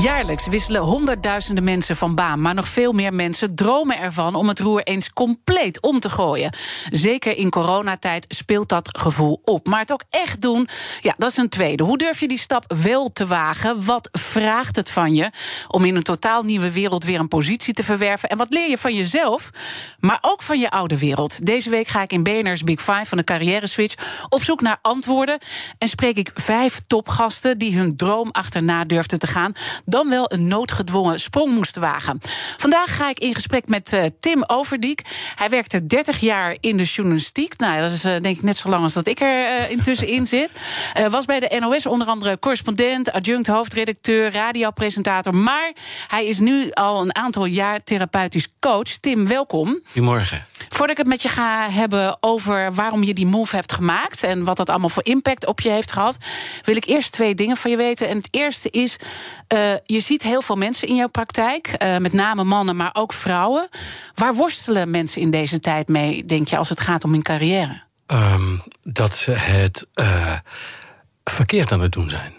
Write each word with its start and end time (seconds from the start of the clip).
Jaarlijks 0.00 0.46
wisselen 0.46 0.82
honderdduizenden 0.82 1.64
mensen 1.64 1.96
van 1.96 2.14
baan, 2.14 2.40
maar 2.40 2.54
nog 2.54 2.68
veel 2.68 2.92
meer 2.92 3.14
mensen 3.14 3.54
dromen 3.54 3.98
ervan 3.98 4.34
om 4.34 4.48
het 4.48 4.60
roer 4.60 4.82
eens 4.82 5.12
compleet 5.12 5.80
om 5.80 6.00
te 6.00 6.10
gooien. 6.10 6.56
Zeker 6.90 7.36
in 7.36 7.50
coronatijd 7.50 8.24
speelt 8.28 8.68
dat 8.68 8.98
gevoel 8.98 9.40
op. 9.44 9.66
Maar 9.66 9.80
het 9.80 9.92
ook 9.92 10.02
echt 10.10 10.40
doen, 10.40 10.68
ja, 11.00 11.14
dat 11.18 11.30
is 11.30 11.36
een 11.36 11.48
tweede. 11.48 11.82
Hoe 11.82 11.98
durf 11.98 12.20
je 12.20 12.28
die 12.28 12.38
stap 12.38 12.74
wel 12.82 13.12
te 13.12 13.26
wagen? 13.26 13.84
Wat 13.84 14.08
vraagt 14.12 14.76
het 14.76 14.90
van 14.90 15.14
je 15.14 15.30
om 15.68 15.84
in 15.84 15.96
een 15.96 16.02
totaal 16.02 16.42
nieuwe 16.42 16.72
wereld 16.72 17.04
weer 17.04 17.20
een 17.20 17.28
positie 17.28 17.74
te 17.74 17.84
verwerven? 17.84 18.28
En 18.28 18.36
wat 18.36 18.52
leer 18.52 18.68
je 18.68 18.78
van 18.78 18.94
jezelf, 18.94 19.50
maar 20.00 20.18
ook 20.20 20.42
van 20.42 20.58
je 20.58 20.70
oude 20.70 20.98
wereld? 20.98 21.46
Deze 21.46 21.70
week 21.70 21.88
ga 21.88 22.02
ik 22.02 22.12
in 22.12 22.22
BNR's 22.22 22.64
Big 22.64 22.80
Five 22.80 23.04
van 23.04 23.18
de 23.18 23.24
Carrière 23.24 23.66
Switch 23.66 24.24
op 24.28 24.42
zoek 24.42 24.60
naar 24.60 24.78
antwoorden 24.82 25.38
en 25.78 25.88
spreek 25.88 26.16
ik 26.16 26.30
vijf 26.34 26.80
topgasten 26.86 27.58
die 27.58 27.76
hun 27.76 27.96
droom 27.96 28.28
achterna 28.30 28.84
durfden 28.84 29.18
te 29.18 29.26
gaan 29.26 29.54
dan 29.86 30.08
wel 30.08 30.32
een 30.32 30.46
noodgedwongen 30.46 31.20
sprong 31.20 31.54
moest 31.54 31.76
wagen. 31.76 32.20
Vandaag 32.56 32.96
ga 32.96 33.08
ik 33.08 33.18
in 33.18 33.34
gesprek 33.34 33.68
met 33.68 33.92
uh, 33.92 34.04
Tim 34.20 34.44
Overdiek. 34.46 35.00
Hij 35.34 35.48
werkte 35.48 35.86
30 35.86 36.18
jaar 36.18 36.56
in 36.60 36.76
de 36.76 36.82
journalistiek. 36.82 37.58
Nou, 37.58 37.80
dat 37.80 37.92
is 37.92 38.04
uh, 38.04 38.20
denk 38.20 38.36
ik 38.36 38.42
net 38.42 38.56
zo 38.56 38.68
lang 38.68 38.82
als 38.82 38.92
dat 38.92 39.08
ik 39.08 39.20
er 39.20 39.60
uh, 39.60 39.70
intussen 39.70 40.08
in 40.08 40.26
zit. 40.36 40.52
was 41.10 41.24
bij 41.24 41.40
de 41.40 41.56
NOS 41.60 41.86
onder 41.86 42.06
andere 42.06 42.38
correspondent, 42.38 43.12
adjunct 43.12 43.46
hoofdredacteur, 43.46 44.32
radiopresentator. 44.32 45.34
Maar 45.34 45.72
hij 46.06 46.26
is 46.26 46.38
nu 46.38 46.70
al 46.70 47.00
een 47.00 47.14
aantal 47.14 47.44
jaar 47.44 47.82
therapeutisch 47.82 48.48
coach. 48.60 48.90
Tim, 49.00 49.26
welkom. 49.26 49.80
Goedemorgen. 49.84 50.46
Voordat 50.68 50.90
ik 50.90 50.96
het 50.96 51.06
met 51.06 51.22
je 51.22 51.28
ga 51.28 51.70
hebben 51.70 52.16
over 52.20 52.74
waarom 52.74 53.02
je 53.02 53.14
die 53.14 53.26
move 53.26 53.56
hebt 53.56 53.72
gemaakt 53.72 54.22
en 54.22 54.44
wat 54.44 54.56
dat 54.56 54.68
allemaal 54.68 54.88
voor 54.88 55.04
impact 55.04 55.46
op 55.46 55.60
je 55.60 55.70
heeft 55.70 55.92
gehad, 55.92 56.18
wil 56.64 56.76
ik 56.76 56.84
eerst 56.84 57.12
twee 57.12 57.34
dingen 57.34 57.56
van 57.56 57.70
je 57.70 57.76
weten. 57.76 58.08
En 58.08 58.16
het 58.16 58.28
eerste 58.30 58.70
is: 58.70 58.96
uh, 59.54 59.74
je 59.84 60.00
ziet 60.00 60.22
heel 60.22 60.42
veel 60.42 60.56
mensen 60.56 60.88
in 60.88 60.96
jouw 60.96 61.08
praktijk, 61.08 61.74
uh, 61.82 61.96
met 61.96 62.12
name 62.12 62.44
mannen, 62.44 62.76
maar 62.76 62.90
ook 62.92 63.12
vrouwen. 63.12 63.68
Waar 64.14 64.34
worstelen 64.34 64.90
mensen 64.90 65.20
in 65.20 65.30
deze 65.30 65.60
tijd 65.60 65.88
mee, 65.88 66.24
denk 66.24 66.48
je, 66.48 66.56
als 66.56 66.68
het 66.68 66.80
gaat 66.80 67.04
om 67.04 67.12
hun 67.12 67.22
carrière? 67.22 67.82
Um, 68.06 68.62
dat 68.82 69.14
ze 69.14 69.30
het 69.30 69.86
uh, 69.94 70.32
verkeerd 71.24 71.72
aan 71.72 71.80
het 71.80 71.92
doen 71.92 72.10
zijn. 72.10 72.34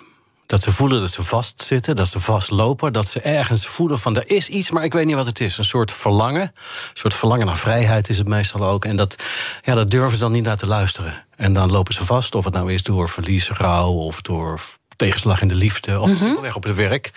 Dat 0.45 0.63
ze 0.63 0.71
voelen 0.71 0.99
dat 0.99 1.11
ze 1.11 1.23
vastzitten, 1.23 1.95
dat 1.95 2.08
ze 2.08 2.19
vastlopen, 2.19 2.93
dat 2.93 3.08
ze 3.08 3.19
ergens 3.19 3.67
voelen 3.67 3.99
van 3.99 4.15
er 4.15 4.30
is 4.30 4.49
iets, 4.49 4.71
maar 4.71 4.83
ik 4.83 4.93
weet 4.93 5.05
niet 5.05 5.15
wat 5.15 5.25
het 5.25 5.39
is. 5.39 5.58
Een 5.58 5.63
soort 5.63 5.91
verlangen, 5.91 6.41
een 6.41 6.52
soort 6.93 7.13
verlangen 7.13 7.45
naar 7.45 7.58
vrijheid 7.58 8.09
is 8.09 8.17
het 8.17 8.27
meestal 8.27 8.65
ook. 8.65 8.85
En 8.85 8.95
dat, 8.95 9.23
ja, 9.61 9.73
dat 9.73 9.89
durven 9.89 10.11
ze 10.11 10.19
dan 10.19 10.31
niet 10.31 10.43
naar 10.43 10.58
te 10.58 10.67
luisteren. 10.67 11.25
En 11.35 11.53
dan 11.53 11.71
lopen 11.71 11.93
ze 11.93 12.05
vast, 12.05 12.35
of 12.35 12.45
het 12.45 12.53
nou 12.53 12.73
is 12.73 12.83
door 12.83 13.09
verlies, 13.09 13.49
rouw 13.49 13.91
of 13.91 14.21
door 14.21 14.59
tegenslag 14.97 15.41
in 15.41 15.47
de 15.47 15.55
liefde 15.55 15.99
of 15.99 16.21
mm 16.21 16.35
weg 16.41 16.55
op 16.55 16.63
het 16.63 16.75
werk. 16.75 17.11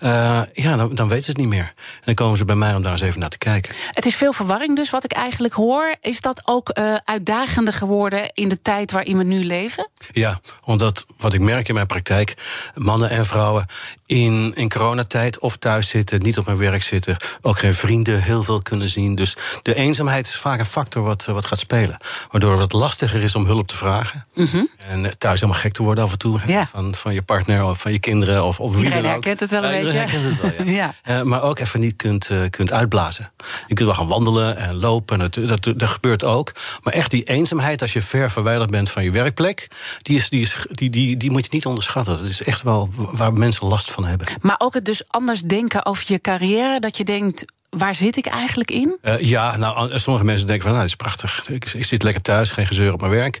Uh, 0.00 0.42
ja, 0.52 0.76
dan, 0.76 0.94
dan 0.94 1.08
weten 1.08 1.24
ze 1.24 1.30
het 1.30 1.40
niet 1.40 1.48
meer. 1.48 1.72
En 1.74 2.02
dan 2.04 2.14
komen 2.14 2.36
ze 2.36 2.44
bij 2.44 2.56
mij 2.56 2.74
om 2.74 2.82
daar 2.82 2.92
eens 2.92 3.00
even 3.00 3.20
naar 3.20 3.28
te 3.28 3.38
kijken. 3.38 3.74
Het 3.90 4.06
is 4.06 4.14
veel 4.14 4.32
verwarring 4.32 4.76
dus, 4.76 4.90
wat 4.90 5.04
ik 5.04 5.12
eigenlijk 5.12 5.54
hoor. 5.54 5.94
Is 6.00 6.20
dat 6.20 6.42
ook 6.44 6.78
uh, 6.78 6.94
uitdagender 7.04 7.74
geworden 7.74 8.30
in 8.32 8.48
de 8.48 8.62
tijd 8.62 8.92
waarin 8.92 9.18
we 9.18 9.24
nu 9.24 9.44
leven? 9.44 9.88
Ja, 10.12 10.40
omdat 10.64 11.06
wat 11.16 11.34
ik 11.34 11.40
merk 11.40 11.68
in 11.68 11.74
mijn 11.74 11.86
praktijk... 11.86 12.34
mannen 12.74 13.10
en 13.10 13.26
vrouwen 13.26 13.66
in, 14.06 14.52
in 14.54 14.68
coronatijd 14.68 15.38
of 15.38 15.56
thuis 15.56 15.88
zitten... 15.88 16.22
niet 16.22 16.38
op 16.38 16.46
mijn 16.46 16.58
werk 16.58 16.82
zitten, 16.82 17.16
ook 17.40 17.58
geen 17.58 17.74
vrienden 17.74 18.22
heel 18.22 18.42
veel 18.42 18.62
kunnen 18.62 18.88
zien. 18.88 19.14
Dus 19.14 19.36
de 19.62 19.74
eenzaamheid 19.74 20.26
is 20.26 20.36
vaak 20.36 20.58
een 20.58 20.66
factor 20.66 21.02
wat, 21.02 21.24
wat 21.24 21.46
gaat 21.46 21.58
spelen. 21.58 21.96
Waardoor 22.30 22.60
het 22.60 22.72
lastiger 22.72 23.22
is 23.22 23.34
om 23.34 23.46
hulp 23.46 23.66
te 23.66 23.76
vragen. 23.76 24.26
Mm 24.34 24.48
-hmm. 24.50 24.68
En 24.76 25.18
thuis 25.18 25.40
helemaal 25.40 25.60
gek 25.60 25.72
te 25.72 25.82
worden 25.82 26.04
af 26.04 26.12
en 26.12 26.18
toe. 26.18 26.40
Ja. 26.46 26.66
Van, 26.66 26.94
van 26.94 27.14
je 27.14 27.22
partner 27.22 27.64
of 27.64 27.80
van 27.80 27.92
je 27.92 27.98
kinderen 27.98 28.44
of, 28.44 28.60
of 28.60 28.74
wie 28.74 28.82
Iedereen 28.82 29.02
dan 29.02 29.14
ook. 29.14 29.24
herkent 29.24 29.40
het 29.40 29.50
wel 29.50 29.64
een 29.64 29.82
beetje. 29.82 29.98
herkent 29.98 30.24
het 30.24 30.56
wel, 30.56 30.66
ja. 30.66 30.94
ja. 31.04 31.20
Uh, 31.20 31.22
maar 31.22 31.42
ook 31.42 31.58
even 31.58 31.80
niet 31.80 31.96
kunt, 31.96 32.30
uh, 32.30 32.40
kunt 32.50 32.72
uitblazen. 32.72 33.30
Je 33.66 33.74
kunt 33.74 33.88
wel 33.88 33.94
gaan 33.94 34.08
wandelen 34.08 34.56
en 34.56 34.74
lopen, 34.74 35.18
dat, 35.18 35.34
dat, 35.34 35.62
dat 35.62 35.88
gebeurt 35.88 36.24
ook. 36.24 36.52
Maar 36.82 36.92
echt 36.92 37.10
die 37.10 37.24
eenzaamheid 37.24 37.82
als 37.82 37.92
je 37.92 38.02
ver 38.02 38.30
verwijderd 38.30 38.70
bent 38.70 38.90
van 38.90 39.04
je 39.04 39.10
werkplek... 39.10 39.68
die, 40.02 40.16
is, 40.16 40.28
die, 40.28 40.40
is, 40.40 40.56
die, 40.70 40.90
die, 40.90 41.16
die 41.16 41.30
moet 41.30 41.44
je 41.44 41.50
niet 41.50 41.66
onderschatten. 41.66 42.18
Dat 42.18 42.28
is 42.28 42.42
echt 42.42 42.62
wel 42.62 42.90
waar 42.94 43.32
mensen 43.32 43.66
last 43.66 43.90
van 43.90 43.95
hebben. 44.04 44.26
Maar 44.40 44.56
ook 44.58 44.74
het 44.74 44.84
dus 44.84 45.08
anders 45.08 45.40
denken 45.40 45.86
over 45.86 46.04
je 46.06 46.20
carrière... 46.20 46.80
dat 46.80 46.96
je 46.96 47.04
denkt, 47.04 47.44
waar 47.78 47.94
zit 47.94 48.16
ik 48.16 48.26
eigenlijk 48.26 48.70
in? 48.70 48.98
Uh, 49.02 49.20
ja, 49.20 49.56
nou, 49.56 49.98
sommige 49.98 50.24
mensen 50.24 50.46
denken 50.46 50.64
van, 50.64 50.72
nou, 50.72 50.82
dit 50.82 50.92
is 50.98 51.06
prachtig. 51.06 51.48
Ik, 51.48 51.72
ik 51.74 51.84
zit 51.84 52.02
lekker 52.02 52.22
thuis, 52.22 52.50
geen 52.50 52.66
gezeur 52.66 52.92
op 52.92 53.00
mijn 53.00 53.12
werk. 53.12 53.40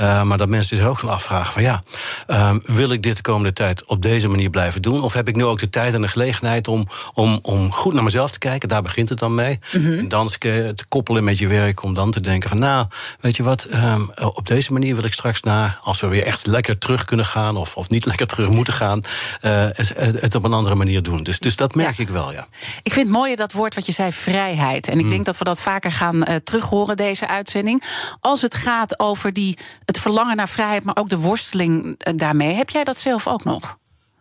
Uh, 0.00 0.22
maar 0.22 0.38
dat 0.38 0.48
mensen 0.48 0.76
zich 0.76 0.86
ook 0.86 0.98
gaan 0.98 1.10
afvragen 1.10 1.52
van, 1.52 1.62
ja, 1.62 1.82
uh, 2.26 2.54
wil 2.64 2.90
ik 2.90 3.02
dit 3.02 3.16
de 3.16 3.22
komende 3.22 3.52
tijd 3.52 3.84
op 3.84 4.02
deze 4.02 4.28
manier 4.28 4.50
blijven 4.50 4.82
doen? 4.82 5.02
Of 5.02 5.12
heb 5.12 5.28
ik 5.28 5.36
nu 5.36 5.44
ook 5.44 5.58
de 5.58 5.70
tijd 5.70 5.94
en 5.94 6.02
de 6.02 6.08
gelegenheid 6.08 6.68
om, 6.68 6.88
om, 7.14 7.38
om 7.42 7.72
goed 7.72 7.94
naar 7.94 8.02
mezelf 8.02 8.30
te 8.30 8.38
kijken? 8.38 8.68
Daar 8.68 8.82
begint 8.82 9.08
het 9.08 9.18
dan 9.18 9.34
mee. 9.34 9.58
Mm 9.72 9.82
-hmm. 9.84 9.98
En 9.98 10.08
dan 10.08 10.28
te 10.28 10.84
koppelen 10.88 11.24
met 11.24 11.38
je 11.38 11.46
werk, 11.46 11.82
om 11.82 11.94
dan 11.94 12.10
te 12.10 12.20
denken 12.20 12.48
van, 12.48 12.58
nou, 12.58 12.86
weet 13.20 13.36
je 13.36 13.42
wat, 13.42 13.68
um, 13.74 14.10
op 14.34 14.46
deze 14.46 14.72
manier 14.72 14.94
wil 14.94 15.04
ik 15.04 15.12
straks 15.12 15.40
naar, 15.40 15.78
als 15.82 16.00
we 16.00 16.06
weer 16.06 16.24
echt 16.24 16.46
lekker 16.46 16.78
terug 16.78 17.04
kunnen 17.04 17.26
gaan, 17.26 17.56
of, 17.56 17.76
of 17.76 17.88
niet 17.88 18.06
lekker 18.10 18.26
terug 18.26 18.48
moeten 18.48 18.74
gaan, 18.74 19.02
uh, 19.42 19.66
het 19.96 20.34
op 20.34 20.44
een 20.44 20.52
andere 20.52 20.74
manier 20.74 21.02
doen. 21.02 21.22
Dus, 21.22 21.38
dus 21.38 21.56
dat 21.56 21.74
merk 21.74 21.96
ja. 21.96 22.02
ik 22.02 22.10
wel, 22.10 22.32
ja. 22.32 22.46
Ik 22.82 22.92
vind 22.92 23.06
het 23.06 23.16
mooi 23.16 23.34
dat 23.34 23.52
woord 23.52 23.73
wat 23.74 23.86
je 23.86 23.92
zei, 23.92 24.12
vrijheid. 24.12 24.88
En 24.88 24.98
ik 24.98 25.04
mm. 25.04 25.10
denk 25.10 25.24
dat 25.24 25.38
we 25.38 25.44
dat 25.44 25.60
vaker 25.60 25.92
gaan 25.92 26.16
uh, 26.16 26.34
terughoren, 26.34 26.96
deze 26.96 27.26
uitzending. 27.26 27.82
Als 28.20 28.42
het 28.42 28.54
gaat 28.54 28.98
over 28.98 29.32
die, 29.32 29.58
het 29.84 29.98
verlangen 29.98 30.36
naar 30.36 30.48
vrijheid, 30.48 30.84
maar 30.84 30.96
ook 30.96 31.08
de 31.08 31.18
worsteling 31.18 31.84
uh, 31.84 32.12
daarmee. 32.16 32.54
Heb 32.54 32.70
jij 32.70 32.84
dat 32.84 32.98
zelf 32.98 33.26
ook 33.26 33.44
nog? 33.44 33.78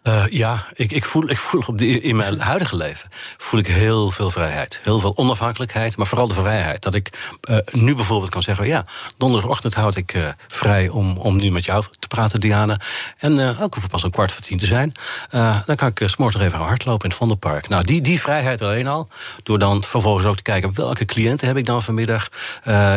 Uh, 0.07 0.23
ja, 0.29 0.65
ik, 0.73 0.91
ik, 0.91 1.05
voel, 1.05 1.29
ik 1.29 1.37
voel 1.37 1.63
op 1.67 1.77
die, 1.77 2.01
in 2.01 2.15
mijn 2.15 2.39
huidige 2.39 2.75
leven 2.75 3.09
voel 3.37 3.59
ik 3.59 3.67
heel 3.67 4.11
veel 4.11 4.29
vrijheid. 4.29 4.79
Heel 4.83 4.99
veel 4.99 5.17
onafhankelijkheid, 5.17 5.97
maar 5.97 6.07
vooral 6.07 6.27
de 6.27 6.33
vrijheid. 6.33 6.81
Dat 6.81 6.95
ik 6.95 7.35
uh, 7.49 7.57
nu 7.71 7.95
bijvoorbeeld 7.95 8.31
kan 8.31 8.41
zeggen: 8.41 8.67
ja, 8.67 8.85
donderdagochtend 9.17 9.73
houd 9.73 9.95
ik 9.95 10.13
uh, 10.13 10.27
vrij 10.47 10.89
om, 10.89 11.17
om 11.17 11.35
nu 11.35 11.51
met 11.51 11.65
jou 11.65 11.83
te 11.99 12.07
praten, 12.07 12.39
Diana. 12.39 12.79
En 13.17 13.37
uh, 13.37 13.61
ook 13.61 13.73
hoef 13.73 13.89
pas 13.89 14.03
een 14.03 14.11
kwart 14.11 14.31
voor 14.31 14.41
tien 14.41 14.57
te 14.57 14.65
zijn. 14.65 14.93
dan 15.65 15.75
kan 15.75 15.87
ik 15.87 15.99
uh, 15.99 16.07
s'morgens 16.07 16.43
even 16.43 16.57
gaan 16.57 16.67
hardlopen 16.67 17.03
in 17.03 17.09
het 17.09 17.17
Vondelpark. 17.17 17.69
Nou, 17.69 17.83
die, 17.83 18.01
die 18.01 18.21
vrijheid 18.21 18.61
alleen 18.61 18.87
al, 18.87 19.07
door 19.43 19.59
dan 19.59 19.83
vervolgens 19.83 20.25
ook 20.25 20.35
te 20.35 20.41
kijken 20.41 20.75
welke 20.75 21.05
cliënten 21.05 21.47
heb 21.47 21.57
ik 21.57 21.65
dan 21.65 21.81
vanmiddag, 21.81 22.29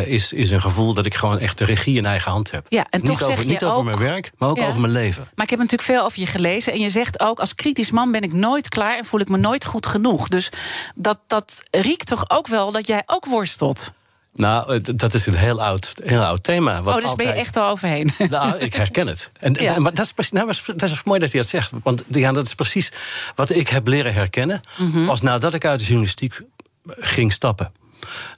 is, 0.04 0.32
is 0.32 0.50
een 0.50 0.60
gevoel 0.60 0.94
dat 0.94 1.06
ik 1.06 1.14
gewoon 1.14 1.38
echt 1.38 1.58
de 1.58 1.64
regie 1.64 1.96
in 1.96 2.06
eigen 2.06 2.30
hand 2.30 2.50
heb. 2.50 2.66
Ja, 2.68 2.86
en 2.90 3.00
niet 3.00 3.10
toch 3.10 3.22
over, 3.22 3.34
zeg 3.34 3.44
je 3.44 3.50
niet 3.50 3.64
over 3.64 3.78
ook, 3.78 3.84
mijn 3.84 3.98
werk, 3.98 4.32
maar 4.38 4.48
ook 4.48 4.58
ja. 4.58 4.66
over 4.66 4.80
mijn 4.80 4.92
leven. 4.92 5.28
Maar 5.34 5.44
ik 5.44 5.50
heb 5.50 5.58
natuurlijk 5.58 5.88
veel 5.88 6.04
over 6.04 6.20
je 6.20 6.26
gelezen 6.26 6.72
en 6.72 6.80
je 6.80 6.90
zegt 6.96 7.20
ook, 7.20 7.40
als 7.40 7.54
kritisch 7.54 7.90
man 7.90 8.12
ben 8.12 8.22
ik 8.22 8.32
nooit 8.32 8.68
klaar 8.68 8.98
en 8.98 9.04
voel 9.04 9.20
ik 9.20 9.28
me 9.28 9.36
nooit 9.36 9.64
goed 9.64 9.86
genoeg. 9.86 10.28
Dus 10.28 10.50
dat, 10.94 11.18
dat 11.26 11.62
riekt 11.70 12.06
toch 12.06 12.30
ook 12.30 12.46
wel 12.46 12.72
dat 12.72 12.86
jij 12.86 13.02
ook 13.06 13.26
worstelt. 13.26 13.92
Nou, 14.34 14.80
dat 14.80 15.14
is 15.14 15.26
een 15.26 15.34
heel 15.34 15.62
oud, 15.62 15.94
heel 16.02 16.22
oud 16.22 16.42
thema. 16.42 16.82
Wat 16.82 16.94
oh, 16.94 17.00
dus 17.00 17.10
altijd... 17.10 17.28
ben 17.28 17.36
je 17.36 17.42
echt 17.42 17.56
al 17.56 17.68
overheen? 17.68 18.10
Nou, 18.30 18.56
ik 18.56 18.74
herken 18.74 19.06
het. 19.06 19.30
En, 19.40 19.54
ja. 19.54 19.74
en, 19.74 19.82
maar 19.82 19.94
dat 19.94 20.12
is, 20.16 20.30
nou, 20.30 20.52
dat 20.76 20.90
is 20.90 21.04
mooi 21.04 21.20
dat 21.20 21.30
je 21.30 21.36
dat 21.36 21.46
zegt. 21.46 21.72
Want 21.82 22.04
ja, 22.08 22.32
dat 22.32 22.46
is 22.46 22.54
precies 22.54 22.92
wat 23.34 23.50
ik 23.50 23.68
heb 23.68 23.86
leren 23.86 24.14
herkennen. 24.14 24.60
Mm 24.76 24.90
-hmm. 24.90 25.06
Was 25.06 25.20
nadat 25.20 25.54
ik 25.54 25.64
uit 25.64 25.78
de 25.78 25.84
journalistiek 25.84 26.40
ging 26.86 27.32
stappen 27.32 27.72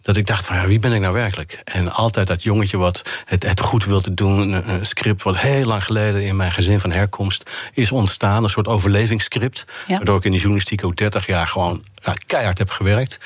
dat 0.03 0.17
ik 0.17 0.27
dacht 0.27 0.45
van 0.45 0.57
ja, 0.57 0.67
wie 0.67 0.79
ben 0.79 0.93
ik 0.93 1.01
nou 1.01 1.15
werkelijk? 1.15 1.61
En 1.65 1.93
altijd 1.93 2.27
dat 2.27 2.43
jongetje 2.43 2.77
wat 2.77 3.03
het, 3.25 3.43
het 3.43 3.61
goed 3.61 3.85
wilde 3.85 4.15
doen, 4.15 4.53
een, 4.53 4.71
een, 4.71 4.87
script 4.87 5.23
wat 5.23 5.39
heel 5.39 5.65
lang 5.65 5.85
geleden 5.85 6.23
in 6.25 6.37
mijn 6.37 6.53
gezin 6.53 6.81
van 6.81 6.93
herkomst 6.93 7.51
is 7.73 7.93
ontstaan, 7.93 8.43
een 8.43 8.49
soort 8.49 8.69
overlevingsscript, 8.69 9.65
ja. 9.87 9.97
waardoor 9.97 10.17
ik 10.17 10.25
in 10.25 10.31
die 10.31 10.41
journalistiek 10.41 10.85
ook 10.85 10.97
30 10.97 11.27
jaar 11.27 11.47
gewoon 11.47 11.85
ja, 12.03 12.15
keihard 12.27 12.59
heb 12.59 12.71
gewerkt. 12.71 13.19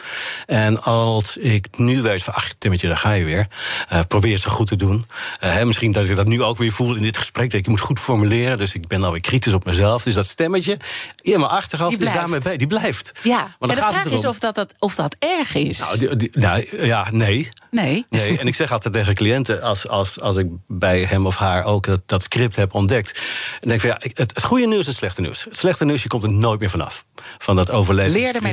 En 0.46 0.82
als 0.82 1.36
ik 1.36 1.66
nu 1.78 2.02
weet 2.02 2.22
van, 2.22 2.34
ach 2.34 2.52
Timmetje, 2.58 2.88
daar 2.88 2.96
ga 2.96 3.12
je 3.12 3.24
weer. 3.24 3.48
Uh, 3.92 4.00
probeer 4.08 4.32
het 4.32 4.40
zo 4.40 4.50
goed 4.50 4.66
te 4.66 4.76
doen. 4.76 5.06
Uh, 5.44 5.62
misschien 5.62 5.92
dat 5.92 6.08
ik 6.08 6.16
dat 6.16 6.26
nu 6.26 6.42
ook 6.42 6.58
weer 6.58 6.72
voel 6.72 6.94
in 6.94 7.02
dit 7.02 7.18
gesprek. 7.18 7.50
Dat 7.50 7.60
ik 7.60 7.66
moet 7.66 7.80
goed 7.80 8.00
formuleren, 8.00 8.58
dus 8.58 8.74
ik 8.74 8.86
ben 8.86 9.04
alweer 9.04 9.20
kritisch 9.20 9.54
op 9.54 9.64
mezelf. 9.64 10.02
Dus 10.02 10.14
dat 10.14 10.26
stemmetje 10.26 10.76
in 11.20 11.40
mijn 11.40 11.52
achterhoofd 11.52 12.00
is 12.00 12.12
daarmee 12.12 12.40
bij. 12.40 12.56
Die 12.56 12.66
blijft. 12.66 13.12
Ja, 13.22 13.56
maar, 13.58 13.68
de 13.68 13.74
gaat 13.74 13.92
vraag 13.92 14.12
is 14.12 14.24
of 14.24 14.38
dat, 14.38 14.54
dat, 14.54 14.74
of 14.78 14.94
dat 14.94 15.16
erg 15.18 15.54
is. 15.54 15.78
Nou, 15.78 15.98
die, 15.98 16.16
die, 16.16 16.30
nou, 16.32 16.86
ja, 16.86 17.08
nee. 17.10 17.48
Nee. 17.70 18.06
nee. 18.10 18.38
En 18.38 18.46
ik 18.46 18.54
zeg 18.54 18.72
altijd 18.72 18.94
tegen 18.94 19.14
cliënten, 19.14 19.62
als, 19.62 19.88
als, 19.88 20.20
als 20.20 20.36
ik 20.36 20.46
bij 20.66 21.04
hem 21.04 21.26
of 21.26 21.36
haar 21.36 21.64
ook 21.64 21.86
dat, 21.86 22.00
dat 22.06 22.22
script 22.22 22.56
heb 22.56 22.74
ontdekt. 22.74 23.20
Dan 23.60 23.68
denk 23.68 23.82
ik 23.82 23.90
van 23.90 23.90
ja, 23.90 24.10
het, 24.14 24.18
het 24.34 24.44
goede 24.44 24.66
nieuws 24.66 24.80
is 24.80 24.86
het 24.86 24.96
slechte 24.96 25.20
nieuws. 25.20 25.44
Het 25.44 25.56
slechte 25.56 25.84
nieuws, 25.84 26.02
je 26.02 26.08
komt 26.08 26.22
er 26.22 26.32
nooit 26.32 26.60
meer 26.60 26.70
vanaf. 26.70 27.04
van 27.38 27.56
dat 27.56 27.70
overleven. 27.70 28.12
Leer 28.12 28.34
ermee 28.34 28.52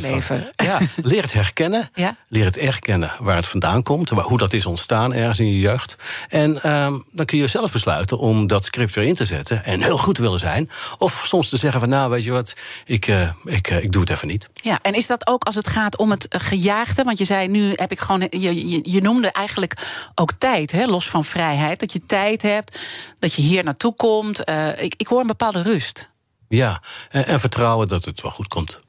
Ja, 0.56 0.80
leer 0.96 1.22
het 1.22 1.34
herkennen. 1.34 1.90
Ja. 1.94 2.18
Leer 2.28 2.46
het 2.46 2.58
erkennen 2.58 3.12
waar 3.20 3.36
het 3.36 3.48
vandaan 3.48 3.84
komt. 3.84 4.10
Hoe 4.10 4.38
dat 4.38 4.54
is 4.54 4.66
ontstaan 4.66 5.14
ergens 5.14 5.40
in 5.40 5.52
je 5.52 5.60
jeugd. 5.60 5.96
En 6.30 6.62
ehm, 6.62 6.98
dan 7.12 7.26
kun 7.26 7.38
je 7.38 7.48
zelf 7.48 7.72
besluiten 7.72 8.18
om 8.18 8.48
dat 8.48 8.66
script 8.66 8.96
weer 8.96 9.06
in 9.06 9.16
te 9.16 9.26
zetten. 9.26 9.66
En 9.66 9.82
heel 9.82 9.98
goed 9.98 10.18
willen 10.18 10.40
zijn. 10.40 10.70
Of 10.98 11.24
soms 11.26 11.50
te 11.50 11.58
zeggen 11.58 11.80
van 11.80 11.90
nou 11.90 12.10
weet 12.10 12.24
je 12.24 12.32
wat, 12.32 12.54
ik, 12.86 13.08
uh, 13.08 13.30
ik, 13.44 13.72
uh, 13.72 13.84
ik 13.84 13.92
doe 13.92 14.02
het 14.02 14.12
even 14.12 14.28
niet. 14.28 14.50
Ja, 14.54 14.80
en 14.82 14.94
is 14.94 15.08
dat 15.08 15.28
ook 15.28 15.44
als 15.44 15.56
het 15.56 15.68
gaat 15.68 15.98
om 15.98 16.10
het 16.10 16.26
gejaagde? 16.30 17.04
Want 17.04 17.18
je 17.18 17.26
zei 17.26 17.48
nu 17.48 17.74
heb 17.76 17.92
ik 17.92 18.00
gewoon. 18.00 18.28
Je, 18.30 18.70
je, 18.70 18.80
je 18.84 19.02
noemde 19.02 19.32
eigenlijk 19.32 19.74
ook 20.16 20.32
tijd, 20.38 20.72
hè, 20.72 20.86
los 20.86 21.10
van 21.10 21.24
vrijheid. 21.24 21.80
Dat 21.80 21.94
je 21.94 22.06
tijd 22.06 22.42
hebt, 22.42 22.80
dat 23.20 23.34
je 23.34 23.42
hier 23.42 23.64
naartoe 23.64 23.96
komt. 23.96 24.50
Uh, 24.50 24.82
ik, 24.82 24.94
ik 24.98 25.08
hoor 25.08 25.22
een 25.22 25.28
bepaalde 25.28 25.62
rust. 25.62 26.10
Ja, 26.48 26.82
en, 27.10 27.26
en 27.26 27.40
vertrouwen 27.40 27.88
dat 27.88 28.06
het 28.06 28.22
wel 28.22 28.32
goed 28.32 28.48
komt. 28.48 28.80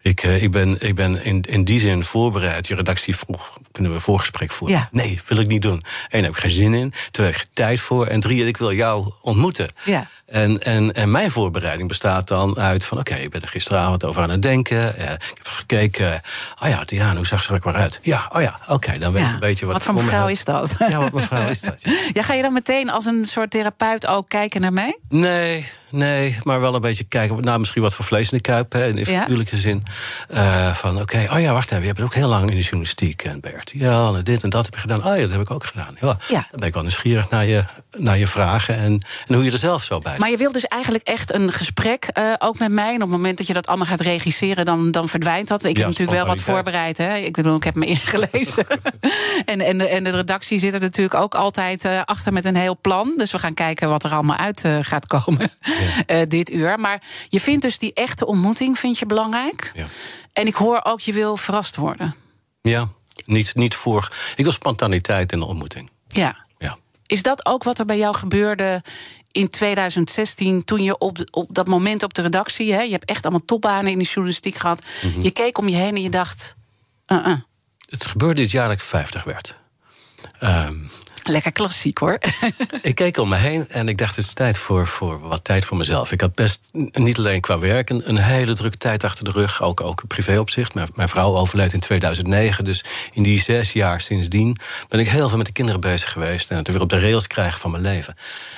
Ik, 0.00 0.24
uh, 0.24 0.42
ik, 0.42 0.50
ben, 0.50 0.76
ik 0.80 0.94
ben 0.94 1.24
in, 1.24 1.42
in 1.42 1.64
die 1.64 1.80
zin 1.80 2.04
voorbereid. 2.04 2.68
Je 2.68 2.74
redactie 2.74 3.16
vroeg, 3.16 3.58
kunnen 3.72 3.90
we 3.90 3.96
een 3.98 4.04
voorgesprek 4.04 4.50
voeren? 4.50 4.78
Ja. 4.78 4.88
Nee, 4.92 5.20
wil 5.26 5.38
ik 5.38 5.46
niet 5.46 5.62
doen. 5.62 5.82
Eén, 6.08 6.22
heb 6.22 6.32
ik 6.32 6.38
geen 6.38 6.52
zin 6.52 6.74
in. 6.74 6.92
Twee, 7.10 7.26
heb 7.26 7.36
ik 7.36 7.46
tijd 7.52 7.80
voor. 7.80 8.06
En 8.06 8.20
drie, 8.20 8.46
ik 8.46 8.56
wil 8.56 8.72
jou 8.72 9.12
ontmoeten. 9.20 9.68
Ja. 9.84 10.08
En, 10.28 10.58
en, 10.62 10.92
en 10.92 11.10
mijn 11.10 11.30
voorbereiding 11.30 11.88
bestaat 11.88 12.28
dan 12.28 12.58
uit 12.58 12.84
van... 12.84 12.98
oké, 12.98 13.10
okay, 13.10 13.24
ik 13.24 13.30
ben 13.30 13.42
er 13.42 13.48
gisteravond 13.48 14.04
over 14.04 14.22
aan 14.22 14.30
het 14.30 14.42
denken. 14.42 14.94
Uh, 14.98 15.12
ik 15.12 15.34
heb 15.34 15.46
gekeken. 15.46 16.20
Oh 16.62 16.68
ja, 16.68 16.84
Diana, 16.84 17.16
hoe 17.16 17.26
zag 17.26 17.42
ze 17.42 17.48
er 17.48 17.54
ook 17.54 17.64
weer 17.64 17.74
uit? 17.74 18.00
Ja, 18.02 18.30
oh 18.32 18.42
ja, 18.42 18.58
oké, 18.62 18.72
okay, 18.72 18.98
dan 18.98 19.12
weet 19.12 19.22
ja. 19.22 19.28
ik 19.28 19.34
een 19.34 19.40
beetje 19.40 19.66
wat... 19.66 19.74
Wat 19.74 19.84
voor 19.84 19.94
mevrouw 19.94 20.28
is 20.28 20.44
dat? 20.44 20.74
Ja, 20.78 20.98
wat 20.98 21.12
mevrouw 21.12 21.48
is 21.48 21.60
dat? 21.70 21.82
Ja. 21.82 21.92
ja, 22.12 22.22
ga 22.22 22.34
je 22.34 22.42
dan 22.42 22.52
meteen 22.52 22.90
als 22.90 23.04
een 23.04 23.24
soort 23.24 23.50
therapeut 23.50 24.06
ook 24.06 24.28
kijken 24.28 24.60
naar 24.60 24.72
mij? 24.72 24.98
Nee, 25.08 25.68
nee, 25.90 26.38
maar 26.42 26.60
wel 26.60 26.74
een 26.74 26.80
beetje 26.80 27.04
kijken... 27.04 27.44
nou, 27.44 27.58
misschien 27.58 27.82
wat 27.82 27.94
voor 27.94 28.04
vlees 28.04 28.30
in 28.30 28.36
de 28.36 28.42
kuip, 28.42 28.72
hè, 28.72 28.86
in 28.86 28.96
de 28.96 29.06
figuurlijke 29.06 29.56
ja? 29.56 29.62
zin. 29.62 29.82
Uh, 30.30 30.74
van 30.74 30.92
oké, 30.92 31.02
okay, 31.02 31.26
oh 31.26 31.40
ja, 31.40 31.52
wacht 31.52 31.70
even, 31.70 31.82
je 31.82 31.88
hebt 31.88 32.00
ook 32.00 32.14
heel 32.14 32.28
lang 32.28 32.50
in 32.50 32.56
de 32.56 32.62
journalistiek... 32.62 33.22
en 33.22 33.40
Bert, 33.40 33.72
ja, 33.74 34.12
en 34.14 34.24
dit 34.24 34.42
en 34.42 34.50
dat 34.50 34.64
heb 34.64 34.74
je 34.74 34.80
gedaan. 34.80 34.98
Oh 34.98 35.16
ja, 35.16 35.20
dat 35.20 35.30
heb 35.30 35.40
ik 35.40 35.50
ook 35.50 35.64
gedaan. 35.64 35.96
Ja, 36.00 36.16
ja. 36.28 36.46
Dan 36.50 36.58
ben 36.58 36.68
ik 36.68 36.74
wel 36.74 36.82
nieuwsgierig 36.82 37.30
naar 37.30 37.46
je, 37.46 37.64
naar 37.90 38.18
je 38.18 38.26
vragen... 38.26 38.76
En, 38.76 39.00
en 39.26 39.34
hoe 39.34 39.44
je 39.44 39.52
er 39.52 39.58
zelf 39.58 39.84
zo 39.84 39.98
bij 39.98 40.17
Maar 40.18 40.30
je 40.30 40.36
wilt 40.36 40.52
dus 40.52 40.66
eigenlijk 40.66 41.04
echt 41.04 41.34
een 41.34 41.52
gesprek, 41.52 42.08
uh, 42.18 42.34
ook 42.38 42.58
met 42.58 42.70
mij. 42.70 42.88
En 42.88 42.94
op 42.94 43.00
het 43.00 43.10
moment 43.10 43.38
dat 43.38 43.46
je 43.46 43.52
dat 43.52 43.66
allemaal 43.66 43.86
gaat 43.86 44.00
regisseren, 44.00 44.64
dan, 44.64 44.90
dan 44.90 45.08
verdwijnt 45.08 45.48
dat. 45.48 45.64
Ik 45.64 45.76
ja, 45.76 45.82
heb 45.82 45.90
natuurlijk 45.90 46.18
wel 46.18 46.26
wat 46.26 46.40
voorbereid. 46.40 46.98
Hè? 46.98 47.16
Ik 47.16 47.32
bedoel, 47.32 47.56
ik 47.56 47.64
heb 47.64 47.74
me 47.74 47.86
ingelezen. 47.96 48.66
en, 49.44 49.60
en, 49.60 49.78
de, 49.78 49.88
en 49.88 50.04
de 50.04 50.10
redactie 50.10 50.58
zit 50.58 50.74
er 50.74 50.80
natuurlijk 50.80 51.14
ook 51.14 51.34
altijd 51.34 51.84
uh, 51.84 52.02
achter 52.04 52.32
met 52.32 52.44
een 52.44 52.56
heel 52.56 52.78
plan. 52.80 53.12
Dus 53.16 53.32
we 53.32 53.38
gaan 53.38 53.54
kijken 53.54 53.88
wat 53.88 54.04
er 54.04 54.10
allemaal 54.10 54.36
uit 54.36 54.64
uh, 54.64 54.78
gaat 54.82 55.06
komen 55.06 55.50
ja. 56.06 56.24
dit 56.38 56.50
uur. 56.50 56.78
Maar 56.78 57.02
je 57.28 57.40
vindt 57.40 57.62
dus 57.62 57.78
die 57.78 57.92
echte 57.94 58.26
ontmoeting 58.26 58.78
vind 58.78 58.98
je 58.98 59.06
belangrijk. 59.06 59.72
Ja. 59.74 59.86
En 60.32 60.46
ik 60.46 60.54
hoor 60.54 60.80
ook, 60.82 61.00
je 61.00 61.12
wil 61.12 61.36
verrast 61.36 61.76
worden. 61.76 62.14
Ja, 62.62 62.88
niet, 63.24 63.54
niet 63.54 63.74
voor. 63.74 64.08
Ik 64.36 64.44
wil 64.44 64.52
spontaniteit 64.52 65.32
in 65.32 65.38
de 65.38 65.44
ontmoeting. 65.44 65.90
Ja. 66.08 66.46
ja. 66.58 66.78
Is 67.06 67.22
dat 67.22 67.46
ook 67.46 67.64
wat 67.64 67.78
er 67.78 67.86
bij 67.86 67.98
jou 67.98 68.14
gebeurde 68.14 68.82
in 69.38 69.48
2016, 69.48 70.64
toen 70.64 70.82
je 70.82 70.98
op, 70.98 71.18
op 71.30 71.54
dat 71.54 71.66
moment 71.66 72.02
op 72.02 72.14
de 72.14 72.22
redactie, 72.22 72.72
hè, 72.72 72.80
je 72.80 72.90
hebt 72.90 73.04
echt 73.04 73.22
allemaal 73.22 73.44
topbanen 73.44 73.92
in 73.92 73.98
de 73.98 74.04
journalistiek 74.04 74.56
gehad. 74.56 74.82
Mm 75.02 75.12
-hmm. 75.12 75.22
Je 75.22 75.30
keek 75.30 75.58
om 75.58 75.68
je 75.68 75.76
heen 75.76 75.94
en 75.94 76.02
je 76.02 76.10
dacht. 76.10 76.56
Uh 77.06 77.26
-uh. 77.26 77.36
Het 77.86 78.06
gebeurde 78.06 78.40
dit 78.40 78.50
jaar 78.50 78.68
dat 78.68 78.76
ik 78.76 78.82
50 78.82 79.24
werd. 79.24 79.58
Um, 80.42 80.90
Lekker 81.28 81.52
klassiek 81.52 81.98
hoor. 81.98 82.18
ik 82.82 82.94
keek 82.94 83.18
om 83.18 83.28
me 83.28 83.36
heen 83.36 83.68
en 83.68 83.88
ik 83.88 83.98
dacht: 83.98 84.16
het 84.16 84.24
is 84.24 84.32
tijd 84.32 84.58
voor, 84.58 84.86
voor 84.86 85.20
wat 85.20 85.44
tijd 85.44 85.64
voor 85.64 85.76
mezelf. 85.76 86.12
Ik 86.12 86.20
had 86.20 86.34
best 86.34 86.68
niet 86.92 87.18
alleen 87.18 87.40
qua 87.40 87.58
werk 87.58 87.90
een, 87.90 88.08
een 88.08 88.16
hele 88.16 88.52
drukke 88.52 88.76
tijd 88.76 89.04
achter 89.04 89.24
de 89.24 89.30
rug, 89.30 89.62
ook, 89.62 89.80
ook 89.80 90.06
privéopzicht. 90.06 90.74
Mijn, 90.74 90.88
mijn 90.94 91.08
vrouw 91.08 91.36
overleed 91.36 91.72
in 91.72 91.80
2009, 91.80 92.64
dus 92.64 92.84
in 93.12 93.22
die 93.22 93.40
zes 93.40 93.72
jaar 93.72 94.00
sindsdien 94.00 94.56
ben 94.88 95.00
ik 95.00 95.08
heel 95.08 95.28
veel 95.28 95.36
met 95.36 95.46
de 95.46 95.52
kinderen 95.52 95.80
bezig 95.80 96.12
geweest 96.12 96.50
en 96.50 96.56
het 96.56 96.68
weer 96.68 96.80
op 96.80 96.88
de 96.88 97.00
rails 97.00 97.26
krijgen 97.26 97.60
van 97.60 97.70
mijn 97.70 97.82
leven. 97.82 98.14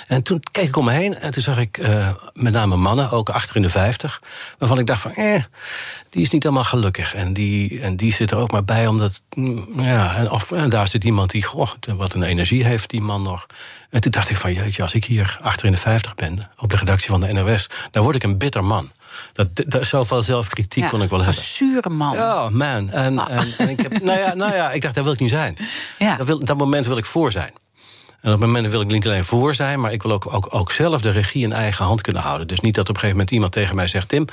En 0.07 0.23
toen 0.23 0.43
keek 0.51 0.67
ik 0.67 0.77
om 0.77 0.85
me 0.85 0.93
heen 0.93 1.19
en 1.19 1.31
toen 1.31 1.43
zag 1.43 1.59
ik 1.59 1.79
uh, 1.79 2.11
met 2.33 2.53
name 2.53 2.77
mannen, 2.77 3.11
ook 3.11 3.29
achter 3.29 3.57
in 3.57 3.63
de 3.63 3.69
50, 3.69 4.21
waarvan 4.59 4.79
ik 4.79 4.87
dacht 4.87 5.01
van, 5.01 5.15
eh, 5.15 5.43
die 6.11 6.23
is 6.23 6.31
niet 6.31 6.45
allemaal 6.45 6.65
gelukkig. 6.65 7.15
En 7.15 7.33
die, 7.33 7.81
en 7.81 7.97
die 7.97 8.13
zit 8.13 8.31
er 8.31 8.37
ook 8.37 8.51
maar 8.51 8.65
bij 8.65 8.87
omdat, 8.87 9.23
ja, 9.77 10.17
en, 10.17 10.31
of, 10.31 10.53
en 10.53 10.71
daar 10.71 10.89
zit 10.89 11.05
iemand 11.05 11.31
die, 11.31 11.43
goh, 11.43 11.71
wat 11.97 12.15
een 12.15 12.23
energie 12.23 12.65
heeft 12.65 12.91
die 12.91 13.01
man 13.01 13.23
nog. 13.23 13.47
En 13.91 14.01
toen 14.01 14.11
dacht 14.11 14.31
ik 14.31 14.37
van, 14.37 14.53
jeetje, 14.53 14.83
als 14.83 14.95
ik 14.95 15.05
hier 15.05 15.39
achter 15.43 15.67
in 15.67 15.73
de 15.73 15.79
50 15.79 16.15
ben, 16.15 16.51
op 16.57 16.71
de 16.71 16.77
redactie 16.77 17.09
van 17.09 17.21
de 17.21 17.33
NOS, 17.33 17.67
dan 17.91 18.03
word 18.03 18.17
ik 18.17 18.23
een 18.23 18.39
bitter 18.39 18.65
man. 18.65 18.91
Dat, 19.33 19.49
dat, 19.55 19.87
zoveel 19.87 20.23
zelfkritiek 20.23 20.83
ja, 20.83 20.89
kon 20.89 21.03
ik 21.03 21.11
wel 21.11 21.19
hebben. 21.19 21.39
Een 21.39 21.45
zure 21.45 21.91
man. 21.91 22.13
Ja, 22.13 22.49
man. 22.49 22.91
En, 22.91 23.19
oh. 23.19 23.31
en, 23.31 23.55
en 23.59 23.69
ik 23.69 23.81
heb, 23.81 24.03
nou, 24.03 24.19
ja, 24.19 24.35
nou 24.35 24.55
ja, 24.55 24.73
ik 24.73 24.83
dacht, 24.83 24.95
daar 24.95 25.05
wil 25.05 25.13
ik 25.13 25.21
niet 25.21 25.31
zijn. 25.31 25.57
Ja. 25.99 26.17
Dat, 26.17 26.27
wil, 26.27 26.45
dat 26.45 26.57
moment 26.57 26.87
wil 26.87 26.97
ik 26.97 27.05
voor 27.05 27.33
zijn. 27.33 27.53
En 28.21 28.33
op 28.33 28.41
het 28.41 28.47
moment 28.51 28.67
wil 28.67 28.81
ik 28.81 28.87
niet 28.87 29.07
alleen 29.07 29.25
voor 29.25 29.55
zijn, 29.55 29.81
maar 29.81 29.93
ik 29.93 30.03
wil 30.03 30.13
ook, 30.13 30.35
ook, 30.35 30.55
ook 30.55 30.73
zelf 30.73 31.01
de 31.01 31.11
regie 31.11 31.43
in 31.45 31.53
eigen 31.53 31.85
hand 31.85 32.01
kunnen 32.01 32.23
houden. 32.23 32.47
Dus 32.47 32.61
niet 32.61 32.75
dat 32.75 32.89
op 32.89 32.95
een 32.95 33.01
gegeven 33.01 33.17
moment 33.17 33.31
iemand 33.35 33.53
tegen 33.53 33.77
mij 33.77 33.87
zegt: 33.87 34.09
Tim, 34.09 34.25
we 34.25 34.33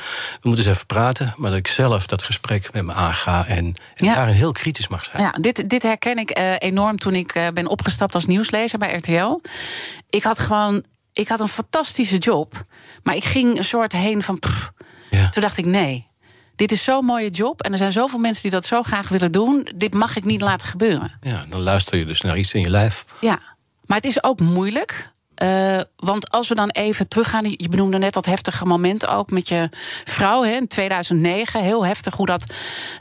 moeten 0.49 0.65
eens 0.65 0.73
even 0.75 0.85
praten. 0.87 1.33
Maar 1.37 1.49
dat 1.49 1.59
ik 1.59 1.67
zelf 1.67 2.07
dat 2.07 2.23
gesprek 2.23 2.73
met 2.73 2.83
me 2.85 2.93
aanga 2.93 3.45
en, 3.45 3.57
en 3.95 4.05
Ja. 4.05 4.13
daarin 4.15 4.35
heel 4.35 4.51
kritisch 4.51 4.87
mag 4.87 5.03
zijn. 5.05 5.21
Ja, 5.23 5.31
dit, 5.31 5.69
dit 5.69 5.83
herken 5.83 6.17
ik 6.17 6.29
eh, 6.29 6.53
enorm 6.57 6.97
toen 6.97 7.13
ik 7.13 7.31
eh, 7.31 7.47
ben 7.53 7.67
opgestapt 7.67 8.15
als 8.15 8.25
nieuwslezer 8.25 8.79
bij 8.79 8.95
RTL. 8.95 9.39
Ik 10.09 10.23
had 10.23 10.39
gewoon, 10.39 10.83
ik 11.13 11.27
had 11.27 11.39
een 11.39 11.47
fantastische 11.47 12.17
job, 12.17 12.61
maar 13.03 13.15
ik 13.15 13.23
ging 13.23 13.57
een 13.57 13.63
soort 13.63 13.91
heen 13.91 14.23
van. 14.23 14.39
pff. 14.39 14.71
Ja. 15.09 15.29
Toen 15.29 15.41
dacht 15.41 15.57
ik: 15.57 15.65
nee, 15.65 16.07
dit 16.55 16.71
is 16.71 16.83
zo'n 16.83 17.05
mooie 17.05 17.29
job 17.29 17.61
en 17.61 17.71
er 17.71 17.77
zijn 17.77 17.91
zoveel 17.91 18.19
mensen 18.19 18.41
die 18.41 18.51
dat 18.51 18.65
zo 18.65 18.81
graag 18.83 19.09
willen 19.09 19.31
doen. 19.31 19.69
Dit 19.75 19.93
mag 19.93 20.15
ik 20.15 20.23
niet 20.25 20.41
laten 20.41 20.67
gebeuren. 20.67 21.17
Ja, 21.21 21.45
dan 21.49 21.61
luister 21.61 21.97
je 21.97 22.05
dus 22.05 22.21
naar 22.21 22.37
iets 22.37 22.53
in 22.53 22.61
je 22.61 22.69
lijf. 22.69 23.05
Ja, 23.21 23.39
maar 23.87 23.97
het 23.97 24.05
is 24.05 24.23
ook 24.23 24.39
moeilijk. 24.39 25.15
Uh, 25.43 25.81
want 25.95 26.31
als 26.31 26.47
we 26.47 26.55
dan 26.55 26.69
even 26.69 27.07
teruggaan, 27.07 27.43
je 27.43 27.69
benoemde 27.69 27.97
net 27.97 28.13
dat 28.13 28.25
heftige 28.25 28.65
moment 28.65 29.07
ook 29.07 29.29
met 29.29 29.47
je 29.47 29.69
vrouw 30.03 30.43
hè, 30.43 30.51
in 30.51 30.67
2009. 30.67 31.61
Heel 31.61 31.85
heftig 31.85 32.15
hoe 32.15 32.25
dat 32.25 32.53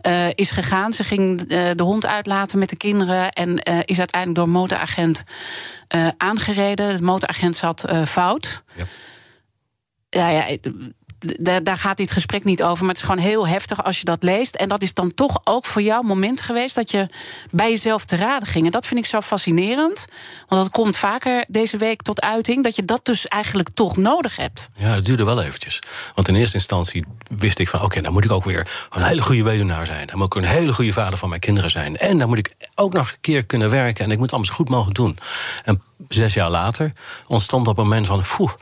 uh, 0.02 0.28
is 0.34 0.50
gegaan. 0.50 0.92
Ze 0.92 1.04
ging 1.04 1.40
uh, 1.40 1.70
de 1.74 1.82
hond 1.82 2.06
uitlaten 2.06 2.58
met 2.58 2.68
de 2.68 2.76
kinderen 2.76 3.32
en 3.32 3.58
is 3.84 3.98
uiteindelijk 3.98 4.34
door 4.34 4.44
een 4.44 4.60
motoragent 4.60 5.24
aangereden. 6.16 6.96
De 6.96 7.02
motoragent 7.02 7.56
zat 7.56 7.84
fout. 8.06 8.62
Ja. 8.74 8.84
Ja, 10.10 10.28
ja, 10.28 10.56
daar, 11.18 11.78
gaat 11.78 11.96
dit 11.96 12.10
gesprek 12.10 12.44
niet 12.44 12.62
over. 12.62 12.84
Maar 12.84 12.94
het 12.94 13.02
is 13.02 13.08
gewoon 13.08 13.24
heel 13.24 13.48
heftig 13.48 13.84
als 13.84 13.98
je 13.98 14.04
dat 14.04 14.22
leest. 14.22 14.54
En 14.54 14.68
dat 14.68 14.82
is 14.82 14.94
dan 14.94 15.14
toch 15.14 15.40
ook 15.44 15.64
voor 15.64 15.82
jou 15.82 16.00
een 16.00 16.06
moment 16.06 16.40
geweest 16.40 16.74
dat 16.74 16.90
je 16.90 17.08
bij 17.50 17.70
jezelf 17.70 18.04
te 18.04 18.16
raden 18.16 18.48
ging. 18.48 18.64
En 18.64 18.70
dat 18.70 18.86
vind 18.86 19.00
ik 19.00 19.06
zo 19.06 19.20
fascinerend. 19.20 20.06
Want 20.48 20.62
dat 20.62 20.72
komt 20.72 20.96
vaker 20.96 21.44
deze 21.48 21.76
week 21.76 22.02
tot 22.02 22.20
uiting. 22.20 22.64
Dat 22.64 22.76
je 22.76 22.84
dat 22.84 23.04
dus 23.04 23.28
eigenlijk 23.28 23.68
toch 23.74 23.96
nodig 23.96 24.36
hebt. 24.36 24.68
Ja, 24.76 24.88
het 24.88 25.04
duurde 25.04 25.24
wel 25.24 25.42
eventjes. 25.42 25.82
Want 26.14 26.28
in 26.28 26.34
eerste 26.34 26.56
instantie 26.56 27.04
wist 27.38 27.58
ik 27.58 27.68
van... 27.68 27.82
oké, 27.82 28.00
dan 28.00 28.12
moet 28.12 28.24
ik 28.24 28.32
ook 28.32 28.44
weer 28.44 28.86
een 28.90 29.02
hele 29.02 29.22
goede 29.22 29.42
weduwnaar 29.42 29.86
zijn. 29.86 30.06
Dan 30.06 30.18
moet 30.18 30.34
ik 30.34 30.42
een 30.42 30.48
hele 30.48 30.72
goede 30.72 30.92
vader 30.92 31.18
van 31.18 31.28
mijn 31.28 31.40
kinderen 31.40 31.70
zijn. 31.70 31.96
En 31.96 32.18
dan 32.18 32.28
moet 32.28 32.38
ik 32.38 32.54
ook 32.74 32.92
nog 32.92 33.08
een 33.08 33.20
keer 33.20 33.46
kunnen 33.46 33.70
werken. 33.70 34.04
En 34.04 34.10
ik 34.10 34.18
moet 34.18 34.30
zo 34.30 34.54
goed 34.54 34.68
mogelijk 34.68 34.96
doen. 34.96 35.18
En 35.64 35.82
zes 36.08 36.34
jaar 36.34 36.50
later 36.50 36.92
ontstond 37.26 37.66
een 37.66 37.74
moment 37.76 38.06
van... 38.06 38.24
Poeh, 38.36 38.52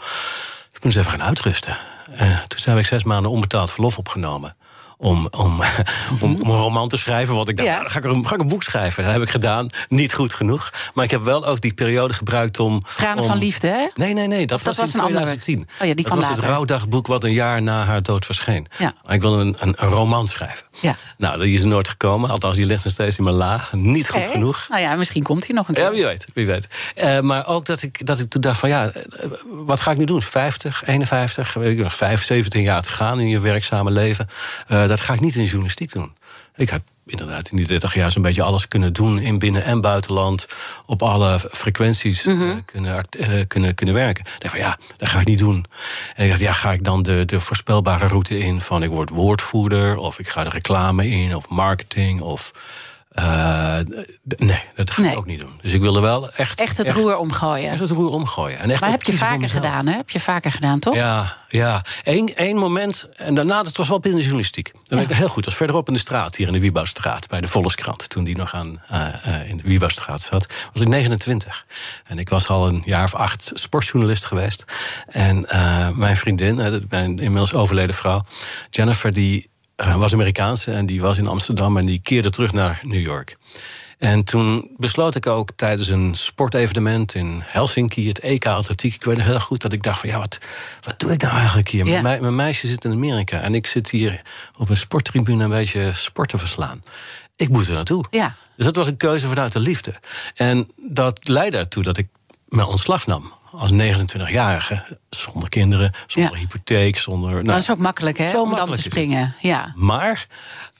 ik 0.72 0.84
moet 0.84 0.84
eens 0.84 0.96
even 0.96 1.10
gaan 1.10 1.22
uitrusten. 1.22 1.76
Uh, 2.12 2.42
toen 2.42 2.58
heb 2.64 2.78
ik 2.78 2.86
zes 2.86 3.04
maanden 3.04 3.30
onbetaald 3.30 3.72
verlof 3.72 3.98
opgenomen. 3.98 4.56
Om, 4.96 5.28
om, 5.30 5.62
om, 6.20 6.40
om, 6.40 6.50
een 6.50 6.56
roman 6.56 6.88
te 6.88 6.96
schrijven. 6.96 7.34
Want 7.34 7.48
ik 7.48 7.56
dacht, 7.56 7.68
Ja. 7.68 7.74
nou, 7.74 7.82
dan 7.82 7.92
ga 8.02 8.08
ik, 8.08 8.14
een, 8.14 8.26
ga 8.26 8.34
ik 8.34 8.40
een 8.40 8.48
boek 8.48 8.62
schrijven. 8.62 9.04
Dat 9.04 9.12
heb 9.12 9.22
ik 9.22 9.30
gedaan. 9.30 9.68
Niet 9.88 10.14
goed 10.14 10.34
genoeg. 10.34 10.72
Maar 10.94 11.04
ik 11.04 11.10
heb 11.10 11.22
wel 11.22 11.46
ook 11.46 11.60
die 11.60 11.74
periode 11.74 12.14
gebruikt 12.14 12.60
om. 12.60 12.82
Tranen 12.96 13.22
om... 13.22 13.28
van 13.28 13.38
liefde, 13.38 13.68
hè? 13.68 13.86
Nee, 13.94 14.12
nee, 14.12 14.26
nee. 14.26 14.46
Dat, 14.46 14.62
dat 14.62 14.76
was, 14.76 14.76
was 14.76 14.94
in 14.94 14.98
een 14.98 15.04
andere. 15.04 15.24
2010. 15.24 15.68
Oh 15.80 15.86
ja, 15.86 15.94
die 15.94 16.04
dat 16.04 16.14
was 16.14 16.28
het 16.28 16.38
rouwdagboek 16.38 17.06
wat 17.06 17.24
een 17.24 17.32
jaar 17.32 17.62
na 17.62 17.84
haar 17.84 18.02
dood 18.02 18.24
verscheen. 18.24 18.66
Ja. 18.78 18.94
Ik 19.06 19.20
wilde 19.20 19.42
een, 19.42 19.56
een, 19.58 19.74
een 19.76 19.88
roman 19.88 20.28
schrijven. 20.28 20.64
Ja. 20.80 20.96
Nou, 21.18 21.38
die 21.40 21.54
is 21.54 21.62
er 21.62 21.68
nooit 21.68 21.88
gekomen. 21.88 22.30
Althans, 22.30 22.56
die 22.56 22.66
ligt 22.66 22.84
nog 22.84 22.92
steeds 22.92 23.18
in 23.18 23.24
mijn 23.24 23.36
laag. 23.36 23.72
Niet 23.72 24.10
goed 24.10 24.26
genoeg. 24.26 24.66
Nou 24.68 24.82
ja, 24.82 24.94
misschien 24.94 25.22
komt 25.22 25.46
hij 25.46 25.56
nog 25.56 25.68
een 25.68 25.74
keer. 25.74 25.84
Ja, 25.84 25.90
wie 25.90 26.04
weet. 26.04 26.26
Wie 26.34 26.46
weet. 26.46 26.68
Uh, 26.96 27.20
maar 27.20 27.46
ook 27.46 27.66
dat 27.66 27.82
ik, 27.82 28.06
dat 28.06 28.20
ik 28.20 28.30
toen 28.30 28.40
dacht 28.40 28.58
van 28.58 28.68
ja, 28.68 28.92
uh, 28.94 29.02
wat 29.48 29.80
ga 29.80 29.90
ik 29.90 29.96
nu 29.96 30.04
doen? 30.04 30.22
50, 30.22 30.82
51, 30.86 31.54
weet 31.54 31.78
ik 31.78 31.84
nog, 31.84 31.94
5, 31.94 32.24
17 32.24 32.62
jaar 32.62 32.82
te 32.82 32.90
gaan 32.90 33.20
in 33.20 33.28
je 33.28 33.40
werkzame 33.40 33.90
leven. 33.90 34.28
Uh, 34.68 34.83
dat 34.88 35.00
ga 35.00 35.12
ik 35.14 35.20
niet 35.20 35.34
in 35.34 35.40
de 35.40 35.46
journalistiek 35.46 35.92
doen. 35.92 36.12
Ik 36.56 36.70
heb 36.70 36.82
inderdaad 37.06 37.48
in 37.50 37.56
die 37.56 37.66
30 37.66 37.94
jaar 37.94 38.12
zo'n 38.12 38.22
beetje 38.22 38.42
alles 38.42 38.68
kunnen 38.68 38.92
doen 38.92 39.18
in 39.18 39.38
binnen- 39.38 39.64
en 39.64 39.80
buitenland. 39.80 40.46
Op 40.86 41.02
alle 41.02 41.38
frequenties 41.38 42.24
Mhm. 42.24 42.36
mm-hmm. 42.36 42.64
kunnen, 42.64 43.04
kunnen, 43.48 43.74
kunnen 43.74 43.94
werken. 43.94 44.24
Ik 44.24 44.40
dacht 44.40 44.54
van 44.54 44.62
ja, 44.64 44.78
dat 44.96 45.08
ga 45.08 45.20
ik 45.20 45.26
niet 45.26 45.38
doen. 45.38 45.64
En 46.14 46.24
ik 46.24 46.30
dacht, 46.30 46.40
ja, 46.40 46.52
ga 46.52 46.72
ik 46.72 46.84
dan 46.84 47.02
de, 47.02 47.24
de 47.24 47.40
voorspelbare 47.40 48.06
route 48.06 48.38
in 48.38 48.60
van 48.60 48.82
ik 48.82 48.90
word 48.90 49.10
woordvoerder, 49.10 49.96
of 49.96 50.18
ik 50.18 50.28
ga 50.28 50.44
de 50.44 50.50
reclame 50.50 51.08
in, 51.08 51.36
of 51.36 51.48
marketing, 51.48 52.20
of 52.20 52.50
Uh, 53.20 53.78
nee, 54.36 54.62
dat 54.74 54.90
ga 54.90 55.10
ik 55.10 55.16
ook 55.16 55.26
niet 55.26 55.40
doen. 55.40 55.52
Dus 55.62 55.72
ik 55.72 55.80
wilde 55.80 56.00
wel 56.00 56.30
echt... 56.30 56.60
Echt 56.60 56.78
het 56.78 56.90
roer 56.90 57.16
omgooien. 57.16 57.70
Echt 57.70 57.80
het 57.80 57.90
roer 57.90 58.10
omgooien. 58.10 58.58
En 58.58 58.70
echt 58.70 58.80
maar 58.80 58.90
heb 58.90 59.02
je 59.02 59.12
vaker 59.12 59.48
gedaan, 59.48 59.86
hè? 59.86 59.96
Heb 59.96 60.10
je 60.10 60.20
vaker 60.20 60.52
gedaan, 60.52 60.78
toch? 60.78 60.94
Ja, 60.94 61.36
ja. 61.48 61.84
Eén, 62.04 62.34
één 62.34 62.56
moment, 62.56 63.08
en 63.12 63.34
daarna, 63.34 63.62
dat 63.62 63.76
was 63.76 63.88
wel 63.88 63.98
binnen 63.98 64.18
de 64.18 64.24
journalistiek. 64.26 64.72
Dat 64.86 65.08
ja. 65.08 65.14
heel 65.14 65.28
goed. 65.28 65.34
Dat 65.34 65.44
was 65.44 65.54
verderop 65.54 65.86
in 65.86 65.92
de 65.92 65.98
straat, 65.98 66.36
hier 66.36 66.46
in 66.46 66.52
de 66.52 66.60
Wiebouwstraat... 66.60 67.28
bij 67.28 67.40
de 67.40 67.46
Volkskrant, 67.46 68.08
toen 68.08 68.24
die 68.24 68.36
nog 68.36 68.54
aan, 68.54 68.82
uh, 68.92 69.06
uh, 69.26 69.48
in 69.48 69.56
de 69.56 69.62
Wiebouwstraat 69.62 70.20
zat. 70.20 70.46
was 70.72 70.82
ik 70.82 70.88
29. 70.88 71.66
En 72.06 72.18
ik 72.18 72.28
was 72.28 72.48
al 72.48 72.68
een 72.68 72.82
jaar 72.84 73.04
of 73.04 73.14
acht 73.14 73.50
sportjournalist 73.54 74.24
geweest. 74.24 74.64
En 75.06 75.46
mijn 75.94 76.16
vriendin, 76.16 76.84
mijn 76.88 77.18
inmiddels 77.18 77.54
overleden 77.54 77.94
vrouw... 77.94 78.24
Jennifer, 78.70 79.12
die 79.12 79.52
was 79.76 80.12
Amerikaanse 80.12 80.72
en 80.72 80.86
die 80.86 81.00
was 81.00 81.18
in 81.18 81.26
Amsterdam 81.26 81.76
en 81.76 81.86
die 81.86 82.00
keerde 82.02 82.30
terug 82.30 82.52
naar 82.52 82.80
New 82.82 83.04
York. 83.04 83.36
En 83.98 84.24
toen 84.24 84.70
besloot 84.76 85.14
ik 85.14 85.26
ook 85.26 85.50
tijdens 85.56 85.88
een 85.88 86.14
sportevenement 86.14 87.14
in 87.14 87.42
Helsinki, 87.44 88.08
het 88.08 88.18
EK 88.18 88.46
Atletiek. 88.46 88.94
Ik 88.94 89.04
weet 89.04 89.22
heel 89.22 89.40
goed 89.40 89.62
dat 89.62 89.72
ik 89.72 89.82
dacht: 89.82 90.00
van 90.00 90.08
ja, 90.08 90.18
wat, 90.18 90.38
wat 90.80 91.00
doe 91.00 91.12
ik 91.12 91.22
nou 91.22 91.36
eigenlijk 91.36 91.68
hier? 91.68 91.84
Mijn, 91.84 92.20
mijn, 92.20 92.36
meisje 92.36 92.66
zit 92.66 92.84
in 92.84 92.92
Amerika 92.92 93.40
en 93.40 93.54
ik 93.54 93.66
zit 93.66 93.90
hier 93.90 94.22
op 94.58 94.68
een 94.68 94.76
sporttribune 94.76 95.44
een 95.44 95.50
beetje 95.50 95.92
sport 95.92 96.28
te 96.28 96.38
verslaan. 96.38 96.82
Ik 97.36 97.48
moet 97.48 97.66
er 97.66 97.74
naartoe. 97.74 98.04
Ja. 98.10 98.34
Dus 98.56 98.64
dat 98.64 98.76
was 98.76 98.86
een 98.86 98.96
keuze 98.96 99.28
vanuit 99.28 99.52
de 99.52 99.60
liefde. 99.60 99.94
En 100.34 100.70
dat 100.76 101.28
leidde 101.28 101.58
ertoe 101.58 101.82
dat 101.82 101.96
ik 101.96 102.08
mijn 102.48 102.66
ontslag 102.66 103.06
nam 103.06 103.32
als 103.58 103.72
29-jarige, 103.72 104.98
zonder 105.10 105.48
kinderen, 105.48 105.92
zonder 106.06 106.36
hypotheek, 106.36 106.98
zonder. 106.98 107.30
Nou, 107.30 107.44
dat 107.44 107.56
is 107.56 107.70
ook 107.70 107.78
makkelijk, 107.78 108.18
hè? 108.18 108.40
om 108.40 108.54
dan 108.54 108.72
te 108.72 108.82
springen. 108.82 109.34
Ja. 109.40 109.72
Maar 109.76 110.26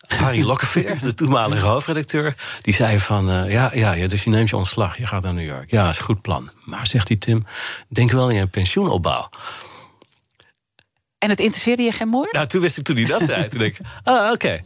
Harry 0.07 0.43
Lokkeveer, 0.43 0.99
de 1.01 1.15
toenmalige 1.15 1.67
hoofdredacteur, 1.67 2.35
die 2.63 2.75
zei 2.75 2.99
van 2.99 3.31
uh, 3.31 3.53
ja, 3.53 3.71
ja, 3.75 4.07
dus 4.07 4.25
je 4.25 4.31
neemt 4.31 4.49
je 4.49 4.57
ontslag, 4.57 4.99
je 4.99 5.07
gaat 5.07 5.23
naar 5.23 5.35
New 5.35 5.47
York. 5.47 5.71
Ja, 5.71 5.89
is 5.89 5.99
een 5.99 6.05
goed 6.05 6.23
plan. 6.23 6.51
Maar 6.65 6.87
zegt 6.87 7.09
hij 7.09 7.17
Tim, 7.17 7.47
denk 7.89 8.11
wel 8.11 8.29
in 8.29 8.41
een 8.41 8.51
pensioenopbouw. 8.51 9.29
En 11.25 11.31
het 11.31 11.41
interesseerde 11.41 11.83
je 11.83 11.93
geen 11.93 12.09
moer? 12.09 12.29
Nou, 12.33 12.47
toen 12.47 12.61
wist 12.61 12.79
ik 12.79 12.85
toen 12.85 12.97
hij 12.97 13.05
dat 13.05 13.23
zei. 13.23 13.49
toen 13.49 13.59
denk 13.59 13.79
ik, 13.79 13.87
ah, 14.05 14.31
oké. 14.33 14.63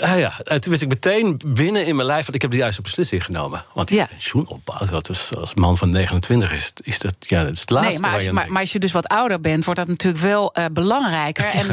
Ah, 0.00 0.18
ja. 0.18 0.32
En 0.44 0.60
toen 0.60 0.70
wist 0.70 0.82
ik 0.82 0.88
meteen 0.88 1.40
binnen 1.46 1.86
in 1.86 1.96
mijn 1.96 2.06
lijf... 2.06 2.22
want 2.22 2.34
ik 2.34 2.42
heb 2.42 2.50
de 2.50 2.56
juiste 2.56 2.82
beslissing 2.82 3.24
genomen. 3.24 3.64
Want 3.74 3.90
ja. 3.90 4.06
pensioenopbouw, 4.06 4.86
dat 4.86 5.08
is, 5.08 5.30
als 5.36 5.54
man 5.54 5.78
van 5.78 5.90
29 5.90 6.52
is, 6.52 6.72
is 6.82 6.98
dat, 6.98 7.14
ja, 7.18 7.44
dat 7.44 7.54
is 7.54 7.60
het 7.60 7.70
laatste. 7.70 7.92
Nee, 7.92 8.00
maar 8.00 8.12
als, 8.12 8.24
je, 8.24 8.32
maar, 8.32 8.52
maar, 8.52 8.60
als 8.60 8.72
je 8.72 8.78
dus 8.78 8.92
wat 8.92 9.06
ouder 9.06 9.40
bent, 9.40 9.64
wordt 9.64 9.80
dat 9.80 9.88
natuurlijk 9.88 10.22
wel 10.22 10.54
uh, 10.58 10.64
belangrijker. 10.72 11.44
En 11.58 11.66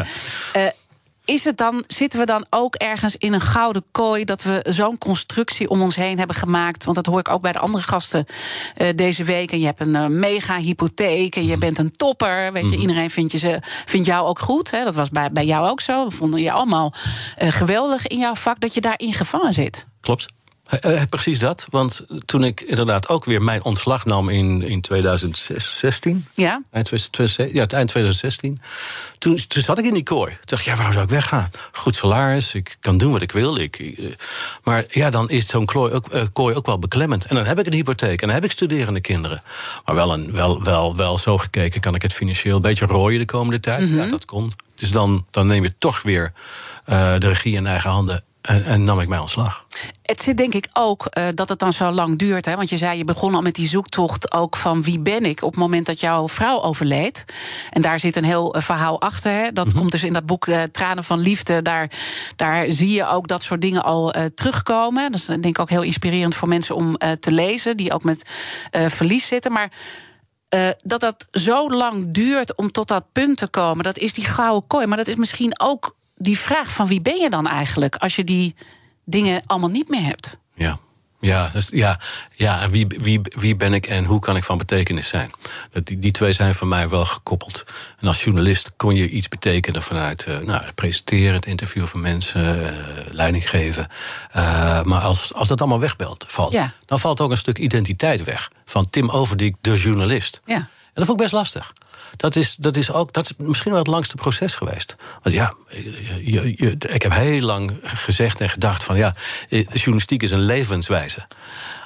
uh, 0.55 0.69
is 1.25 1.43
het 1.43 1.57
dan, 1.57 1.83
zitten 1.87 2.19
we 2.19 2.25
dan 2.25 2.45
ook 2.49 2.75
ergens 2.75 3.15
in 3.17 3.33
een 3.33 3.41
gouden 3.41 3.83
kooi 3.91 4.23
dat 4.25 4.43
we 4.43 4.65
zo'n 4.69 4.97
constructie 4.97 5.69
om 5.69 5.81
ons 5.81 5.95
heen 5.95 6.17
hebben 6.17 6.35
gemaakt? 6.35 6.83
Want 6.83 6.95
dat 6.95 7.05
hoor 7.05 7.19
ik 7.19 7.29
ook 7.29 7.41
bij 7.41 7.51
de 7.51 7.59
andere 7.59 7.83
gasten 7.83 8.25
uh, 8.77 8.87
deze 8.95 9.23
week. 9.23 9.51
En 9.51 9.59
je 9.59 9.65
hebt 9.65 9.79
een 9.79 9.95
uh, 9.95 10.05
mega 10.05 10.57
hypotheek 10.57 11.35
en 11.35 11.45
je 11.45 11.57
bent 11.57 11.77
een 11.77 11.95
topper. 11.95 12.51
Weet 12.53 12.63
je, 12.63 12.69
mhm. 12.69 12.81
iedereen 12.81 13.09
vindt, 13.09 13.31
je 13.31 13.37
ze, 13.37 13.59
vindt 13.85 14.07
jou 14.07 14.27
ook 14.27 14.39
goed. 14.39 14.71
Hè? 14.71 14.83
Dat 14.83 14.95
was 14.95 15.09
bij, 15.09 15.31
bij 15.31 15.45
jou 15.45 15.69
ook 15.69 15.81
zo. 15.81 16.05
We 16.05 16.15
vonden 16.15 16.41
je 16.41 16.51
allemaal 16.51 16.93
uh, 17.41 17.51
geweldig 17.51 18.07
in 18.07 18.17
jouw 18.17 18.35
vak 18.35 18.59
dat 18.59 18.73
je 18.73 18.81
daarin 18.81 19.13
gevangen 19.13 19.53
zit. 19.53 19.87
Klopt. 20.01 20.25
Uh, 20.85 21.01
precies 21.09 21.39
dat. 21.39 21.67
Want 21.69 22.05
toen 22.25 22.43
ik 22.43 22.61
inderdaad 22.61 23.09
ook 23.09 23.25
weer 23.25 23.41
mijn 23.41 23.63
ontslag 23.63 24.05
nam 24.05 24.29
in, 24.29 24.61
in 24.61 24.81
2016. 24.81 26.25
Ja. 26.33 26.61
Eind, 26.71 26.85
2016, 26.85 27.53
ja, 27.53 27.61
het 27.61 27.73
eind 27.73 27.89
2016. 27.89 28.61
Toen, 29.17 29.39
toen 29.47 29.63
zat 29.63 29.77
ik 29.77 29.85
in 29.85 29.93
die 29.93 30.03
kooi. 30.03 30.31
Toen 30.31 30.41
dacht 30.45 30.61
ik, 30.61 30.67
ja, 30.67 30.75
waarom 30.75 30.93
zou 30.93 31.05
ik 31.05 31.11
weggaan? 31.11 31.49
Goed 31.71 31.95
salaris, 31.95 32.53
ik 32.53 32.77
kan 32.79 32.97
doen 32.97 33.11
wat 33.11 33.21
ik 33.21 33.31
wil. 33.31 33.57
Ik, 33.57 33.79
uh, 33.79 34.11
maar 34.63 34.85
ja, 34.89 35.09
dan 35.09 35.29
is 35.29 35.47
zo'n 35.47 35.65
kooi 35.65 35.93
ook, 35.93 36.13
uh, 36.13 36.23
kooi 36.33 36.55
ook 36.55 36.65
wel 36.65 36.79
beklemmend. 36.79 37.25
En 37.25 37.35
dan 37.35 37.45
heb 37.45 37.59
ik 37.59 37.65
een 37.65 37.73
hypotheek 37.73 38.21
en 38.21 38.27
dan 38.27 38.35
heb 38.35 38.45
ik 38.45 38.51
studerende 38.51 39.01
kinderen. 39.01 39.43
Maar 39.85 39.95
wel, 39.95 40.13
een, 40.13 40.31
wel, 40.31 40.63
wel, 40.63 40.95
wel 40.95 41.17
zo 41.17 41.37
gekeken 41.37 41.81
kan 41.81 41.95
ik 41.95 42.01
het 42.01 42.13
financieel 42.13 42.55
een 42.55 42.61
beetje 42.61 42.85
rooien 42.85 43.19
de 43.19 43.25
komende 43.25 43.59
tijd. 43.59 43.79
Mm 43.79 43.87
-hmm. 43.87 44.03
Ja, 44.03 44.09
dat 44.09 44.25
komt. 44.25 44.55
Dus 44.75 44.91
dan, 44.91 45.25
dan 45.31 45.47
neem 45.47 45.63
je 45.63 45.73
toch 45.77 46.01
weer 46.01 46.33
de 46.85 47.17
regie 47.27 47.55
in 47.55 47.67
eigen 47.67 47.89
handen 47.89 48.23
en, 48.45 48.65
en, 48.65 48.83
nam 48.83 48.99
ik 48.99 49.07
mijn 49.07 49.21
ontslag. 49.21 49.65
Het 50.01 50.21
zit 50.21 50.37
denk 50.37 50.53
ik 50.53 50.69
ook 50.73 51.07
uh, 51.17 51.27
dat 51.33 51.49
het 51.49 51.59
dan 51.59 51.73
zo 51.73 51.91
lang 51.91 52.17
duurt. 52.17 52.45
Hè? 52.45 52.55
Want 52.55 52.69
je 52.69 52.77
zei, 52.77 52.97
je 52.97 53.03
begon 53.03 53.35
al 53.35 53.41
met 53.41 53.55
die 53.55 53.67
zoektocht 53.67 54.31
ook 54.31 54.55
van 54.55 54.83
wie 54.83 55.01
ben 55.01 55.25
ik... 55.25 55.41
op 55.41 55.51
het 55.51 55.59
moment 55.59 55.85
dat 55.85 55.99
jouw 55.99 56.29
vrouw 56.29 56.61
overleed. 56.61 57.25
En 57.69 57.81
daar 57.81 57.99
zit 57.99 58.15
een 58.15 58.23
heel 58.23 58.55
uh, 58.55 58.61
verhaal 58.61 59.01
achter. 59.01 59.31
Hè? 59.31 59.51
Dat 59.51 59.65
mm 59.65 59.71
-hmm. 59.71 59.79
komt 59.79 59.91
dus 59.91 60.03
in 60.03 60.13
dat 60.13 60.25
boek 60.25 60.47
uh, 60.47 60.63
Tranen 60.63 61.03
van 61.03 61.19
Liefde. 61.19 61.61
Daar, 61.61 61.91
daar 62.35 62.71
zie 62.71 62.91
je 62.91 63.07
ook 63.07 63.27
dat 63.27 63.43
soort 63.43 63.61
dingen 63.61 63.83
al 63.83 64.13
terugkomen. 64.35 65.11
Dat 65.11 65.19
is 65.19 65.25
denk 65.25 65.45
ik 65.45 65.59
ook 65.59 65.69
heel 65.69 65.81
inspirerend 65.81 66.35
voor 66.35 66.47
mensen 66.47 66.75
om 66.75 66.97
te 67.19 67.31
lezen... 67.31 67.77
die 67.77 67.93
ook 67.93 68.03
met 68.03 68.29
verlies 68.71 69.27
zitten. 69.27 69.51
Maar 69.51 69.71
dat 70.77 70.99
dat 70.99 71.25
zo 71.31 71.69
lang 71.69 72.05
duurt 72.11 72.55
om 72.55 72.71
tot 72.71 72.87
dat 72.87 73.11
punt 73.11 73.37
te 73.37 73.47
komen... 73.47 73.83
dat 73.83 73.97
is 73.97 74.13
die 74.13 74.25
gouden 74.25 74.67
kooi. 74.67 74.85
Maar 74.85 74.97
dat 74.97 75.07
is 75.07 75.15
misschien 75.15 75.59
ook 75.59 75.95
die 76.15 76.39
vraag 76.39 76.71
van 76.71 76.87
wie 76.87 77.01
ben 77.01 77.17
je 77.17 77.29
dan 77.29 77.47
eigenlijk 77.47 77.95
als 77.95 78.15
je 78.15 78.23
die 78.23 78.55
dingen 79.05 79.41
allemaal 79.45 79.69
niet 79.69 79.89
meer 79.89 80.03
hebt? 80.03 80.39
Ja. 80.53 80.79
Ja, 81.19 81.49
dus, 81.53 81.67
ja, 81.71 81.99
ja 82.35 82.69
wie, 82.69 82.87
wie, 82.87 83.21
wie 83.21 83.55
ben 83.55 83.73
ik 83.73 83.87
en 83.87 84.05
hoe 84.05 84.19
kan 84.19 84.35
ik 84.35 84.43
van 84.43 84.57
betekenis 84.57 85.07
zijn? 85.07 85.31
Die, 85.83 85.99
die 85.99 86.11
twee 86.11 86.33
zijn 86.33 86.55
voor 86.55 86.67
mij 86.67 86.89
wel 86.89 87.05
gekoppeld. 87.05 87.63
En 87.99 88.07
als 88.07 88.23
journalist 88.23 88.71
kon 88.77 88.95
je 88.95 89.09
iets 89.09 89.27
betekenen 89.27 89.81
vanuit 89.81 90.25
uh, 90.27 90.37
nou, 90.37 90.71
presenteren, 90.75 91.33
het 91.33 91.45
interviewen 91.45 91.89
van 91.89 92.01
mensen, 92.01 92.59
uh, 92.59 92.69
leiding 93.11 93.49
geven. 93.49 93.87
Uh, 94.35 94.83
maar 94.83 95.01
als, 95.01 95.33
als 95.33 95.47
dat 95.47 95.59
allemaal 95.59 95.79
wegbelt, 95.79 96.25
valt, 96.27 96.53
ja. 96.53 96.71
dan 96.85 96.99
valt 96.99 97.21
ook 97.21 97.31
een 97.31 97.37
stuk 97.37 97.57
identiteit 97.57 98.23
weg. 98.23 98.51
Van 98.65 98.89
Tim 98.89 99.09
Overdiek, 99.09 99.55
de 99.61 99.75
journalist. 99.75 100.41
Ja. 100.45 100.55
En 100.55 101.01
dat 101.01 101.05
vond 101.05 101.19
ik 101.19 101.31
best 101.31 101.33
lastig. 101.33 101.73
Dat 102.17 102.35
is, 102.35 102.55
dat 102.55 102.75
is, 102.75 102.91
ook, 102.91 103.13
dat 103.13 103.25
is 103.25 103.47
misschien 103.47 103.71
wel 103.71 103.79
het 103.79 103.89
langste 103.89 104.15
proces 104.15 104.55
geweest. 104.55 104.95
Want 105.23 105.35
ja, 105.35 105.53
je, 106.21 106.53
je, 106.57 106.75
ik 106.77 107.01
heb 107.01 107.13
heel 107.13 107.41
lang 107.41 107.71
gezegd 107.83 108.41
en 108.41 108.49
gedacht 108.49 108.83
van 108.83 108.97
ja, 108.97 109.15
journalistiek 109.49 110.23
is 110.23 110.31
een 110.31 110.45
levenswijze. 110.45 111.27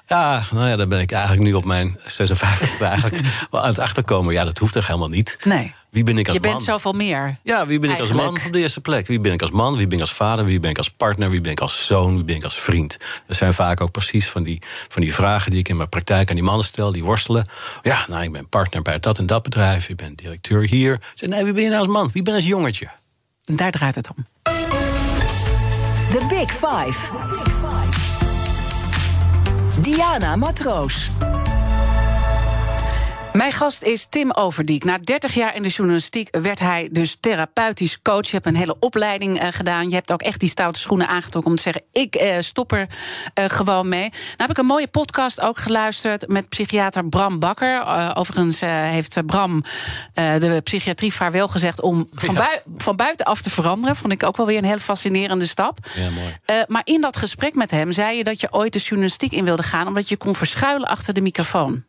Ja, 0.07 0.43
nou 0.51 0.69
ja, 0.69 0.75
dan 0.75 0.89
ben 0.89 0.99
ik 0.99 1.11
eigenlijk 1.11 1.41
nu 1.41 1.53
op 1.53 1.65
mijn 1.65 1.99
56 2.05 2.81
eigenlijk 2.81 3.19
aan 3.51 3.67
het 3.67 3.79
achterkomen. 3.79 4.33
Ja, 4.33 4.45
dat 4.45 4.57
hoeft 4.57 4.73
toch 4.73 4.87
helemaal 4.87 5.09
niet. 5.09 5.39
Nee. 5.43 5.73
Wie 5.89 6.03
ben 6.03 6.17
ik 6.17 6.27
als 6.27 6.35
je 6.35 6.41
bent 6.41 6.61
zoveel 6.61 6.93
meer. 6.93 7.37
Ja, 7.43 7.67
wie 7.67 7.79
ben 7.79 7.89
ik 7.89 7.99
als 7.99 8.11
man 8.11 8.27
op 8.27 8.51
de 8.51 8.59
eerste 8.59 8.81
plek? 8.81 9.07
Wie 9.07 9.19
ben 9.19 9.33
ik 9.33 9.41
als 9.41 9.51
man? 9.51 9.75
Wie 9.75 9.87
ben 9.87 9.97
ik 9.97 10.03
als 10.03 10.13
vader? 10.13 10.45
Wie 10.45 10.59
ben 10.59 10.69
ik 10.69 10.77
als 10.77 10.89
partner? 10.89 11.29
Wie 11.29 11.41
ben 11.41 11.51
ik 11.51 11.59
als 11.59 11.85
zoon? 11.85 12.15
Wie 12.15 12.23
ben 12.23 12.35
ik 12.35 12.43
als 12.43 12.59
vriend? 12.59 12.97
Dat 13.27 13.37
zijn 13.37 13.53
vaak 13.53 13.81
ook 13.81 13.91
precies 13.91 14.29
van 14.29 14.43
die, 14.43 14.61
van 14.87 15.01
die 15.01 15.13
vragen 15.13 15.51
die 15.51 15.59
ik 15.59 15.69
in 15.69 15.77
mijn 15.77 15.89
praktijk 15.89 16.29
aan 16.29 16.35
die 16.35 16.43
mannen 16.43 16.65
stel, 16.65 16.91
die 16.91 17.03
worstelen. 17.03 17.47
Ja, 17.81 18.05
nou, 18.07 18.23
ik 18.23 18.31
ben 18.31 18.49
partner 18.49 18.81
bij 18.81 18.99
dat 18.99 19.17
en 19.17 19.25
dat 19.25 19.43
bedrijf. 19.43 19.89
Ik 19.89 19.95
ben 19.95 20.15
directeur 20.15 20.67
hier. 20.67 21.01
Zeg, 21.13 21.29
nee, 21.29 21.43
wie 21.43 21.53
ben 21.53 21.63
je 21.63 21.69
nou 21.69 21.79
als 21.79 21.93
man? 21.93 22.09
Wie 22.13 22.23
ben 22.23 22.33
je 22.33 22.39
als 22.39 22.49
jongetje? 22.49 22.89
En 23.45 23.55
daar 23.55 23.71
draait 23.71 23.95
het 23.95 24.09
om. 24.15 24.25
The 26.09 26.25
Big 26.27 26.51
Five. 26.51 27.09
Diana 29.81 30.35
Matroos. 30.35 31.09
Mijn 33.33 33.51
gast 33.51 33.83
is 33.83 34.05
Tim 34.05 34.31
Overdiek. 34.31 34.83
Na 34.83 34.97
30 34.97 35.33
jaar 35.33 35.55
in 35.55 35.63
de 35.63 35.69
journalistiek 35.69 36.37
werd 36.41 36.59
hij 36.59 36.89
dus 36.91 37.17
therapeutisch 37.19 38.01
coach. 38.01 38.25
Je 38.25 38.31
hebt 38.31 38.45
een 38.45 38.55
hele 38.55 38.75
opleiding 38.79 39.41
uh, 39.41 39.47
gedaan. 39.51 39.89
Je 39.89 39.95
hebt 39.95 40.11
ook 40.11 40.21
echt 40.21 40.39
die 40.39 40.49
stoute 40.49 40.79
schoenen 40.79 41.07
aangetrokken 41.07 41.51
om 41.51 41.57
te 41.57 41.63
zeggen: 41.63 41.83
ik 41.91 42.21
uh, 42.21 42.35
stop 42.39 42.71
er 42.71 42.87
uh, 43.39 43.45
gewoon 43.47 43.89
mee. 43.89 44.09
Nou 44.09 44.35
heb 44.37 44.49
ik 44.49 44.57
een 44.57 44.65
mooie 44.65 44.87
podcast 44.87 45.41
ook 45.41 45.57
geluisterd 45.57 46.27
met 46.27 46.49
psychiater 46.49 47.09
Bram 47.09 47.39
Bakker. 47.39 47.85
overigens 48.15 48.59
heeft 48.61 49.25
Bram 49.25 49.63
de 50.13 50.61
psychiatrie 50.63 51.13
vaarwel 51.13 51.47
gezegd 51.47 51.81
om 51.81 52.09
van, 52.13 52.33
bui 52.35 52.59
van 52.77 52.95
buitenaf 52.95 53.41
te 53.41 53.49
veranderen. 53.49 53.95
Vond 53.95 54.13
ik 54.13 54.23
ook 54.23 54.37
wel 54.37 54.45
weer 54.45 54.57
een 54.57 54.63
hele 54.63 54.79
fascinerende 54.79 55.45
stap. 55.45 55.77
Ja, 55.95 56.09
mooi. 56.09 56.63
maar 56.67 56.81
in 56.83 57.01
dat 57.01 57.17
gesprek 57.17 57.55
met 57.55 57.71
hem 57.71 57.91
zei 57.91 58.17
je 58.17 58.23
dat 58.23 58.41
je 58.41 58.53
ooit 58.53 58.73
de 58.73 58.79
journalistiek 58.79 59.31
in 59.31 59.45
wilde 59.45 59.63
gaan, 59.63 59.87
omdat 59.87 60.09
je 60.09 60.17
kon 60.17 60.35
verschuilen 60.35 60.87
achter 60.87 61.13
de 61.13 61.21
microfoon. 61.21 61.87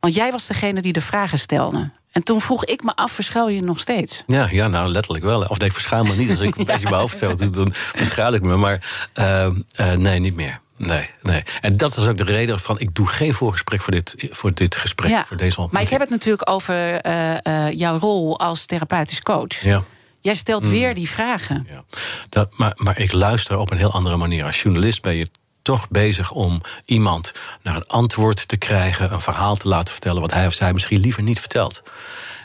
Want 0.00 0.14
jij 0.14 0.30
was 0.30 0.46
degene 0.46 0.82
die 0.82 0.92
de 0.92 1.00
vragen 1.00 1.38
stelde. 1.38 1.90
En 2.12 2.24
toen 2.24 2.40
vroeg 2.40 2.64
ik 2.64 2.82
me 2.82 2.94
af, 2.94 3.12
verschuil 3.12 3.48
je 3.48 3.62
nog 3.62 3.80
steeds? 3.80 4.24
Ja, 4.26 4.48
ja 4.50 4.68
nou 4.68 4.88
letterlijk 4.88 5.24
wel. 5.24 5.42
Of 5.42 5.58
nee, 5.58 5.72
verschuil 5.72 6.04
me 6.04 6.16
niet. 6.16 6.30
Als 6.30 6.40
ik 6.40 6.56
een 6.56 6.64
beetje 6.72 6.88
mijn 6.88 7.00
hoofd 7.00 7.16
zo 7.16 7.34
doe, 7.34 7.50
dan 7.50 7.68
verschuil 7.72 8.32
ik 8.32 8.42
me. 8.42 8.56
Maar 8.56 9.08
uh, 9.18 9.48
uh, 9.80 9.92
nee, 9.92 10.18
niet 10.18 10.34
meer. 10.34 10.60
Nee, 10.76 11.10
nee. 11.22 11.42
En 11.60 11.76
dat 11.76 11.96
is 11.96 12.06
ook 12.06 12.18
de 12.18 12.24
reden 12.24 12.58
van 12.58 12.78
ik 12.78 12.94
doe 12.94 13.06
geen 13.06 13.34
voorgesprek 13.34 13.80
voor 13.80 13.92
dit, 13.92 14.14
voor 14.30 14.54
dit 14.54 14.76
gesprek, 14.76 15.10
ja, 15.10 15.24
voor 15.24 15.36
deze 15.36 15.60
ontmoeting. 15.60 15.72
Maar 15.72 15.82
ik 15.82 15.88
heb 15.88 16.00
het 16.00 16.10
natuurlijk 16.10 16.50
over 16.50 17.06
uh, 17.06 17.70
jouw 17.70 17.98
rol 17.98 18.38
als 18.38 18.66
therapeutisch 18.66 19.22
coach. 19.22 19.62
Ja. 19.62 19.82
Jij 20.20 20.34
stelt 20.34 20.64
mm. 20.64 20.70
weer 20.70 20.94
die 20.94 21.10
vragen. 21.10 21.66
Ja. 21.70 21.84
Dat, 22.28 22.58
maar, 22.58 22.72
maar 22.76 22.98
ik 22.98 23.12
luister 23.12 23.58
op 23.58 23.70
een 23.70 23.78
heel 23.78 23.92
andere 23.92 24.16
manier. 24.16 24.44
Als 24.44 24.62
journalist 24.62 25.02
ben 25.02 25.14
je 25.14 25.26
toch 25.68 25.88
bezig 25.88 26.30
om 26.30 26.60
iemand 26.84 27.32
naar 27.62 27.76
een 27.76 27.86
antwoord 27.86 28.48
te 28.48 28.56
krijgen, 28.56 29.12
een 29.12 29.20
verhaal 29.20 29.56
te 29.56 29.68
laten 29.68 29.92
vertellen 29.92 30.20
wat 30.20 30.32
hij 30.32 30.46
of 30.46 30.52
zij 30.52 30.72
misschien 30.72 31.00
liever 31.00 31.22
niet 31.22 31.40
vertelt. 31.40 31.82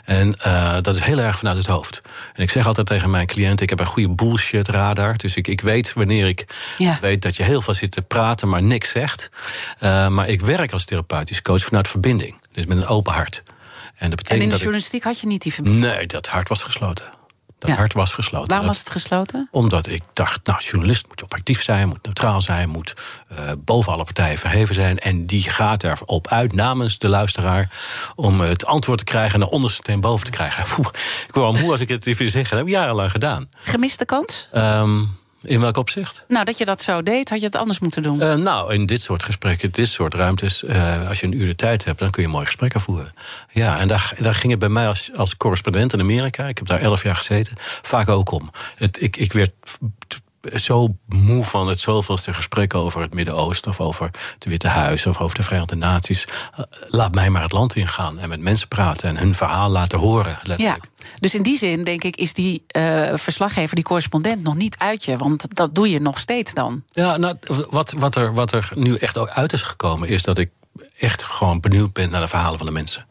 En 0.04 0.36
uh, 0.46 0.76
dat 0.82 0.96
is 0.96 1.02
heel 1.02 1.18
erg 1.18 1.38
vanuit 1.38 1.56
het 1.56 1.66
hoofd. 1.66 2.02
En 2.34 2.42
ik 2.42 2.50
zeg 2.50 2.66
altijd 2.66 2.86
tegen 2.86 3.10
mijn 3.10 3.26
cliënten: 3.26 3.62
ik 3.62 3.70
heb 3.70 3.80
een 3.80 3.86
goede 3.86 4.14
bullshit 4.14 4.68
radar. 4.68 5.16
Dus 5.16 5.36
ik, 5.36 5.48
ik 5.48 5.60
weet 5.60 5.92
wanneer 5.92 6.26
ik 6.26 6.46
ja. 6.76 6.98
weet 7.00 7.22
dat 7.22 7.36
je 7.36 7.42
heel 7.42 7.62
veel 7.62 7.74
zit 7.74 7.90
te 7.90 8.02
praten, 8.02 8.48
maar 8.48 8.62
niks 8.62 8.90
zegt. 8.90 9.30
Uh, 9.80 10.08
maar 10.08 10.28
ik 10.28 10.40
werk 10.40 10.72
als 10.72 10.84
therapeutisch 10.84 11.42
coach 11.42 11.64
vanuit 11.64 11.88
verbinding. 11.88 12.40
Dus 12.52 12.66
met 12.66 12.76
een 12.76 12.86
open 12.86 13.12
hart. 13.12 13.42
En, 13.96 14.08
dat 14.10 14.18
betekent 14.18 14.40
en 14.40 14.42
in 14.42 14.48
de 14.48 14.56
journalistiek 14.56 15.04
had 15.04 15.20
je 15.20 15.26
niet 15.26 15.42
die 15.42 15.52
verbinding? 15.52 15.94
Nee, 15.94 16.06
dat 16.06 16.26
hart 16.26 16.48
was 16.48 16.62
gesloten. 16.62 17.06
Dat 17.66 17.76
hart 17.76 17.92
was 17.92 18.14
gesloten. 18.14 18.48
Waarom 18.48 18.66
was 18.66 18.78
het 18.78 18.90
gesloten? 18.90 19.48
Omdat 19.50 19.86
ik 19.86 20.02
dacht, 20.12 20.46
nou, 20.46 20.60
journalist 20.62 21.08
moet 21.08 21.22
objectief 21.22 21.62
zijn, 21.62 21.88
moet 21.88 22.02
neutraal 22.02 22.42
zijn, 22.42 22.68
moet 22.68 22.94
uh, 23.32 23.38
boven 23.58 23.92
alle 23.92 24.04
partijen 24.04 24.38
verheven 24.38 24.74
zijn. 24.74 24.98
En 24.98 25.26
die 25.26 25.42
gaat 25.42 25.84
erop 25.84 26.28
uit 26.28 26.52
namens 26.52 26.98
de 26.98 27.08
luisteraar 27.08 27.70
om 28.14 28.40
het 28.40 28.66
antwoord 28.66 28.98
te 28.98 29.04
krijgen 29.04 29.34
en 29.34 29.40
de 29.40 29.50
onderste 29.50 29.82
teen 29.82 30.00
boven 30.00 30.24
te 30.24 30.30
krijgen. 30.30 30.64
Poeh, 30.74 30.88
ik 31.28 31.34
word 31.34 31.60
moe 31.60 31.70
als 31.70 31.80
ik 31.80 31.88
het 31.88 32.06
even 32.06 32.30
zeggen. 32.30 32.50
Dat 32.50 32.58
heb 32.58 32.68
ik 32.68 32.80
jarenlang 32.80 33.10
gedaan. 33.10 33.48
Gemiste 33.62 34.04
kans? 34.04 34.48
Um, 34.54 35.22
in 35.44 35.60
welk 35.60 35.76
opzicht? 35.76 36.24
Nou, 36.28 36.44
dat 36.44 36.58
je 36.58 36.64
dat 36.64 36.82
zo 36.82 37.02
deed, 37.02 37.28
had 37.28 37.38
je 37.38 37.46
het 37.46 37.56
anders 37.56 37.78
moeten 37.78 38.02
doen. 38.02 38.20
Uh, 38.20 38.34
nou, 38.34 38.74
in 38.74 38.86
dit 38.86 39.02
soort 39.02 39.22
gesprekken, 39.22 39.70
dit 39.70 39.88
soort 39.88 40.14
ruimtes, 40.14 40.62
uh, 40.62 41.08
als 41.08 41.20
je 41.20 41.26
een 41.26 41.40
uur 41.40 41.46
de 41.46 41.54
tijd 41.54 41.84
hebt, 41.84 41.98
dan 41.98 42.10
kun 42.10 42.22
je 42.22 42.28
mooie 42.28 42.46
gesprekken 42.46 42.80
voeren. 42.80 43.14
Ja, 43.52 43.78
en 43.78 43.88
daar, 43.88 44.12
daar 44.18 44.34
ging 44.34 44.50
het 44.50 44.60
bij 44.60 44.68
mij 44.68 44.88
als, 44.88 45.10
als 45.16 45.36
correspondent 45.36 45.92
in 45.92 46.00
Amerika, 46.00 46.46
ik 46.46 46.58
heb 46.58 46.66
daar 46.66 46.80
elf 46.80 47.02
jaar 47.02 47.16
gezeten, 47.16 47.54
vaak 47.82 48.08
ook 48.08 48.30
om. 48.30 48.50
Het, 48.76 49.02
ik, 49.02 49.16
ik 49.16 49.32
werd 49.32 49.52
zo 50.44 50.96
moe 51.06 51.44
van 51.44 51.68
het 51.68 51.80
zoveelste 51.80 52.34
gesprek 52.34 52.74
over 52.74 53.00
het 53.00 53.14
Midden-Oosten 53.14 53.70
of 53.70 53.80
over 53.80 54.10
het 54.34 54.44
Witte 54.44 54.68
Huis 54.68 55.06
of 55.06 55.20
over 55.20 55.36
de 55.36 55.42
Verenigde 55.42 55.76
Naties. 55.76 56.24
Eh, 56.24 56.64
laat 56.88 57.14
mij 57.14 57.30
maar 57.30 57.42
het 57.42 57.52
land 57.52 57.76
ingaan 57.76 58.18
en 58.18 58.28
met 58.28 58.40
mensen 58.40 58.68
praten 58.68 59.08
en 59.08 59.16
hun 59.16 59.34
verhaal 59.34 59.70
laten 59.70 59.98
horen. 59.98 60.38
Ja. 60.56 60.78
Dus 61.20 61.34
in 61.34 61.42
die 61.42 61.58
zin, 61.58 61.84
denk 61.84 62.04
ik, 62.04 62.16
is 62.16 62.32
die 62.32 62.64
uh, 62.76 63.10
verslaggever, 63.14 63.74
die 63.74 63.84
correspondent, 63.84 64.42
nog 64.42 64.54
niet 64.54 64.78
uit 64.78 65.04
je. 65.04 65.16
Want 65.16 65.56
dat 65.56 65.74
doe 65.74 65.90
je 65.90 66.00
nog 66.00 66.18
steeds 66.18 66.54
dan. 66.54 66.84
Ja, 66.92 67.16
nou, 67.16 67.36
wat, 67.70 67.92
wat, 67.92 68.16
er, 68.16 68.34
wat 68.34 68.52
er 68.52 68.70
nu 68.74 68.96
echt 68.96 69.18
ook 69.18 69.28
uit 69.28 69.52
is 69.52 69.62
gekomen, 69.62 70.08
is 70.08 70.22
dat 70.22 70.38
ik 70.38 70.50
echt 70.98 71.24
gewoon 71.24 71.60
benieuwd 71.60 71.92
ben 71.92 72.10
naar 72.10 72.20
de 72.20 72.28
verhalen 72.28 72.58
van 72.58 72.66
de 72.66 72.72
mensen. 72.72 73.06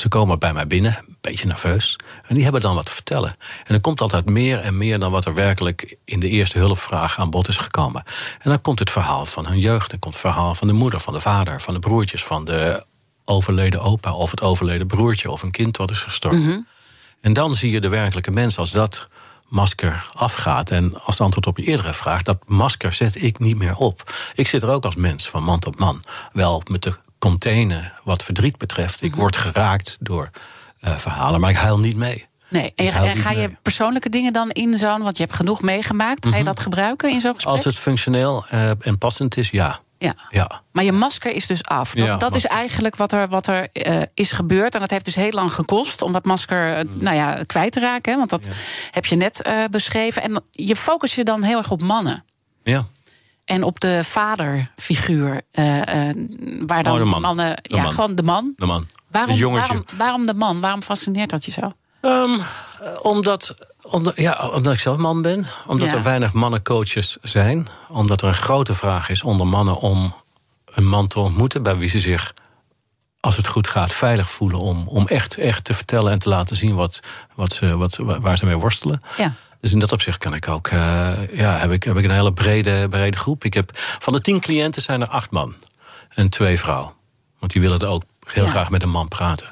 Ze 0.00 0.08
komen 0.08 0.38
bij 0.38 0.52
mij 0.52 0.66
binnen, 0.66 0.98
een 1.08 1.16
beetje 1.20 1.46
nerveus. 1.46 1.96
En 2.26 2.34
die 2.34 2.42
hebben 2.42 2.60
dan 2.60 2.74
wat 2.74 2.86
te 2.86 2.92
vertellen. 2.92 3.34
En 3.64 3.74
er 3.74 3.80
komt 3.80 4.00
altijd 4.00 4.30
meer 4.30 4.58
en 4.58 4.76
meer 4.76 4.98
dan 4.98 5.10
wat 5.10 5.24
er 5.24 5.34
werkelijk 5.34 5.96
in 6.04 6.20
de 6.20 6.28
eerste 6.28 6.58
hulpvraag 6.58 7.18
aan 7.18 7.30
bod 7.30 7.48
is 7.48 7.56
gekomen. 7.56 8.02
En 8.38 8.50
dan 8.50 8.60
komt 8.60 8.78
het 8.78 8.90
verhaal 8.90 9.26
van 9.26 9.46
hun 9.46 9.58
jeugd. 9.58 9.90
Dan 9.90 9.98
komt 9.98 10.14
het 10.14 10.22
verhaal 10.22 10.54
van 10.54 10.66
de 10.66 10.72
moeder, 10.72 11.00
van 11.00 11.14
de 11.14 11.20
vader, 11.20 11.60
van 11.60 11.74
de 11.74 11.80
broertjes, 11.80 12.24
van 12.24 12.44
de 12.44 12.84
overleden 13.24 13.80
opa 13.80 14.12
of 14.12 14.30
het 14.30 14.42
overleden 14.42 14.86
broertje 14.86 15.30
of 15.30 15.42
een 15.42 15.50
kind 15.50 15.76
wat 15.76 15.90
is 15.90 15.98
gestorven. 15.98 16.42
Mhm. 16.42 16.58
En 17.20 17.32
dan 17.32 17.54
zie 17.54 17.70
je 17.70 17.80
de 17.80 17.88
werkelijke 17.88 18.30
mens 18.30 18.58
als 18.58 18.70
dat 18.70 19.08
masker 19.48 20.08
afgaat. 20.12 20.70
En 20.70 21.02
als 21.02 21.20
antwoord 21.20 21.46
op 21.46 21.56
je 21.56 21.64
eerdere 21.64 21.94
vraag, 21.94 22.22
dat 22.22 22.38
masker 22.46 22.92
zet 22.92 23.22
ik 23.22 23.38
niet 23.38 23.56
meer 23.56 23.76
op. 23.76 24.12
Ik 24.34 24.46
zit 24.46 24.62
er 24.62 24.70
ook 24.70 24.84
als 24.84 24.96
mens, 24.96 25.28
van 25.28 25.42
man 25.42 25.58
tot 25.58 25.78
man. 25.78 26.02
Wel 26.32 26.62
met 26.70 26.82
de 26.82 26.94
container 27.20 28.00
wat 28.04 28.22
verdriet 28.22 28.58
betreft. 28.58 29.02
Ik 29.02 29.10
mhm. 29.10 29.20
word 29.20 29.36
geraakt 29.36 29.96
door 30.00 30.30
uh, 30.84 30.96
verhalen, 30.96 31.40
maar 31.40 31.50
ik 31.50 31.56
huil 31.56 31.78
niet 31.78 31.96
mee. 31.96 32.28
Nee, 32.48 32.72
en, 32.74 33.16
ga 33.16 33.30
je 33.30 33.50
persoonlijke 33.62 34.08
dingen 34.08 34.32
dan 34.32 34.50
in 34.50 34.74
zo'n, 34.74 35.02
want 35.02 35.16
je 35.16 35.22
hebt 35.22 35.34
genoeg 35.34 35.62
meegemaakt, 35.62 36.26
ga 36.26 36.30
je 36.30 36.36
mhm. 36.36 36.44
dat 36.44 36.60
gebruiken 36.60 37.10
in 37.10 37.20
zo'n 37.20 37.34
gesprek? 37.34 37.52
Als 37.52 37.64
het 37.64 37.78
functioneel 37.78 38.44
uh, 38.52 38.86
en 38.86 38.98
passend 38.98 39.36
is, 39.36 39.50
ja. 39.50 39.80
Ja. 39.98 40.14
ja. 40.30 40.62
Maar 40.72 40.84
je 40.84 40.92
masker 40.92 41.32
is 41.32 41.46
dus 41.46 41.64
af. 41.64 41.92
Dat, 41.92 42.06
ja, 42.06 42.16
dat 42.16 42.34
is 42.34 42.46
eigenlijk 42.46 42.96
wat 42.96 43.12
er, 43.12 43.28
wat 43.28 43.46
er 43.46 43.68
uh, 43.72 44.02
is 44.14 44.32
gebeurd. 44.32 44.74
En 44.74 44.80
dat 44.80 44.90
heeft 44.90 45.04
dus 45.04 45.14
heel 45.14 45.30
lang 45.30 45.52
gekost 45.52 46.02
om 46.02 46.12
dat 46.12 46.24
masker 46.24 46.86
mm. 46.86 47.02
nou 47.02 47.16
ja, 47.16 47.44
kwijt 47.46 47.72
te 47.72 47.80
raken. 47.80 48.16
Want 48.16 48.30
dat 48.30 48.48
heb 48.90 49.06
je 49.06 49.16
net 49.16 49.46
uh, 49.46 49.64
beschreven. 49.70 50.22
En 50.22 50.42
je 50.50 50.76
focus 50.76 51.14
je 51.14 51.24
dan 51.24 51.42
heel 51.42 51.58
erg 51.58 51.70
op 51.70 51.82
mannen. 51.82 52.24
Ja 52.62 52.86
en 53.50 53.62
op 53.62 53.80
de 53.80 54.04
vaderfiguur. 54.04 55.40
Uh, 55.52 55.76
uh, 55.76 55.82
waar 56.66 56.82
dan 56.82 56.92
oh, 56.92 56.98
de 56.98 57.04
man. 57.04 57.20
mannen. 57.20 57.56
De 57.62 57.74
ja, 57.74 57.82
man. 57.82 57.92
gewoon 57.92 58.14
de 58.14 58.22
man. 58.22 58.52
De 58.56 58.66
man. 58.66 58.86
Waarom, 59.10 59.38
waarom, 59.52 59.84
waarom, 59.96 60.26
de 60.26 60.34
man? 60.34 60.60
Waarom 60.60 60.82
fascineert 60.82 61.30
dat 61.30 61.44
je 61.44 61.50
zo? 61.50 61.72
Um, 62.00 62.40
omdat, 63.02 63.54
omdat, 63.82 64.16
ja, 64.16 64.48
omdat 64.48 64.72
ik 64.72 64.78
zelf 64.80 64.96
man 64.96 65.22
ben. 65.22 65.46
Omdat 65.66 65.92
er 65.92 66.02
weinig 66.02 66.32
mannencoaches 66.32 67.16
zijn. 67.22 67.68
Omdat 67.88 68.22
er 68.22 68.28
een 68.28 68.34
grote 68.34 68.74
vraag 68.74 69.08
is 69.08 69.22
onder 69.22 69.46
mannen 69.46 69.76
om 69.76 70.14
een 70.64 70.86
man 70.86 71.06
te 71.06 71.20
ontmoeten 71.20 71.62
bij 71.62 71.76
wie 71.76 71.88
ze 71.88 72.00
zich 72.00 72.34
als 73.20 73.36
het 73.36 73.46
goed 73.46 73.68
gaat, 73.68 73.92
veilig 73.92 74.30
voelen 74.30 74.58
om, 74.58 74.88
om 74.88 75.06
echt, 75.06 75.36
echt 75.36 75.64
te 75.64 75.74
vertellen 75.74 76.12
en 76.12 76.18
te 76.18 76.28
laten 76.28 76.56
zien 76.56 76.74
wat, 76.74 77.00
wat 77.34 77.52
ze, 77.52 77.76
wat, 77.76 77.96
waar 77.96 78.38
ze 78.38 78.44
mee 78.44 78.56
worstelen. 78.56 79.02
Ja. 79.16 79.32
Dus 79.60 79.72
in 79.72 79.78
dat 79.78 79.92
opzicht 79.92 80.18
kan 80.18 80.34
ik 80.34 80.48
ook, 80.48 80.70
uh, 80.70 81.12
ja, 81.32 81.58
heb 81.58 81.70
ik, 81.70 81.82
heb 81.82 81.96
ik 81.96 82.04
een 82.04 82.10
hele 82.10 82.32
brede, 82.32 82.88
brede 82.88 83.16
groep. 83.16 83.44
Ik 83.44 83.54
heb, 83.54 83.70
van 83.74 84.12
de 84.12 84.20
tien 84.20 84.40
cliënten 84.40 84.82
zijn 84.82 85.00
er 85.00 85.08
acht 85.08 85.30
man 85.30 85.54
en 86.08 86.28
twee 86.28 86.58
vrouwen. 86.58 86.92
Want 87.38 87.52
die 87.52 87.60
willen 87.60 87.78
er 87.78 87.86
ook 87.86 88.02
heel 88.26 88.46
graag 88.46 88.70
met 88.70 88.82
een 88.82 88.90
man 88.90 89.08
praten. 89.08 89.46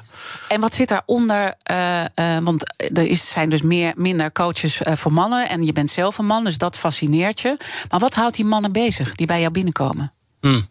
En 0.47 0.61
wat 0.61 0.73
zit 0.73 0.87
daaronder? 0.87 1.55
Uh, 1.71 2.05
uh, 2.15 2.37
want 2.43 2.63
er 2.77 3.05
is, 3.05 3.29
zijn 3.29 3.49
dus 3.49 3.61
meer, 3.61 3.93
minder 3.95 4.31
coaches 4.31 4.81
voor 4.83 5.13
mannen. 5.13 5.49
En 5.49 5.63
je 5.63 5.73
bent 5.73 5.91
zelf 5.91 6.17
een 6.17 6.25
man, 6.25 6.43
dus 6.43 6.57
dat 6.57 6.77
fascineert 6.77 7.39
je. 7.39 7.57
Maar 7.89 7.99
wat 7.99 8.13
houdt 8.13 8.35
die 8.35 8.45
mannen 8.45 8.71
bezig 8.71 9.15
die 9.15 9.27
bij 9.27 9.39
jou 9.39 9.51
binnenkomen? 9.51 10.13
Hmm. 10.41 10.67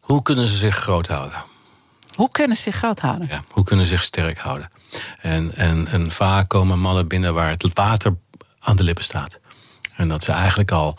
Hoe 0.00 0.22
kunnen 0.22 0.46
ze 0.46 0.56
zich 0.56 0.76
groot 0.76 1.08
houden? 1.08 1.44
Hoe 2.14 2.30
kunnen 2.30 2.56
ze 2.56 2.62
zich 2.62 2.76
groot 2.76 3.00
houden? 3.00 3.28
Ja, 3.30 3.42
hoe 3.48 3.64
kunnen 3.64 3.86
ze 3.86 3.92
zich 3.92 4.02
sterk 4.02 4.38
houden? 4.38 4.68
En, 5.20 5.54
en, 5.56 5.88
en 5.88 6.10
vaak 6.10 6.48
komen 6.48 6.78
mannen 6.78 7.08
binnen 7.08 7.34
waar 7.34 7.50
het 7.50 7.70
water 7.72 8.16
aan 8.66 8.76
de 8.76 8.82
lippen 8.82 9.04
staat. 9.04 9.38
En 9.96 10.08
dat 10.08 10.22
ze 10.22 10.32
eigenlijk 10.32 10.70
al 10.70 10.96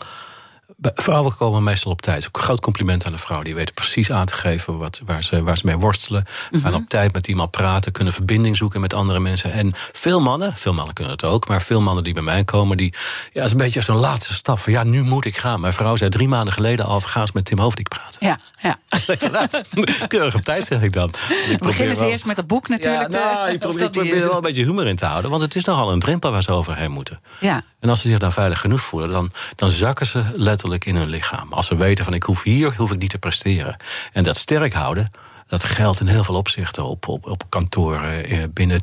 Vrouwen 0.80 1.36
komen 1.36 1.62
meestal 1.62 1.92
op 1.92 2.02
tijd. 2.02 2.26
Ook 2.26 2.36
een 2.36 2.42
groot 2.42 2.60
compliment 2.60 3.06
aan 3.06 3.12
de 3.12 3.18
vrouw. 3.18 3.42
Die 3.42 3.54
weten 3.54 3.74
precies 3.74 4.12
aan 4.12 4.26
te 4.26 4.32
geven 4.32 4.78
wat, 4.78 5.00
waar, 5.04 5.22
ze, 5.22 5.42
waar 5.42 5.58
ze 5.58 5.66
mee 5.66 5.76
worstelen. 5.76 6.24
Mm 6.50 6.60
Gaan 6.60 6.74
op 6.74 6.88
tijd 6.88 7.12
met 7.12 7.28
iemand 7.28 7.50
praten. 7.50 7.92
Kunnen 7.92 8.12
verbinding 8.12 8.56
zoeken 8.56 8.80
met 8.80 8.94
andere 8.94 9.20
mensen. 9.20 9.52
En 9.52 9.72
veel 9.92 10.20
mannen, 10.20 10.56
veel 10.56 10.72
mannen 10.72 10.94
kunnen 10.94 11.12
het 11.12 11.24
ook. 11.24 11.48
Maar 11.48 11.62
veel 11.62 11.80
mannen 11.80 12.04
die 12.04 12.14
bij 12.14 12.22
mij 12.22 12.44
komen. 12.44 12.76
Die, 12.76 12.94
ja, 13.32 13.44
is 13.44 13.50
een 13.50 13.56
beetje 13.56 13.80
zo'n 13.80 13.96
laatste 13.96 14.34
stap. 14.34 14.58
Van, 14.58 14.72
ja, 14.72 14.84
nu 14.84 15.02
moet 15.02 15.24
ik 15.24 15.36
gaan. 15.36 15.60
Mijn 15.60 15.72
vrouw 15.72 15.96
zei 15.96 16.10
drie 16.10 16.28
maanden 16.28 16.52
geleden 16.52 16.84
al. 16.84 17.00
Ga 17.00 17.20
eens 17.20 17.32
met 17.32 17.44
Tim 17.44 17.58
Hoofdijk 17.58 17.88
praten. 17.88 18.26
Ja, 18.26 18.38
ja. 18.60 18.78
Keurig 20.08 20.34
op 20.34 20.42
tijd 20.42 20.64
zeg 20.64 20.82
ik 20.82 20.92
dan. 20.92 21.08
Ik 21.50 21.58
beginnen 21.58 21.96
ze 21.96 22.06
eerst 22.06 22.24
met 22.24 22.36
het 22.36 22.46
boek 22.46 22.68
natuurlijk. 22.68 23.12
Ja, 23.12 23.18
nou, 23.18 23.50
ik 23.52 23.58
probeer, 23.58 23.84
ik 23.84 23.90
probeer 23.90 24.14
er 24.14 24.20
wel 24.20 24.36
een 24.36 24.42
beetje 24.42 24.64
humor 24.64 24.86
in 24.86 24.96
te 24.96 25.06
houden. 25.06 25.30
Want 25.30 25.42
het 25.42 25.56
is 25.56 25.64
nogal 25.64 25.92
een 25.92 25.98
drempel 25.98 26.30
waar 26.30 26.42
ze 26.42 26.52
overheen 26.52 26.90
moeten. 26.90 27.20
Ja. 27.40 27.62
En 27.80 27.88
als 27.88 28.00
ze 28.00 28.08
zich 28.08 28.18
dan 28.18 28.32
veilig 28.32 28.60
genoeg 28.60 28.80
voelen. 28.80 29.10
Dan, 29.10 29.30
dan 29.54 29.70
zakken 29.70 30.06
ze 30.06 30.24
letterlijk 30.34 30.84
in 30.84 30.96
hun 30.96 31.08
lichaam. 31.08 31.52
Als 31.52 31.66
ze 31.66 31.76
weten 31.76 32.04
van 32.04 32.14
ik 32.14 32.22
hoef 32.22 32.42
hier, 32.42 32.74
hoef 32.76 32.92
ik 32.92 32.98
niet 32.98 33.10
te 33.10 33.18
presteren. 33.18 33.76
En 34.12 34.22
dat 34.22 34.36
sterk 34.36 34.72
houden, 34.72 35.10
dat 35.46 35.64
geldt 35.64 36.00
in 36.00 36.06
heel 36.06 36.24
veel 36.24 36.34
opzichten 36.34 36.84
op, 36.84 37.08
op, 37.08 37.26
op 37.26 37.42
kantoren, 37.48 38.24
eh, 38.24 38.44
binnen 38.50 38.82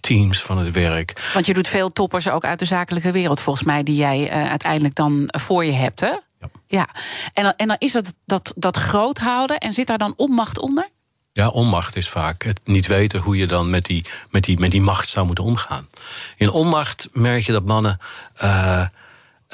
teams 0.00 0.42
van 0.42 0.58
het 0.58 0.70
werk. 0.70 1.30
Want 1.34 1.46
je 1.46 1.54
doet 1.54 1.68
veel 1.68 1.90
toppers 1.90 2.28
ook 2.28 2.44
uit 2.44 2.58
de 2.58 2.64
zakelijke 2.64 3.12
wereld, 3.12 3.40
volgens 3.40 3.66
mij, 3.66 3.82
die 3.82 3.96
jij 3.96 4.20
uh, 4.20 4.50
uiteindelijk 4.50 4.94
dan 4.94 5.28
voor 5.38 5.64
je 5.64 5.72
hebt, 5.72 6.00
hè? 6.00 6.06
Ja. 6.40 6.50
ja. 6.66 6.88
En, 7.32 7.42
dan, 7.42 7.52
en 7.56 7.68
dan 7.68 7.76
is 7.78 7.92
dat, 7.92 8.14
dat, 8.26 8.52
dat 8.56 8.76
groot 8.76 9.18
houden 9.18 9.58
en 9.58 9.72
zit 9.72 9.86
daar 9.86 9.98
dan 9.98 10.14
onmacht 10.16 10.58
onder? 10.58 10.88
Ja, 11.40 11.48
onmacht 11.48 11.96
is 11.96 12.08
vaak 12.08 12.42
het 12.42 12.60
niet 12.64 12.86
weten 12.86 13.20
hoe 13.20 13.36
je 13.36 13.46
dan 13.46 13.70
met 13.70 13.84
die, 13.84 14.04
met 14.30 14.44
die, 14.44 14.58
met 14.58 14.70
die 14.70 14.80
macht 14.80 15.08
zou 15.08 15.26
moeten 15.26 15.44
omgaan. 15.44 15.88
In 16.36 16.50
onmacht 16.50 17.08
merk 17.12 17.46
je 17.46 17.52
dat 17.52 17.64
mannen. 17.64 17.98
Uh, 18.42 18.82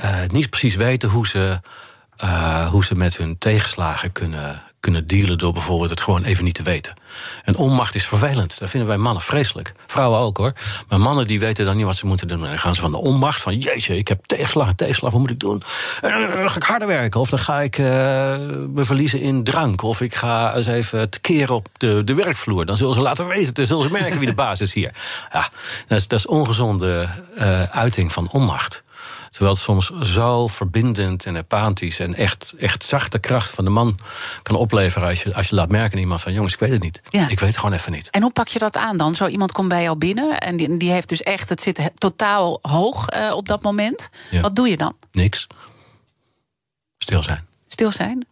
uh, 0.05 0.21
niet 0.27 0.51
precies 0.51 0.75
weten 0.75 1.09
hoe 1.09 1.27
ze, 1.27 1.61
uh, 2.25 2.69
hoe 2.69 2.85
ze 2.85 2.95
met 2.95 3.17
hun 3.17 3.39
tegenslagen 3.39 4.13
kunnen, 4.13 4.63
kunnen 4.81 5.07
dealen 5.07 5.39
door 5.39 5.53
bijvoorbeeld 5.53 5.91
het 5.91 6.01
gewoon 6.01 6.25
even 6.25 6.45
niet 6.45 6.55
te 6.55 6.63
weten. 6.63 6.95
En 7.45 7.57
onmacht 7.57 7.95
is 7.95 8.07
vervelend. 8.07 8.59
Dat 8.59 8.71
vinden 8.71 8.89
wij 8.89 8.99
mannen 8.99 9.23
vreselijk. 9.23 9.73
Vrouwen 9.87 10.19
ook 10.19 10.37
hoor. 10.37 10.53
Maar 10.89 11.01
mannen 11.01 11.27
die 11.27 11.41
weten 11.41 11.65
dan 11.65 11.77
niet 11.77 11.85
wat 11.85 11.97
ze 11.97 12.07
moeten 12.07 12.29
doen. 12.29 12.43
En 12.43 12.49
dan 12.49 12.59
gaan 12.59 12.75
ze 12.75 12.81
van 12.81 12.91
de 12.91 12.97
onmacht 12.97 13.41
van 13.41 13.59
jeetje, 13.59 13.97
ik 13.97 14.09
heb 14.09 14.25
tegenslag, 14.27 14.75
tegenslag, 14.75 15.13
wat 15.13 15.21
moet 15.21 15.31
ik 15.31 15.41
doen? 15.41 15.63
En 16.01 16.11
dan 16.11 16.51
ga 16.51 16.57
ik 16.57 16.63
harder 16.63 16.89
werken. 16.89 17.21
Of 17.21 17.29
dan 17.29 17.39
ga 17.39 17.61
ik 17.61 17.79
uh, 17.79 17.87
me 17.87 18.85
verliezen 18.85 19.21
in 19.21 19.45
drank. 19.45 19.83
Of 19.83 20.01
ik 20.01 20.15
ga 20.15 20.55
eens 20.55 20.67
even 20.67 21.09
keren 21.21 21.55
op 21.55 21.69
de, 21.77 22.05
de 22.05 22.15
werkvloer. 22.15 22.67
Dan 22.67 22.77
zullen 22.77 22.95
ze 22.95 23.01
laten 23.01 23.27
weten, 23.27 23.55
dan 23.55 23.67
zullen 23.67 23.83
ze 23.83 23.93
merken 23.93 24.19
wie 24.19 24.29
de 24.29 24.35
baas 24.45 24.61
is 24.61 24.75
hier. 24.75 24.93
Ja, 25.33 25.49
dat 25.87 25.99
is, 25.99 26.09
dat 26.09 26.19
is 26.19 26.27
ongezonde 26.27 27.09
uh, 27.39 27.63
uiting 27.63 28.13
van 28.13 28.29
onmacht. 28.31 28.83
Terwijl 29.37 29.55
het 29.55 29.65
soms 29.65 29.91
zo 30.13 30.47
verbindend 30.47 31.27
en 31.27 31.37
empathisch 31.37 31.99
en 31.99 32.15
echt, 32.15 32.55
echt 32.59 32.85
zachte 32.85 33.19
kracht 33.19 33.51
van 33.51 33.65
de 33.65 33.71
man 33.71 33.99
kan 34.43 34.57
opleveren 34.57 35.09
als 35.09 35.23
je, 35.23 35.35
als 35.35 35.49
je 35.49 35.55
laat 35.55 35.69
merken 35.69 35.93
aan 35.93 35.99
iemand 35.99 36.21
van 36.21 36.33
jongens, 36.33 36.53
ik 36.53 36.59
weet 36.59 36.71
het 36.71 36.83
niet. 36.83 37.01
Ja. 37.11 37.29
Ik 37.29 37.39
weet 37.41 37.49
het 37.49 37.59
gewoon 37.59 37.75
even 37.75 37.93
niet. 37.93 38.11
En 38.11 38.23
hoe 38.23 38.33
pak 38.33 38.49
je 38.49 38.59
dat 38.59 38.77
aan 38.77 38.97
dan? 38.97 39.15
Zo 39.15 39.27
iemand 39.27 39.53
komt 39.53 39.69
bij 39.69 39.83
jou 39.83 39.97
binnen 39.97 40.39
en 40.41 40.57
die, 40.57 40.77
die 40.77 40.91
heeft 40.91 41.09
dus 41.09 41.23
echt, 41.23 41.49
het 41.49 41.61
zit 41.61 41.91
totaal 41.95 42.59
hoog 42.63 43.11
uh, 43.11 43.33
op 43.33 43.49
dat 43.49 43.63
moment. 43.63 44.11
Wat 44.41 44.57
doe 44.57 44.69
je 44.69 44.77
dan? 44.77 44.97
Niks. 45.13 45.47
Stil 46.99 47.23
zijn. 47.23 47.47
Stil 47.67 47.91
zijn? 47.91 48.27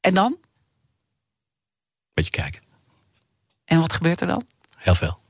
En 0.00 0.14
dan? 0.14 0.36
Beetje 2.14 2.30
kijken. 2.30 2.62
En 3.64 3.80
wat 3.80 3.92
gebeurt 3.92 4.20
er 4.20 4.26
dan? 4.26 4.42
Heel 4.76 4.94
veel. 4.94 5.22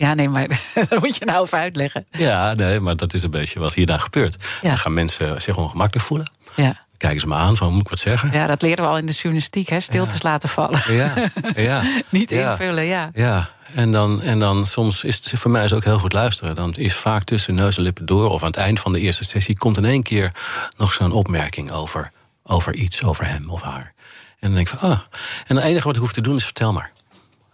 Ja, 0.00 0.14
nee, 0.14 0.28
maar 0.28 0.48
dat 0.88 1.00
moet 1.00 1.16
je 1.16 1.24
nou 1.24 1.44
even 1.44 1.58
uitleggen. 1.58 2.06
Ja, 2.10 2.52
nee, 2.52 2.80
maar 2.80 2.96
dat 2.96 3.14
is 3.14 3.22
een 3.22 3.30
beetje 3.30 3.58
wat 3.60 3.74
hierna 3.74 3.98
gebeurt. 3.98 4.36
Ja. 4.60 4.68
Dan 4.68 4.78
gaan 4.78 4.94
mensen 4.94 5.42
zich 5.42 5.56
ongemakkelijk 5.56 6.06
voelen. 6.06 6.32
Ja. 6.56 6.86
Kijken 6.96 7.20
ze 7.20 7.26
me 7.26 7.34
aan, 7.34 7.56
zo 7.56 7.70
moet 7.70 7.80
ik 7.80 7.88
wat 7.88 7.98
zeggen. 7.98 8.32
ja, 8.32 8.46
dat 8.46 8.62
leren 8.62 8.84
we 8.84 8.90
al 8.90 8.98
in 8.98 9.06
de 9.06 9.12
journalistiek, 9.12 9.68
hè? 9.68 9.80
Stiltes 9.80 10.22
laten 10.22 10.48
vallen. 10.48 10.94
Ja, 10.94 11.14
ja. 11.70 11.82
Niet 12.08 12.30
invullen, 12.30 12.84
ja. 12.84 13.10
Ja, 13.12 13.50
en 13.74 13.90
dan, 13.92 14.22
en 14.22 14.38
dan 14.38 14.66
soms 14.66 15.04
is 15.04 15.16
het 15.16 15.40
voor 15.40 15.50
mij 15.50 15.64
is 15.64 15.72
ook 15.72 15.84
heel 15.84 15.98
goed 15.98 16.12
luisteren. 16.12 16.54
Dan 16.54 16.74
is 16.74 16.94
vaak 16.94 17.24
tussen 17.24 17.54
neus 17.54 17.76
en 17.76 17.82
lippen 17.82 18.06
door, 18.06 18.30
of 18.30 18.40
aan 18.42 18.48
het 18.48 18.56
eind 18.56 18.80
van 18.80 18.92
de 18.92 19.00
eerste 19.00 19.24
sessie, 19.24 19.56
komt 19.58 19.76
in 19.76 19.84
één 19.84 20.02
keer 20.02 20.32
nog 20.76 20.92
zo'n 20.92 21.12
opmerking 21.12 21.70
over, 21.70 22.12
over 22.42 22.74
iets, 22.74 23.02
over 23.04 23.26
hem 23.26 23.50
of 23.50 23.62
haar. 23.62 23.92
En 24.38 24.48
dan 24.48 24.54
denk 24.54 24.68
ik 24.70 24.78
van, 24.78 24.90
ah. 24.90 24.98
En 25.46 25.56
het 25.56 25.64
enige 25.64 25.86
wat 25.86 25.94
ik 25.96 26.02
hoef 26.02 26.12
te 26.12 26.20
doen 26.20 26.36
is 26.36 26.44
vertel 26.44 26.72
maar. 26.72 26.90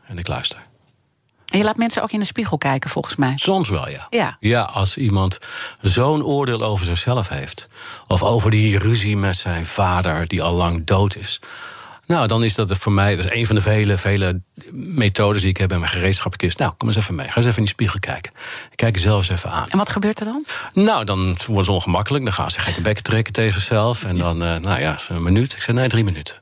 En 0.06 0.18
ik 0.18 0.28
luister. 0.28 0.58
En 1.56 1.62
je 1.62 1.68
laat 1.68 1.76
mensen 1.76 2.02
ook 2.02 2.12
in 2.12 2.18
de 2.18 2.24
spiegel 2.24 2.58
kijken, 2.58 2.90
volgens 2.90 3.16
mij. 3.16 3.32
Soms 3.36 3.68
wel, 3.68 3.88
ja. 3.88 4.06
Ja. 4.10 4.36
Ja, 4.40 4.62
als 4.62 4.96
iemand 4.96 5.38
zo'n 5.80 6.24
oordeel 6.24 6.62
over 6.62 6.84
zichzelf 6.84 7.28
heeft. 7.28 7.68
Of 8.06 8.22
over 8.22 8.50
die 8.50 8.78
ruzie 8.78 9.16
met 9.16 9.36
zijn 9.36 9.66
vader, 9.66 10.28
die 10.28 10.42
al 10.42 10.52
lang 10.52 10.84
dood 10.84 11.16
is. 11.16 11.40
Nou, 12.06 12.26
dan 12.26 12.44
is 12.44 12.54
dat 12.54 12.76
voor 12.78 12.92
mij, 12.92 13.16
dat 13.16 13.24
is 13.24 13.30
een 13.30 13.46
van 13.46 13.54
de 13.54 13.62
vele, 13.62 13.98
vele 13.98 14.40
methodes 14.72 15.40
die 15.40 15.50
ik 15.50 15.56
heb 15.56 15.72
in 15.72 15.78
mijn 15.78 15.90
gereedschapkist. 15.90 16.58
Nou, 16.58 16.72
kom 16.76 16.88
eens 16.88 16.96
even 16.96 17.14
mee. 17.14 17.26
Ga 17.28 17.36
eens 17.36 17.44
even 17.44 17.58
in 17.58 17.64
die 17.64 17.72
spiegel 17.72 17.98
kijken. 17.98 18.32
Kijk 18.74 18.94
jezelf 18.94 19.18
eens 19.18 19.28
even 19.28 19.50
aan. 19.50 19.68
En 19.68 19.78
wat 19.78 19.90
gebeurt 19.90 20.20
er 20.20 20.26
dan? 20.26 20.44
Nou, 20.72 21.04
dan 21.04 21.36
worden 21.46 21.64
ze 21.64 21.72
ongemakkelijk. 21.72 22.24
Dan 22.24 22.32
gaan 22.32 22.50
ze 22.50 22.60
gekke 22.60 22.80
bekken 22.80 23.04
trekken 23.04 23.32
tegen 23.32 23.52
zichzelf. 23.52 24.04
En 24.04 24.18
dan, 24.18 24.42
eh, 24.42 24.56
nou 24.56 24.80
ja, 24.80 24.98
een 25.08 25.22
minuut. 25.22 25.52
Ik 25.52 25.62
zeg, 25.62 25.74
nee, 25.74 25.88
drie 25.88 26.04
minuten. 26.04 26.36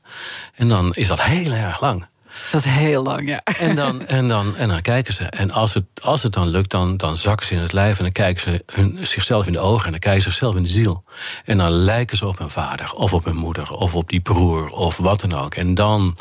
En 0.55 0.67
dan 0.67 0.93
is 0.93 1.07
dat 1.07 1.21
heel 1.23 1.51
erg 1.51 1.81
lang. 1.81 2.05
Dat 2.51 2.65
is 2.65 2.71
heel 2.71 3.03
lang, 3.03 3.29
ja. 3.29 3.41
En 3.43 3.75
dan, 3.75 4.05
en 4.07 4.27
dan, 4.27 4.55
en 4.55 4.67
dan 4.67 4.81
kijken 4.81 5.13
ze. 5.13 5.23
En 5.23 5.51
als 5.51 5.73
het, 5.73 5.83
als 6.01 6.23
het 6.23 6.33
dan 6.33 6.47
lukt, 6.47 6.71
dan, 6.71 6.97
dan 6.97 7.17
zakken 7.17 7.45
ze 7.45 7.53
in 7.53 7.61
het 7.61 7.73
lijf... 7.73 7.97
en 7.97 8.03
dan 8.03 8.11
kijken 8.11 8.41
ze 8.41 8.63
hun, 8.65 8.99
zichzelf 9.01 9.45
in 9.45 9.51
de 9.51 9.59
ogen... 9.59 9.85
en 9.85 9.91
dan 9.91 9.99
kijken 9.99 10.21
ze 10.21 10.29
zichzelf 10.29 10.55
in 10.55 10.63
de 10.63 10.69
ziel. 10.69 11.03
En 11.45 11.57
dan 11.57 11.71
lijken 11.71 12.17
ze 12.17 12.27
op 12.27 12.37
hun 12.37 12.49
vader, 12.49 12.93
of 12.93 13.13
op 13.13 13.25
hun 13.25 13.37
moeder... 13.37 13.71
of 13.71 13.95
op 13.95 14.09
die 14.09 14.21
broer, 14.21 14.69
of 14.69 14.97
wat 14.97 15.21
dan 15.21 15.33
ook. 15.33 15.55
En 15.55 15.73
dan 15.73 16.17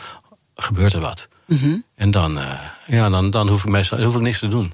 gebeurt 0.55 0.93
er 0.93 1.01
wat. 1.01 1.29
En 1.95 2.11
dan, 2.11 2.39
eh, 2.39 2.61
ja, 2.87 3.09
dan, 3.09 3.31
dan 3.31 3.49
hoef 3.49 3.65
ik 3.65 3.71
meestal 3.71 4.03
hoef 4.03 4.15
ik 4.15 4.21
niks 4.21 4.39
te 4.39 4.49
doen. 4.49 4.73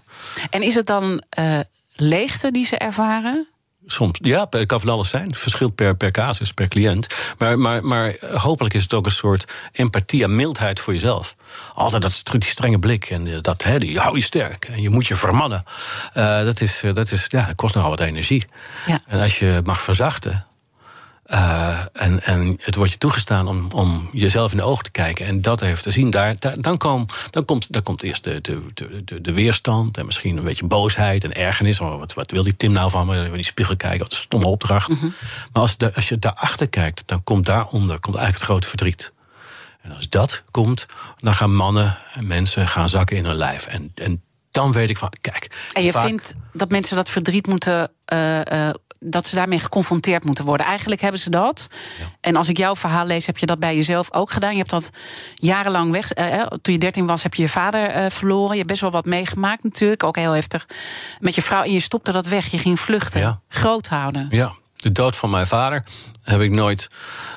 En 0.50 0.62
is 0.62 0.74
het 0.74 0.86
dan 0.86 1.22
eh, 1.28 1.60
leegte 1.94 2.50
die 2.50 2.64
ze 2.64 2.76
ervaren? 2.76 3.48
Soms, 3.92 4.18
ja, 4.22 4.46
het 4.50 4.66
kan 4.66 4.80
van 4.80 4.88
alles 4.88 5.08
zijn. 5.08 5.26
Het 5.26 5.38
verschilt 5.38 5.74
per, 5.74 5.96
per 5.96 6.10
casus, 6.10 6.52
per 6.52 6.68
cliënt. 6.68 7.06
Maar, 7.38 7.58
maar, 7.58 7.84
maar 7.84 8.14
hopelijk 8.34 8.74
is 8.74 8.82
het 8.82 8.94
ook 8.94 9.06
een 9.06 9.12
soort 9.12 9.52
empathie 9.72 10.22
en 10.22 10.36
mildheid 10.36 10.80
voor 10.80 10.92
jezelf. 10.92 11.36
Altijd 11.74 12.02
dat, 12.02 12.22
die 12.24 12.44
strenge 12.44 12.78
blik 12.78 13.10
en 13.10 13.42
dat, 13.42 13.62
hè, 13.62 13.78
die 13.78 13.98
hou 13.98 14.16
je 14.16 14.22
sterk 14.22 14.64
en 14.64 14.82
je 14.82 14.90
moet 14.90 15.06
je 15.06 15.14
vermannen. 15.14 15.64
Eh, 16.12 16.44
dat, 16.44 16.60
is, 16.60 16.82
eh, 16.82 16.94
dat, 16.94 17.10
is, 17.10 17.24
ja, 17.28 17.46
dat 17.46 17.56
kost 17.56 17.74
nogal 17.74 17.90
wat 17.90 18.00
energie. 18.00 18.46
Ja. 18.86 19.00
En 19.06 19.20
als 19.20 19.38
je 19.38 19.60
mag 19.64 19.82
verzachten. 19.82 20.44
Eh, 21.30 21.78
en, 21.92 22.22
en 22.22 22.58
het 22.60 22.74
wordt 22.74 22.92
je 22.92 22.98
toegestaan 22.98 23.48
om, 23.48 23.66
om 23.72 24.08
jezelf 24.12 24.50
in 24.50 24.56
de 24.56 24.62
ogen 24.62 24.84
te 24.84 24.90
kijken 24.90 25.26
en 25.26 25.42
dat 25.42 25.60
even 25.60 25.82
te 25.82 25.90
zien, 25.90 26.10
daar, 26.10 26.34
daar- 26.38 26.60
dan, 26.60 26.78
kom, 26.78 27.06
dan, 27.30 27.44
komt, 27.44 27.72
dan 27.72 27.82
komt 27.82 28.02
eerst 28.02 28.24
de, 28.24 28.40
de, 28.40 28.60
de, 29.04 29.20
de, 29.20 29.32
weerstand 29.32 29.98
en 29.98 30.06
misschien 30.06 30.36
een 30.36 30.44
beetje 30.44 30.66
boosheid 30.66 31.24
en 31.24 31.34
ergernis. 31.34 31.80
Oh, 31.80 31.98
wat, 31.98 32.14
wat 32.14 32.30
wil 32.30 32.42
die 32.42 32.56
Tim 32.56 32.72
nou 32.72 32.90
van 32.90 33.06
me? 33.06 33.24
In 33.24 33.32
die 33.32 33.42
spiegel 33.42 33.76
kijken, 33.76 33.98
wat 33.98 34.12
een 34.12 34.18
stomme 34.18 34.46
opdracht. 34.46 34.88
Maar 35.52 35.62
als, 35.62 35.76
de, 35.76 35.94
als 35.94 36.08
je 36.08 36.18
daarachter 36.18 36.68
kijkt, 36.68 37.02
dan 37.06 37.24
komt 37.24 37.46
daaronder 37.46 38.00
komt 38.00 38.16
eigenlijk 38.16 38.34
het 38.34 38.42
grote 38.42 38.68
verdriet. 38.68 39.12
En 39.82 39.92
als 39.92 40.08
dat 40.08 40.42
komt, 40.50 40.86
dan 41.16 41.34
gaan 41.34 41.54
mannen 41.54 41.98
en 42.14 42.26
mensen 42.26 42.68
gaan 42.68 42.88
zakken 42.88 43.16
in 43.16 43.24
hun 43.24 43.36
lijf. 43.36 43.66
En, 43.66 43.92
en 43.94 44.22
dan 44.50 44.72
weet 44.72 44.88
ik 44.88 44.96
van, 44.98 45.12
kijk. 45.20 45.68
En 45.72 45.82
je 45.82 45.92
vaak- 45.92 46.06
vindt 46.06 46.34
dat 46.52 46.70
mensen 46.70 46.96
dat 46.96 47.08
verdriet 47.10 47.46
moeten. 47.46 47.90
eh, 48.04 48.68
eh, 48.68 48.74
dat 49.02 49.26
ze 49.26 49.34
daarmee 49.34 49.58
geconfronteerd 49.58 50.24
moeten 50.24 50.44
worden. 50.44 50.66
Eigenlijk 50.66 51.00
hebben 51.00 51.20
ze 51.20 51.30
dat. 51.30 51.68
En 52.20 52.36
als 52.36 52.48
ik 52.48 52.56
jouw 52.56 52.76
verhaal 52.76 53.04
lees, 53.06 53.26
heb 53.26 53.38
je 53.38 53.46
dat 53.46 53.58
bij 53.58 53.74
jezelf 53.74 54.12
ook 54.12 54.30
gedaan. 54.30 54.50
Je 54.50 54.56
hebt 54.56 54.70
dat 54.70 54.90
jarenlang 55.34 55.92
weg. 55.92 56.12
eh, 56.12 56.42
toen 56.46 56.72
je 56.74 56.78
13 56.80 57.06
was, 57.06 57.22
heb 57.22 57.34
je 57.34 57.42
je 57.42 57.48
vader 57.48 57.88
eh, 57.88 58.10
verloren. 58.10 58.50
Je 58.50 58.56
hebt 58.56 58.68
best 58.68 58.80
wel 58.80 58.90
wat 58.90 59.04
meegemaakt, 59.04 59.62
natuurlijk. 59.62 60.02
Ook 60.04 60.16
heel 60.16 60.32
heftig. 60.32 60.66
Met 61.18 61.34
je 61.34 61.42
vrouw. 61.42 61.62
En 61.62 61.72
je 61.72 61.80
stopte 61.80 62.12
dat 62.12 62.26
weg. 62.26 62.46
Je 62.46 62.58
ging 62.58 62.80
vluchten. 62.80 63.20
Ja. 63.20 63.40
Groot 63.48 63.88
houden. 63.88 64.26
Ja, 64.30 64.52
de 64.82 64.92
dood 64.92 65.16
van 65.16 65.30
mijn 65.30 65.46
vader 65.46 65.84
heb 66.22 66.40
ik 66.40 66.50
nooit 66.50 66.88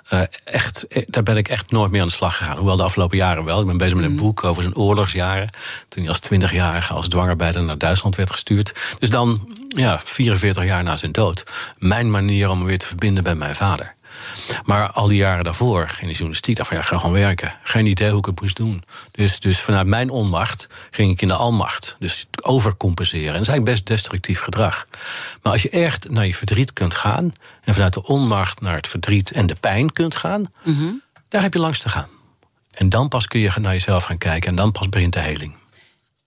eh, 0.10 0.22
echt. 0.44 0.88
eh, 0.88 1.04
Daar 1.08 1.24
ben 1.24 1.38
ik 1.38 1.48
echt 1.48 1.72
nooit 1.72 1.92
meer 1.92 2.02
aan 2.02 2.08
de 2.08 2.14
slag 2.14 2.38
gegaan. 2.38 2.58
Hoewel 2.58 2.76
de 2.78 2.84
afgelopen 2.84 3.18
jaren 3.18 3.44
wel. 3.44 3.60
Ik 3.62 3.66
ben 3.68 3.78
bezig 3.78 3.96
met 3.96 4.06
een 4.06 4.16
boek 4.16 4.44
over 4.44 4.62
zijn 4.64 4.76
oorlogsjaren. 4.76 5.50
Toen 5.90 6.04
hij 6.04 6.12
als 6.12 6.20
20-jarige 6.34 6.94
als 6.94 7.08
dwangarbeider 7.08 7.64
naar 7.64 7.78
Duitsland 7.78 8.16
werd 8.16 8.32
gestuurd. 8.32 8.74
Dus 9.00 9.10
dan, 9.10 9.54
ja, 9.68 10.02
44 10.04 10.64
jaar 10.66 10.84
na 10.84 10.98
zijn 10.98 11.12
dood. 11.12 11.44
Mijn 11.78 12.12
manier 12.12 12.50
om 12.50 12.60
me 12.60 12.66
weer 12.66 12.78
te 12.80 12.86
verbinden 12.86 13.24
bij 13.24 13.36
mijn 13.36 13.56
vader. 13.56 13.94
Maar 14.66 14.92
al 14.92 15.08
die 15.08 15.18
jaren 15.18 15.44
daarvoor 15.44 15.98
in 16.00 16.08
de 16.08 16.14
journalistiek, 16.14 16.56
dacht 16.56 16.68
van 16.68 16.78
ja, 16.78 16.84
ik 16.84 16.90
ga 16.90 16.98
gewoon 16.98 17.14
werken. 17.14 17.58
Geen 17.64 17.86
idee 17.86 18.10
hoe 18.10 18.20
ik 18.20 18.26
het 18.26 18.42
moest 18.42 18.56
doen. 18.56 18.84
Dus, 19.12 19.40
dus 19.40 19.60
vanuit 19.60 19.88
mijn 19.88 20.10
onmacht 20.10 20.68
ging 20.92 21.12
ik 21.12 21.22
in 21.22 21.28
de 21.28 21.34
almacht. 21.34 21.96
Dus 22.00 22.28
overcompenseren. 22.42 23.28
En 23.28 23.34
dat 23.34 23.42
is 23.42 23.48
eigenlijk 23.48 23.78
best 23.78 23.88
destructief 23.88 24.40
gedrag. 24.40 24.88
Maar 25.42 25.52
als 25.52 25.62
je 25.62 25.70
echt 25.70 26.10
naar 26.10 26.26
je 26.26 26.36
verdriet 26.36 26.74
kunt 26.74 26.94
gaan. 26.94 27.32
en 27.64 27.74
vanuit 27.74 27.94
de 27.94 28.04
onmacht 28.04 28.62
naar 28.62 28.76
het 28.76 28.88
verdriet 28.88 29.32
en 29.32 29.48
de 29.48 29.56
pijn 29.56 29.94
kunt 29.94 30.16
gaan. 30.16 30.52
daar 31.28 31.42
heb 31.42 31.54
je 31.54 31.60
langs 31.60 31.80
te 31.80 31.90
gaan. 31.90 32.08
En 32.74 32.90
dan 32.90 33.08
pas 33.08 33.28
kun 33.28 33.40
je 33.40 33.52
naar 33.60 33.74
jezelf 33.74 34.04
gaan 34.04 34.18
kijken. 34.18 34.50
En 34.50 34.56
dan 34.56 34.72
pas 34.72 34.90
begint 34.90 35.14
de 35.14 35.20
heling. 35.20 35.56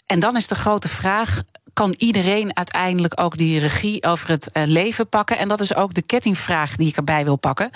En 0.06 0.20
dan 0.20 0.36
is 0.36 0.46
de 0.46 0.54
grote 0.54 0.88
vraag: 0.88 1.42
kan 1.76 1.94
iedereen 1.98 2.56
uiteindelijk 2.56 3.20
ook 3.20 3.36
die 3.36 3.58
regie 3.58 4.04
over 4.04 4.28
het 4.28 4.50
eh, 4.50 4.62
leven 4.66 5.08
pakken? 5.08 5.38
En 5.38 5.48
dat 5.48 5.60
is 5.60 5.74
ook 5.74 5.94
de 5.94 6.02
kettingvraag 6.02 6.76
die 6.76 6.88
ik 6.88 6.96
erbij 6.96 7.24
wil 7.24 7.36
pakken. 7.36 7.70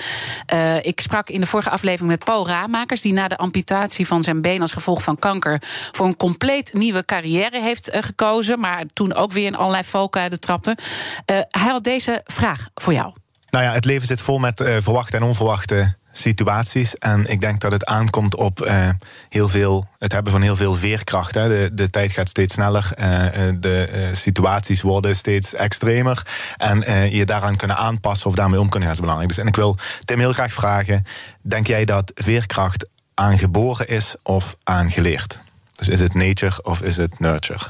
Eh, 0.47 0.85
ik 0.85 1.01
sprak 1.01 1.29
in 1.29 1.41
de 1.41 1.47
vorige 1.47 1.71
aflevering 1.71 2.11
met 2.11 2.25
Paul 2.25 2.47
Raamakers, 2.47 3.01
die 3.01 3.13
na 3.13 3.29
de 3.29 3.37
amputatie 3.37 4.07
van 4.07 4.23
zijn 4.23 4.43
been 4.43 4.61
als 4.61 4.73
gevolg 4.73 5.03
van 5.03 5.19
kanker 5.19 5.63
voor 5.91 6.07
een 6.07 6.17
compleet 6.17 6.73
nieuwe 6.73 7.05
carrière 7.05 7.61
heeft 7.61 7.89
eh, 7.89 8.03
gekozen, 8.03 8.61
maar 8.61 8.85
toen 8.93 9.15
ook 9.15 9.33
weer 9.33 9.47
in 9.47 9.57
allerlei 9.57 9.85
valkuilen 9.85 10.41
trapte. 10.41 10.77
Hij 11.25 11.71
had 11.71 11.85
deze 11.85 12.21
vraag 12.25 12.69
voor 12.75 12.93
jou. 12.93 13.13
Nou 13.51 13.65
ja, 13.65 13.73
het 13.73 13.85
leven 13.85 14.07
zit 14.07 14.21
vol 14.21 14.39
met 14.39 14.63
verwachte 14.79 15.17
en 15.17 15.23
onverwachte 15.23 15.97
situaties. 16.13 16.97
En 16.99 17.27
ik 17.27 17.41
denk 17.41 17.61
dat 17.61 17.73
het 17.73 17.85
aankomt 17.85 18.37
op 18.37 18.61
eh, 18.61 18.89
heel 19.29 19.49
veel, 19.49 19.89
het 19.99 20.13
hebben 20.13 20.33
van 20.33 20.43
heel 20.43 20.57
veel 20.57 20.75
veerkracht. 20.75 21.35
Hè. 21.35 21.49
De, 21.49 21.71
de 21.73 21.91
tijd 21.91 22.13
gaat 22.13 22.29
steeds 22.29 22.55
sneller. 22.55 22.93
eh, 22.97 23.49
eh, 23.49 23.57
de 23.61 24.11
situaties 24.13 24.83
worden 24.83 25.17
steeds 25.17 25.55
extremer. 25.55 26.27
En 26.57 27.11
je 27.11 27.25
daaraan 27.25 27.57
kunnen 27.57 27.77
aanpassen 27.77 28.27
of 28.27 28.35
daarmee 28.35 28.61
om 28.61 28.69
kunnen 28.69 28.89
gaan 28.89 28.97
is 28.97 29.01
belangrijk. 29.01 29.31
Dus, 29.31 29.39
en 29.39 29.47
ik 29.47 29.57
wil 29.57 29.77
Tim 30.05 30.19
heel 30.19 30.33
graag 30.33 30.53
vragen: 30.53 31.05
denk 31.43 31.67
jij 31.67 31.85
dat 31.85 32.13
veerkracht 32.15 32.89
aangeboren 33.15 33.89
is 33.89 34.15
of 34.23 34.57
aangeleerd? 34.65 35.39
Dus 35.77 35.89
is 35.89 36.01
het 36.01 36.15
nature 36.15 36.63
of 36.63 36.83
is 36.83 36.97
het 36.97 37.19
nurture? 37.19 37.65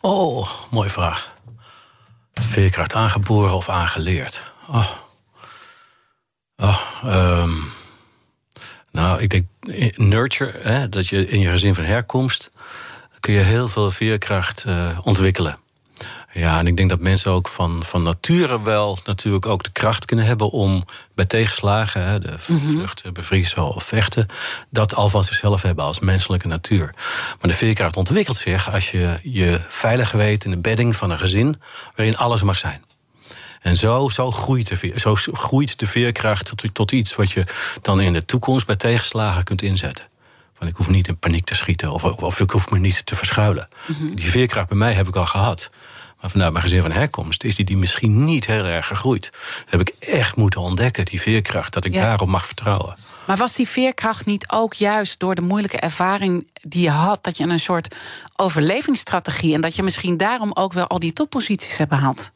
Oh, 0.00 0.48
mooie 0.70 0.90
vraag. 0.90 1.32
Veerkracht 2.34 2.94
aangeboren 2.94 3.54
of 3.54 3.68
aangeleerd? 3.68 4.52
Oh. 4.68 4.90
Oh, 6.62 6.80
ehm. 7.04 7.50
Nou, 8.90 9.20
ik 9.20 9.30
denk 9.30 9.46
eh, 9.60 9.96
nurture, 9.96 10.58
hè, 10.62 10.88
dat 10.88 11.08
je 11.08 11.28
in 11.28 11.40
je 11.40 11.48
gezin 11.48 11.74
van 11.74 11.84
herkomst 11.84 12.50
kun 13.20 13.34
je 13.34 13.40
heel 13.40 13.68
veel 13.68 13.90
veerkracht 13.90 14.64
eh, 14.64 14.98
ontwikkelen. 15.02 15.56
Ja, 16.32 16.58
en 16.58 16.66
ik 16.66 16.76
denk 16.76 16.90
dat 16.90 17.00
mensen 17.00 17.32
ook 17.32 17.48
van, 17.48 17.82
van 17.82 18.02
nature 18.02 18.62
wel 18.62 18.98
natuurlijk 19.04 19.46
ook 19.46 19.62
de 19.62 19.70
kracht 19.70 20.04
kunnen 20.04 20.24
hebben 20.24 20.50
om 20.50 20.84
bij 21.14 21.24
tegenslagen, 21.24 22.04
hè, 22.04 22.18
de 22.18 22.34
vluchten, 22.38 23.14
bevriezen 23.14 23.74
of 23.74 23.84
vechten, 23.84 24.26
dat 24.70 24.94
al 24.94 25.08
van 25.08 25.24
zichzelf 25.24 25.62
hebben 25.62 25.84
als 25.84 26.00
menselijke 26.00 26.48
natuur. 26.48 26.94
Maar 27.40 27.50
de 27.50 27.56
veerkracht 27.56 27.96
ontwikkelt 27.96 28.36
zich 28.36 28.72
als 28.72 28.90
je 28.90 29.18
je 29.22 29.60
veilig 29.68 30.12
weet 30.12 30.44
in 30.44 30.50
de 30.50 30.58
bedding 30.58 30.96
van 30.96 31.10
een 31.10 31.18
gezin 31.18 31.60
waarin 31.96 32.16
alles 32.16 32.42
mag 32.42 32.58
zijn. 32.58 32.84
En 33.62 33.76
zo, 33.76 34.08
zo, 34.08 34.30
groeit 34.30 34.68
de, 34.68 34.76
veer- 34.76 34.98
zo 34.98 35.14
groeit 35.14 35.78
de 35.78 35.86
veerkracht 35.86 36.46
tot, 36.56 36.74
tot 36.74 36.92
iets 36.92 37.14
wat 37.14 37.30
je 37.30 37.44
dan 37.82 38.00
in 38.00 38.12
de 38.12 38.24
toekomst 38.24 38.66
bij 38.66 38.76
tegenslagen 38.76 39.44
kunt 39.44 39.62
inzetten. 39.62 40.04
Van 40.58 40.66
ik 40.66 40.76
hoef 40.76 40.88
niet 40.88 41.08
in 41.08 41.18
paniek 41.18 41.44
te 41.44 41.54
schieten 41.54 41.92
of, 41.92 42.04
of 42.04 42.40
ik 42.40 42.50
hoef 42.50 42.70
me 42.70 42.78
niet 42.78 43.06
te 43.06 43.16
verschuilen. 43.16 43.68
Die 44.14 44.30
veerkracht 44.30 44.68
bij 44.68 44.76
mij 44.78 44.92
heb 44.92 45.08
ik 45.08 45.16
al 45.16 45.26
gehad. 45.26 45.70
Maar 46.20 46.30
vanuit 46.30 46.52
mijn 46.52 46.64
gezin 46.64 46.82
van 46.82 46.92
herkomst 46.92 47.44
is 47.44 47.54
die, 47.56 47.64
die 47.64 47.76
misschien 47.76 48.24
niet 48.24 48.46
heel 48.46 48.64
erg 48.64 48.86
gegroeid. 48.86 49.30
Dat 49.32 49.64
heb 49.66 49.80
ik 49.80 49.88
echt 49.98 50.36
moeten 50.36 50.60
ontdekken, 50.60 51.04
die 51.04 51.20
veerkracht, 51.20 51.72
dat 51.72 51.84
ik 51.84 51.92
Ja. 51.92 52.02
daarop 52.02 52.28
mag 52.28 52.46
vertrouwen. 52.46 52.96
Maar 53.26 53.36
was 53.36 53.54
die 53.54 53.68
veerkracht 53.68 54.26
niet 54.26 54.48
ook 54.48 54.74
juist 54.74 55.20
door 55.20 55.34
de 55.34 55.42
moeilijke 55.42 55.76
ervaring 55.78 56.48
die 56.62 56.82
je 56.82 56.90
had, 56.90 57.24
dat 57.24 57.36
je 57.36 57.44
een 57.48 57.58
soort 57.60 57.94
overlevingsstrategie 58.36 59.54
en 59.54 59.60
dat 59.60 59.74
je 59.76 59.82
misschien 59.82 60.16
daarom 60.16 60.50
ook 60.54 60.72
wel 60.72 60.86
al 60.86 60.98
die 60.98 61.12
topposities 61.12 61.76
hebt 61.76 61.90
behaald? 61.90 62.30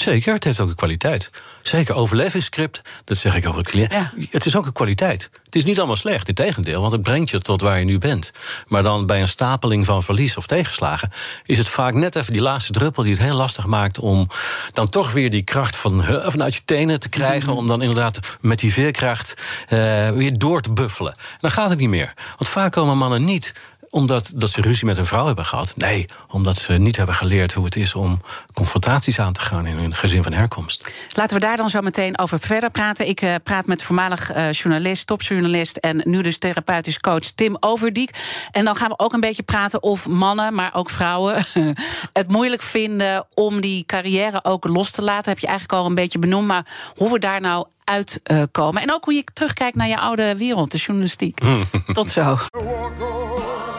Zeker, 0.00 0.34
het 0.34 0.44
heeft 0.44 0.60
ook 0.60 0.68
een 0.68 0.74
kwaliteit. 0.74 1.30
Zeker 1.62 1.94
overlevingsscript, 1.94 2.80
dat 3.04 3.16
zeg 3.16 3.36
ik 3.36 3.48
over 3.48 3.62
cliënt. 3.62 3.92
Ja. 3.92 4.12
Het 4.30 4.46
is 4.46 4.56
ook 4.56 4.66
een 4.66 4.72
kwaliteit. 4.72 5.30
Het 5.44 5.54
is 5.54 5.64
niet 5.64 5.78
allemaal 5.78 5.96
slecht, 5.96 6.28
integendeel, 6.28 6.80
want 6.80 6.92
het 6.92 7.02
brengt 7.02 7.30
je 7.30 7.40
tot 7.40 7.60
waar 7.60 7.78
je 7.78 7.84
nu 7.84 7.98
bent. 7.98 8.30
Maar 8.66 8.82
dan 8.82 9.06
bij 9.06 9.20
een 9.20 9.28
stapeling 9.28 9.84
van 9.84 10.02
verlies 10.02 10.36
of 10.36 10.46
tegenslagen 10.46 11.10
is 11.44 11.58
het 11.58 11.68
vaak 11.68 11.94
net 11.94 12.16
even 12.16 12.32
die 12.32 12.42
laatste 12.42 12.72
druppel 12.72 13.02
die 13.02 13.12
het 13.12 13.22
heel 13.22 13.36
lastig 13.36 13.66
maakt 13.66 13.98
om 13.98 14.28
dan 14.72 14.88
toch 14.88 15.12
weer 15.12 15.30
die 15.30 15.42
kracht 15.42 15.76
van, 15.76 16.04
vanuit 16.04 16.54
je 16.54 16.60
tenen 16.64 17.00
te 17.00 17.08
krijgen. 17.08 17.52
Om 17.52 17.66
dan 17.66 17.80
inderdaad 17.80 18.38
met 18.40 18.58
die 18.58 18.72
veerkracht 18.72 19.34
eh, 19.68 20.10
weer 20.10 20.38
door 20.38 20.60
te 20.60 20.72
buffelen. 20.72 21.12
En 21.12 21.38
dan 21.40 21.50
gaat 21.50 21.70
het 21.70 21.78
niet 21.78 21.88
meer. 21.88 22.14
Want 22.38 22.50
vaak 22.50 22.72
komen 22.72 22.96
mannen 22.96 23.24
niet 23.24 23.52
omdat 23.90 24.32
dat 24.36 24.50
ze 24.50 24.60
ruzie 24.60 24.86
met 24.86 24.98
een 24.98 25.06
vrouw 25.06 25.26
hebben 25.26 25.44
gehad. 25.44 25.72
Nee, 25.76 26.04
omdat 26.28 26.56
ze 26.56 26.72
niet 26.72 26.96
hebben 26.96 27.14
geleerd 27.14 27.52
hoe 27.52 27.64
het 27.64 27.76
is 27.76 27.94
om 27.94 28.20
confrontaties 28.52 29.20
aan 29.20 29.32
te 29.32 29.40
gaan 29.40 29.66
in 29.66 29.76
hun 29.76 29.94
gezin 29.94 30.22
van 30.22 30.32
herkomst. 30.32 30.92
Laten 31.14 31.34
we 31.34 31.46
daar 31.46 31.56
dan 31.56 31.70
zo 31.70 31.80
meteen 31.80 32.18
over 32.18 32.40
verder 32.40 32.70
praten. 32.70 33.08
Ik 33.08 33.20
eh, 33.20 33.34
praat 33.42 33.66
met 33.66 33.82
voormalig 33.82 34.30
eh, 34.30 34.52
journalist, 34.52 35.06
topjournalist 35.06 35.76
en 35.76 36.00
nu 36.04 36.22
dus 36.22 36.38
therapeutisch 36.38 36.98
coach 36.98 37.24
Tim 37.34 37.56
Overdiek. 37.60 38.10
En 38.50 38.64
dan 38.64 38.76
gaan 38.76 38.88
we 38.88 38.98
ook 38.98 39.12
een 39.12 39.20
beetje 39.20 39.42
praten 39.42 39.82
of 39.82 40.06
mannen, 40.06 40.54
maar 40.54 40.74
ook 40.74 40.90
vrouwen, 40.90 41.44
het 42.12 42.30
moeilijk 42.30 42.62
vinden 42.62 43.26
om 43.34 43.60
die 43.60 43.84
carrière 43.86 44.44
ook 44.44 44.64
los 44.64 44.90
te 44.90 45.02
laten. 45.02 45.30
Heb 45.30 45.38
je 45.38 45.46
eigenlijk 45.46 45.78
al 45.78 45.86
een 45.86 45.94
beetje 45.94 46.18
benoemd, 46.18 46.46
maar 46.46 46.66
hoe 46.94 47.12
we 47.12 47.18
daar 47.18 47.40
nou 47.40 47.66
uitkomen. 47.84 48.82
en 48.82 48.92
ook 48.92 49.04
hoe 49.04 49.14
je 49.14 49.24
terugkijkt 49.32 49.76
naar 49.76 49.88
je 49.88 49.98
oude 49.98 50.36
wereld, 50.36 50.70
de 50.70 50.78
journalistiek. 50.78 51.40
Tot 51.92 52.10
zo. 52.10 52.38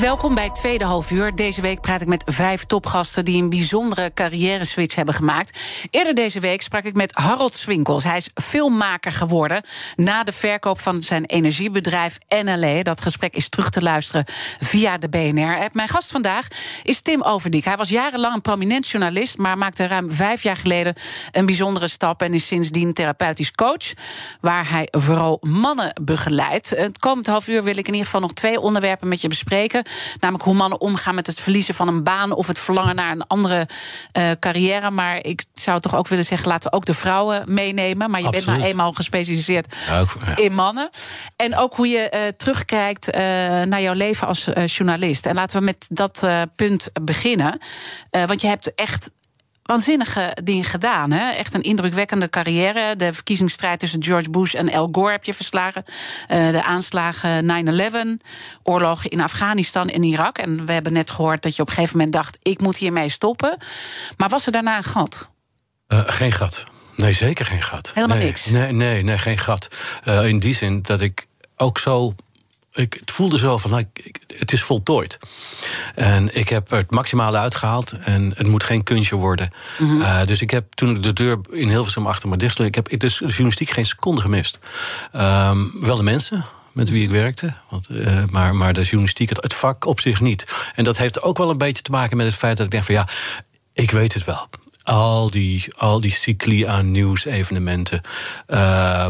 Welkom 0.00 0.34
bij 0.34 0.50
tweede 0.50 0.84
half 0.84 1.10
uur. 1.10 1.34
Deze 1.34 1.60
week 1.60 1.80
praat 1.80 2.00
ik 2.00 2.06
met 2.06 2.24
vijf 2.26 2.64
topgasten 2.64 3.24
die 3.24 3.42
een 3.42 3.48
bijzondere 3.48 4.10
carrière-switch 4.14 4.94
hebben 4.94 5.14
gemaakt. 5.14 5.58
Eerder 5.90 6.14
deze 6.14 6.40
week 6.40 6.62
sprak 6.62 6.84
ik 6.84 6.94
met 6.94 7.12
Harold 7.14 7.54
Swinkels. 7.54 8.04
Hij 8.04 8.16
is 8.16 8.30
filmmaker 8.34 9.12
geworden 9.12 9.62
na 9.94 10.24
de 10.24 10.32
verkoop 10.32 10.80
van 10.80 11.02
zijn 11.02 11.24
energiebedrijf 11.24 12.18
NLE. 12.44 12.82
Dat 12.82 13.00
gesprek 13.00 13.34
is 13.34 13.48
terug 13.48 13.70
te 13.70 13.82
luisteren 13.82 14.24
via 14.60 14.98
de 14.98 15.08
BNR-app. 15.08 15.74
Mijn 15.74 15.88
gast 15.88 16.10
vandaag 16.10 16.46
is 16.82 17.00
Tim 17.00 17.22
Overdiek. 17.22 17.64
Hij 17.64 17.76
was 17.76 17.88
jarenlang 17.88 18.34
een 18.34 18.40
prominent 18.40 18.88
journalist, 18.88 19.38
maar 19.38 19.58
maakte 19.58 19.86
ruim 19.86 20.12
vijf 20.12 20.42
jaar 20.42 20.56
geleden 20.56 20.94
een 21.32 21.46
bijzondere 21.46 21.88
stap 21.88 22.22
en 22.22 22.34
is 22.34 22.46
sindsdien 22.46 22.92
therapeutisch 22.92 23.52
coach, 23.52 23.92
waar 24.40 24.70
hij 24.70 24.88
vooral 24.90 25.38
mannen 25.40 25.92
begeleidt. 26.02 26.70
Het 26.70 26.98
komend 26.98 27.26
half 27.26 27.48
uur 27.48 27.62
wil 27.62 27.76
ik 27.76 27.86
in 27.86 27.92
ieder 27.92 28.04
geval 28.04 28.20
nog 28.20 28.32
twee 28.32 28.60
onderwerpen 28.60 29.08
met 29.08 29.20
je 29.20 29.28
bespreken. 29.28 29.84
Namelijk 30.20 30.44
hoe 30.44 30.54
mannen 30.54 30.80
omgaan 30.80 31.14
met 31.14 31.26
het 31.26 31.40
verliezen 31.40 31.74
van 31.74 31.88
een 31.88 32.02
baan 32.02 32.32
of 32.32 32.46
het 32.46 32.58
verlangen 32.58 32.94
naar 32.94 33.10
een 33.10 33.26
andere 33.26 33.68
uh, 34.18 34.30
carrière. 34.40 34.90
Maar 34.90 35.24
ik 35.24 35.44
zou 35.54 35.80
toch 35.80 35.96
ook 35.96 36.08
willen 36.08 36.24
zeggen, 36.24 36.48
laten 36.48 36.70
we 36.70 36.76
ook 36.76 36.84
de 36.84 36.94
vrouwen 36.94 37.42
meenemen. 37.46 38.10
Maar 38.10 38.20
je 38.20 38.26
Absoluut. 38.26 38.46
bent 38.46 38.58
nou 38.58 38.70
eenmaal 38.70 38.92
gespecialiseerd 38.92 39.74
Ja, 39.86 40.00
ook, 40.00 40.16
ja. 40.26 40.36
in 40.36 40.54
mannen. 40.54 40.90
En 41.36 41.56
ook 41.56 41.74
hoe 41.74 41.88
je 41.88 42.12
uh, 42.14 42.20
terugkijkt 42.36 43.08
uh, 43.08 43.22
naar 43.62 43.82
jouw 43.82 43.94
leven 43.94 44.26
als 44.26 44.48
journalist. 44.64 45.26
En 45.26 45.34
laten 45.34 45.58
we 45.58 45.64
met 45.64 45.86
dat 45.88 46.26
punt 46.56 46.88
beginnen. 47.02 47.60
want 48.10 48.40
je 48.40 48.46
hebt 48.46 48.74
echt 48.74 49.10
waanzinnige 49.66 50.36
dingen 50.42 50.64
gedaan. 50.64 51.10
Hè? 51.10 51.30
Echt 51.30 51.54
een 51.54 51.62
indrukwekkende 51.62 52.28
carrière. 52.28 52.96
De 52.96 53.12
verkiezingsstrijd 53.12 53.78
tussen 53.78 54.04
George 54.04 54.30
Bush 54.30 54.54
en 54.54 54.72
Al 54.72 54.88
Gore 54.92 55.10
heb 55.10 55.24
je 55.24 55.34
verslagen. 55.34 55.84
Uh, 55.86 56.50
de 56.50 56.64
aanslagen 56.64 57.44
9-11. 58.20 58.24
Oorlog 58.62 59.04
in 59.06 59.20
Afghanistan 59.20 59.88
en 59.88 60.02
Irak. 60.02 60.38
En 60.38 60.66
we 60.66 60.72
hebben 60.72 60.92
net 60.92 61.10
gehoord 61.10 61.42
dat 61.42 61.56
je 61.56 61.62
op 61.62 61.68
een 61.68 61.74
gegeven 61.74 61.96
moment 61.96 62.14
dacht... 62.14 62.38
ik 62.42 62.60
moet 62.60 62.76
hiermee 62.76 63.08
stoppen. 63.08 63.58
Maar 64.16 64.28
was 64.28 64.46
er 64.46 64.52
daarna 64.52 64.76
een 64.76 64.84
gat? 64.84 65.28
Uh, 65.88 66.00
geen 66.06 66.32
gat. 66.32 66.64
Nee, 66.96 67.12
zeker 67.12 67.44
geen 67.44 67.62
gat. 67.62 67.90
Helemaal 67.94 68.16
nee, 68.16 68.26
niks? 68.26 68.46
Nee, 68.46 68.72
nee, 68.72 69.02
nee, 69.02 69.18
geen 69.18 69.38
gat. 69.38 69.68
Uh, 70.04 70.26
in 70.26 70.38
die 70.38 70.54
zin 70.54 70.82
dat 70.82 71.00
ik 71.00 71.26
ook 71.56 71.78
zo 71.78 72.14
ik, 72.76 72.96
het 73.00 73.10
voelde 73.10 73.38
zo 73.38 73.58
van, 73.58 73.70
nou, 73.70 73.84
ik, 73.92 74.20
het 74.36 74.52
is 74.52 74.62
voltooid. 74.62 75.18
En 75.94 76.36
ik 76.36 76.48
heb 76.48 76.70
er 76.70 76.76
het 76.76 76.90
maximale 76.90 77.38
uitgehaald. 77.38 77.92
En 77.92 78.32
het 78.36 78.46
moet 78.46 78.64
geen 78.64 78.82
kunstje 78.82 79.16
worden. 79.16 79.50
Mm 79.78 79.88
-hmm. 79.88 80.00
uh, 80.00 80.24
dus 80.24 80.40
ik 80.40 80.50
heb 80.50 80.72
toen 80.74 81.00
de 81.00 81.12
deur 81.12 81.38
in 81.50 81.68
Hilversum 81.68 82.06
achter 82.06 82.28
me 82.28 82.36
dicht 82.36 82.58
ik 82.58 82.74
heb 82.74 82.98
de 82.98 83.06
journalistiek 83.06 83.70
geen 83.70 83.86
seconde 83.86 84.20
gemist. 84.20 84.58
Um, 85.14 85.72
wel 85.80 85.96
de 85.96 86.02
mensen, 86.02 86.44
met 86.72 86.90
wie 86.90 87.02
ik 87.02 87.10
werkte. 87.10 87.54
Want, 87.68 87.86
uh, 87.88 88.24
maar, 88.30 88.54
maar 88.54 88.72
de 88.72 88.82
journalistiek, 88.82 89.28
het, 89.28 89.42
het 89.42 89.54
vak 89.54 89.84
op 89.84 90.00
zich 90.00 90.20
niet. 90.20 90.46
En 90.74 90.84
dat 90.84 90.98
heeft 90.98 91.22
ook 91.22 91.38
wel 91.38 91.50
een 91.50 91.58
beetje 91.58 91.82
te 91.82 91.90
maken 91.90 92.16
met 92.16 92.26
het 92.26 92.34
feit 92.34 92.56
dat 92.56 92.66
ik 92.66 92.72
denk 92.72 92.84
van... 92.84 92.94
ja, 92.94 93.08
ik 93.72 93.90
weet 93.90 94.14
het 94.14 94.24
wel. 94.24 94.48
Al 94.82 95.30
die, 95.30 95.64
al 95.76 96.00
die 96.00 96.10
cycli 96.10 96.66
aan 96.66 96.90
nieuwsevenementen... 96.90 98.00
Uh, 98.48 99.06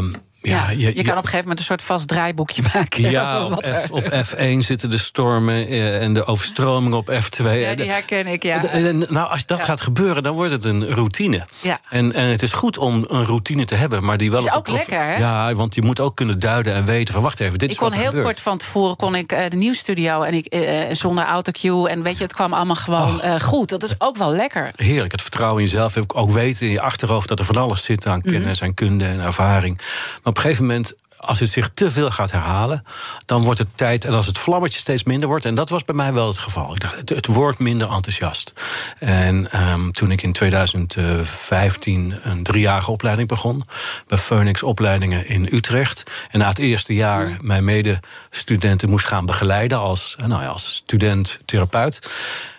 ja, 0.49 0.69
je, 0.69 0.77
je, 0.77 0.93
kan 0.93 0.97
op 0.97 1.07
een 1.07 1.13
gegeven 1.15 1.39
moment 1.39 1.59
een 1.59 1.65
soort 1.65 1.81
vast 1.81 2.07
draaiboekje 2.07 2.61
maken. 2.73 3.09
Ja, 3.09 3.45
op, 3.45 3.65
F, 3.65 3.91
op 3.91 4.25
F1 4.25 4.57
zitten 4.57 4.89
de 4.89 4.97
stormen 4.97 5.67
en 5.99 6.13
de 6.13 6.25
overstroming 6.25 6.93
op 6.93 7.11
F2. 7.11 7.43
Ja, 7.43 7.75
die 7.75 7.89
herken 7.89 8.27
ik, 8.27 8.43
ja. 8.43 8.61
Nou, 8.91 9.29
als 9.29 9.45
dat 9.45 9.59
ja. 9.59 9.65
gaat 9.65 9.81
gebeuren, 9.81 10.23
dan 10.23 10.33
wordt 10.33 10.51
het 10.51 10.65
een 10.65 10.87
routine. 10.87 11.45
Ja. 11.59 11.79
En, 11.89 12.13
en 12.13 12.25
het 12.25 12.43
is 12.43 12.53
goed 12.53 12.77
om 12.77 13.05
een 13.07 13.25
routine 13.25 13.65
te 13.65 13.75
hebben, 13.75 14.03
maar 14.03 14.17
die 14.17 14.31
wel... 14.31 14.39
is 14.39 14.53
ook 14.53 14.67
lekker, 14.67 14.99
hè? 14.99 15.17
Ja, 15.17 15.53
want 15.53 15.75
je 15.75 15.81
moet 15.81 15.99
ook 15.99 16.15
kunnen 16.15 16.39
duiden 16.39 16.73
en 16.73 16.85
weten 16.85 17.13
van... 17.13 17.23
wacht 17.23 17.39
even, 17.39 17.59
dit 17.59 17.69
ik 17.69 17.75
is 17.75 17.81
wat 17.81 17.91
kon 17.91 17.99
heel 17.99 18.21
kort 18.21 18.39
van 18.39 18.57
tevoren 18.57 18.95
kon 18.95 19.15
ik 19.15 19.31
uh, 19.31 19.39
de 19.47 19.57
nieuwsstudio... 19.57 20.21
en 20.21 20.33
ik 20.33 20.55
uh, 20.55 20.81
zonder 20.91 21.25
autocue 21.25 21.89
en 21.89 22.03
weet 22.03 22.17
je, 22.17 22.23
het 22.23 22.33
kwam 22.33 22.53
allemaal 22.53 22.75
gewoon 22.75 23.19
oh. 23.19 23.25
uh, 23.25 23.39
goed. 23.39 23.69
Dat 23.69 23.83
is 23.83 23.95
ook 23.97 24.17
wel 24.17 24.31
lekker. 24.31 24.71
Heerlijk, 24.75 25.11
het 25.11 25.21
vertrouwen 25.21 25.63
in 25.63 25.69
jezelf. 25.69 25.97
Ook 26.07 26.31
weten 26.31 26.65
in 26.65 26.71
je 26.71 26.81
achterhoofd 26.81 27.27
dat 27.27 27.39
er 27.39 27.45
van 27.45 27.57
alles 27.57 27.83
zit 27.83 28.07
aan 28.07 28.21
kennis 28.21 28.41
mm 28.43 28.51
-hmm. 28.51 28.67
en 28.67 28.73
kunde 28.73 29.05
en 29.05 29.19
ervaring. 29.19 29.79
Maar 30.23 30.33
een 30.37 30.43
gegeven 30.43 30.65
moment 30.65 30.95
als 31.17 31.39
het 31.39 31.49
zich 31.49 31.69
te 31.73 31.91
veel 31.91 32.11
gaat 32.11 32.31
herhalen, 32.31 32.85
dan 33.25 33.43
wordt 33.43 33.59
het 33.59 33.67
tijd. 33.75 34.05
En 34.05 34.13
als 34.13 34.25
het 34.25 34.37
vlammetje 34.37 34.79
steeds 34.79 35.03
minder 35.03 35.29
wordt, 35.29 35.45
en 35.45 35.55
dat 35.55 35.69
was 35.69 35.85
bij 35.85 35.95
mij 35.95 36.13
wel 36.13 36.27
het 36.27 36.37
geval. 36.37 36.73
Ik 36.73 36.81
dacht, 36.81 36.95
het, 36.95 37.09
het 37.09 37.25
wordt 37.25 37.59
minder 37.59 37.91
enthousiast. 37.91 38.53
En 38.99 39.61
um, 39.69 39.91
toen 39.91 40.11
ik 40.11 40.21
in 40.21 40.33
2015 40.33 42.15
een 42.21 42.43
driejarige 42.43 42.91
opleiding 42.91 43.27
begon, 43.27 43.63
bij 44.07 44.17
Phoenix 44.17 44.63
Opleidingen 44.63 45.27
in 45.27 45.47
Utrecht. 45.51 46.03
En 46.31 46.39
na 46.39 46.47
het 46.47 46.59
eerste 46.59 46.93
jaar 46.93 47.37
mijn 47.41 47.63
medestudenten 47.63 48.89
moest 48.89 49.05
gaan 49.05 49.25
begeleiden 49.25 49.77
als, 49.77 50.15
nou 50.27 50.41
ja, 50.41 50.47
als 50.47 50.75
student-therapeut, 50.75 52.11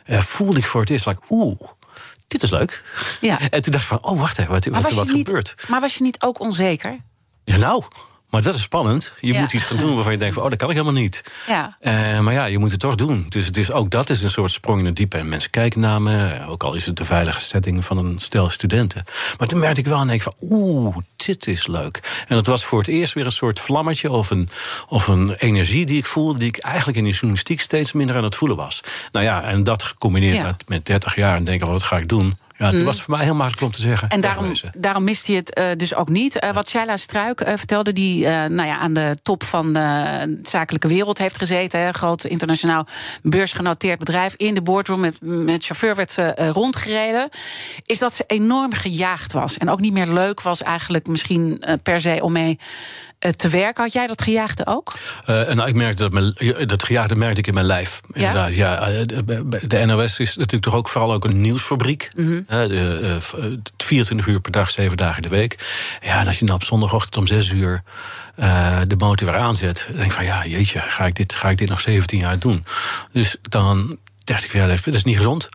uh, 0.07 0.21
voelde 0.21 0.59
ik 0.59 0.67
voor 0.67 0.81
het 0.81 0.91
eerst, 0.91 1.07
like, 1.07 1.21
oeh 1.29 1.61
dit 2.29 2.43
is 2.43 2.51
leuk. 2.51 2.83
Ja. 3.21 3.39
En 3.51 3.63
toen 3.63 3.73
dacht 3.73 3.85
ik 3.85 3.89
van, 3.89 4.05
oh, 4.05 4.21
wacht 4.21 4.39
even, 4.39 4.53
wat, 4.53 4.65
wat, 4.65 4.93
wat 4.93 5.13
niet, 5.13 5.27
gebeurt? 5.27 5.55
Maar 5.69 5.81
was 5.81 5.95
je 5.95 6.03
niet 6.03 6.23
ook 6.23 6.41
onzeker? 6.41 6.99
Ja, 7.49 7.57
nou, 7.57 7.83
maar 8.31 8.43
dat 8.43 8.55
is 8.55 8.63
spannend. 8.63 9.13
Je 9.21 9.33
Ja. 9.33 9.41
moet 9.41 9.53
iets 9.53 9.65
gaan 9.65 9.77
doen 9.77 9.95
waarvan 9.95 10.13
je 10.13 10.19
denkt 10.19 10.35
van, 10.35 10.43
oh, 10.43 10.51
dat 10.51 10.59
kan 10.59 10.71
ik 10.71 10.77
helemaal 10.77 11.01
niet. 11.03 11.23
Ja. 11.47 11.75
Eh, 11.79 12.21
maar 12.21 12.33
ja, 12.33 12.45
je 12.45 12.59
moet 12.59 12.71
het 12.71 12.81
toch 12.81 12.95
doen. 12.95 13.27
Dus 13.29 13.47
het 13.47 13.57
is, 13.57 13.73
ook 13.73 13.91
dat 13.91 14.11
is 14.11 14.23
een 14.23 14.31
soort 14.31 14.51
sprong 14.51 14.79
in 14.81 14.87
het 14.87 14.97
diepe. 14.97 15.17
En 15.19 15.29
mensen 15.29 15.51
kijken 15.51 15.81
naar 15.81 16.03
me, 16.03 16.47
ook 16.49 16.63
al 16.63 16.75
is 16.75 16.87
het 16.87 16.97
de 16.97 17.05
veilige 17.05 17.41
setting 17.41 17.85
van 17.85 17.99
een 17.99 18.19
stel 18.19 18.51
studenten. 18.51 19.05
Maar 19.39 19.49
toen 19.49 19.59
merkte 19.59 19.81
ik 19.81 19.87
wel 19.87 20.01
en 20.01 20.07
denk 20.07 20.23
van, 20.23 20.35
oeh, 20.41 20.97
dit 21.17 21.47
is 21.47 21.67
leuk. 21.67 22.25
En 22.29 22.37
dat 22.37 22.47
was 22.47 22.65
voor 22.65 22.79
het 22.79 22.89
eerst 22.89 23.13
weer 23.15 23.25
een 23.25 23.33
soort 23.33 23.61
vlammetje 23.61 24.11
of 24.11 24.31
een, 24.31 24.49
of 24.89 25.07
een 25.09 25.35
energie 25.35 25.87
die 25.87 25.99
ik 25.99 26.07
voelde... 26.07 26.39
die 26.39 26.49
ik 26.49 26.59
eigenlijk 26.59 26.99
in 26.99 27.05
de 27.05 27.11
journalistiek 27.11 27.61
steeds 27.61 27.93
minder 27.93 28.17
aan 28.17 28.25
het 28.25 28.35
voelen 28.35 28.57
was. 28.57 28.81
Nou 29.13 29.25
ja, 29.25 29.43
en 29.43 29.63
dat 29.63 29.83
gecombineerd 29.83 30.35
Ja. 30.37 30.43
met, 30.45 30.65
met 30.69 30.87
30 30.87 31.15
jaar 31.17 31.37
en 31.37 31.45
denken, 31.45 31.69
wat 31.69 31.83
ga 31.83 31.97
ik 31.99 32.09
doen? 32.09 32.37
Ja, 32.59 32.71
het 32.71 32.83
was 32.83 33.03
voor 33.03 33.17
mij 33.17 33.25
heel 33.25 33.35
makkelijk 33.35 33.63
om 33.63 33.71
te 33.71 33.81
zeggen. 33.81 34.09
En 34.09 34.21
daarom, 34.21 34.53
daarom 34.77 35.05
miste 35.05 35.33
je 35.33 35.39
het 35.39 35.55
eh, 35.55 35.67
dus 35.77 35.95
ook 35.95 36.09
niet. 36.09 36.39
Eh, 36.39 36.51
wat 36.51 36.69
Shaila 36.69 36.97
Struik 36.97 37.41
eh, 37.41 37.57
vertelde, 37.57 37.93
die 37.93 38.27
nou 38.29 38.65
ja, 38.65 38.79
aan 38.79 38.93
de 38.93 39.17
top 39.23 39.43
van 39.43 39.73
de 39.73 40.39
zakelijke 40.43 40.89
wereld 40.89 41.19
heeft 41.19 41.39
gezeten. 41.39 41.81
Hè, 41.81 41.93
groot 41.93 42.25
internationaal 42.25 42.87
beursgenoteerd 43.23 43.99
bedrijf. 43.99 44.35
In 44.37 44.55
de 44.55 44.63
boardroom 44.63 45.01
met, 45.01 45.19
met 45.21 45.65
chauffeur 45.65 45.95
werd 45.95 46.11
ze 46.11 46.51
rondgereden. 46.53 47.29
Is 47.87 47.99
dat 47.99 48.15
ze 48.15 48.25
enorm 48.27 48.73
gejaagd 48.73 49.33
was. 49.33 49.59
En 49.59 49.71
ook 49.71 49.81
niet 49.81 49.93
meer 49.93 50.07
leuk 50.07 50.43
was 50.43 50.63
eigenlijk 50.63 51.07
misschien 51.07 51.63
per 51.83 52.01
se 52.01 52.19
om 52.23 52.33
mee 52.33 52.59
te 53.37 53.49
werken. 53.49 53.83
Had 53.83 53.93
jij 53.93 54.07
dat 54.07 54.23
gejaagde 54.23 54.67
ook? 54.67 54.95
nou, 55.27 55.67
ik 55.67 55.75
merkte 55.75 56.03
dat, 56.03 56.13
mijn, 56.13 56.35
dat 56.67 56.85
gejaagde 56.85 57.15
merkte 57.15 57.39
ik 57.39 57.47
in 57.47 57.55
mijn 57.55 57.67
lijf. 57.67 58.01
Ja? 58.13 58.27
Inderdaad, 58.27 58.55
ja. 58.55 59.05
De 59.67 59.85
NOS 59.87 60.19
is 60.19 60.37
natuurlijk 60.37 60.63
toch 60.63 60.75
ook 60.75 60.89
vooral 60.89 61.13
ook 61.13 61.25
een 61.25 61.41
nieuwsfabriek. 61.41 62.11
Mm 62.15 62.47
-hmm. 62.47 63.21
24 63.77 64.27
uur 64.27 64.41
per 64.41 64.53
dag, 64.53 64.71
7 64.71 64.97
dagen 64.97 65.23
in 65.23 65.29
de 65.29 65.37
week. 65.37 65.67
Ja, 66.03 66.21
en 66.21 66.27
als 66.27 66.39
je 66.39 66.45
dan 66.45 66.55
op 66.55 66.63
zondagochtend 66.63 67.17
om 67.17 67.27
6 67.27 67.51
uur 67.51 67.83
de 68.87 68.97
motor 68.99 69.27
weer 69.27 69.41
aanzet, 69.41 69.85
dan 69.87 69.97
denk 69.97 70.11
ik 70.11 70.17
van 70.17 70.25
ja, 70.25 70.47
jeetje, 70.47 70.81
ga 70.81 71.07
ik 71.07 71.15
dit, 71.15 71.35
ga 71.35 71.51
ik 71.51 71.59
dit 71.59 71.69
nog 71.69 71.81
17 71.81 72.19
jaar 72.19 72.39
doen? 72.39 72.65
Dus 73.13 73.37
dan 73.43 73.99
dacht 74.25 74.45
ik, 74.45 74.53
ja, 74.53 74.67
dat 74.67 74.87
is 74.87 75.05
niet 75.05 75.17
gezond. 75.17 75.49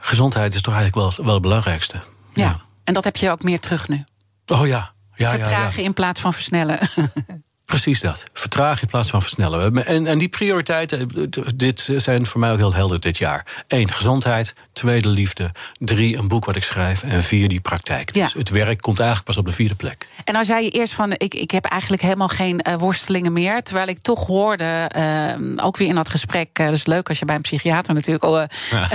Gezondheid 0.00 0.54
is 0.54 0.60
toch 0.60 0.74
eigenlijk 0.74 1.16
wel, 1.16 1.24
wel 1.24 1.34
het 1.34 1.42
belangrijkste. 1.42 2.00
Ja. 2.32 2.60
en 2.84 2.94
dat 2.94 3.04
heb 3.04 3.16
je 3.16 3.30
ook 3.30 3.42
meer 3.42 3.60
terug 3.60 3.88
nu. 3.88 4.04
Oh 4.46 4.66
ja. 4.66 4.93
Vertragen 5.16 5.82
in 5.82 5.92
plaats 5.92 6.20
van 6.20 6.32
versnellen. 6.32 6.78
Precies 7.64 8.00
dat. 8.00 8.24
Vertragen 8.32 8.82
in 8.82 8.88
plaats 8.88 9.10
van 9.10 9.20
versnellen. 9.20 9.86
En, 9.86 10.06
en 10.06 10.18
die 10.18 10.28
prioriteiten, 10.28 11.10
dit 11.54 11.88
zijn 11.96 12.26
voor 12.26 12.40
mij 12.40 12.52
ook 12.52 12.58
heel 12.58 12.74
helder 12.74 13.00
dit 13.00 13.18
jaar. 13.18 13.64
Eén, 13.68 13.92
gezondheid. 13.92 14.54
Tweede, 14.72 15.08
liefde. 15.08 15.50
Drie, 15.78 16.18
een 16.18 16.28
boek 16.28 16.44
wat 16.44 16.56
ik 16.56 16.64
schrijf. 16.64 17.02
En 17.02 17.22
vier, 17.22 17.48
die 17.48 17.60
praktijk. 17.60 18.14
Ja. 18.14 18.24
Dus 18.24 18.32
het 18.32 18.48
werk 18.48 18.80
komt 18.80 18.98
eigenlijk 18.98 19.28
pas 19.28 19.36
op 19.36 19.46
de 19.46 19.52
vierde 19.52 19.74
plek. 19.74 20.06
En 20.24 20.32
nou 20.32 20.44
zei 20.44 20.64
je 20.64 20.70
eerst 20.70 20.92
van, 20.92 21.12
ik, 21.12 21.34
ik 21.34 21.50
heb 21.50 21.64
eigenlijk 21.64 22.02
helemaal 22.02 22.28
geen 22.28 22.66
uh, 22.68 22.74
worstelingen 22.74 23.32
meer. 23.32 23.62
Terwijl 23.62 23.88
ik 23.88 23.98
toch 23.98 24.26
hoorde, 24.26 24.90
uh, 24.96 25.64
ook 25.64 25.76
weer 25.76 25.88
in 25.88 25.94
dat 25.94 26.08
gesprek... 26.08 26.58
Uh, 26.58 26.66
dat 26.66 26.74
is 26.74 26.86
leuk 26.86 27.08
als 27.08 27.18
je 27.18 27.24
bij 27.24 27.34
een 27.34 27.42
psychiater 27.42 27.94
natuurlijk... 27.94 28.24
Oh, 28.24 28.42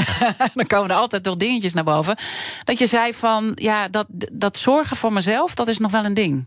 dan 0.54 0.68
komen 0.68 0.90
er 0.90 0.96
altijd 0.96 1.24
toch 1.24 1.36
dingetjes 1.36 1.74
naar 1.74 1.84
boven. 1.84 2.18
Dat 2.64 2.80
je 2.80 2.88
zei 2.88 3.14
van, 3.14 3.52
ja, 3.56 3.88
dat, 3.88 4.06
dat 4.32 4.58
zorgen 4.58 4.98
voor 4.98 5.14
mezelf, 5.14 5.56
dat 5.56 5.68
is 5.68 5.78
nog 5.78 5.92
wel 5.92 6.06
een 6.06 6.14
ding. 6.14 6.46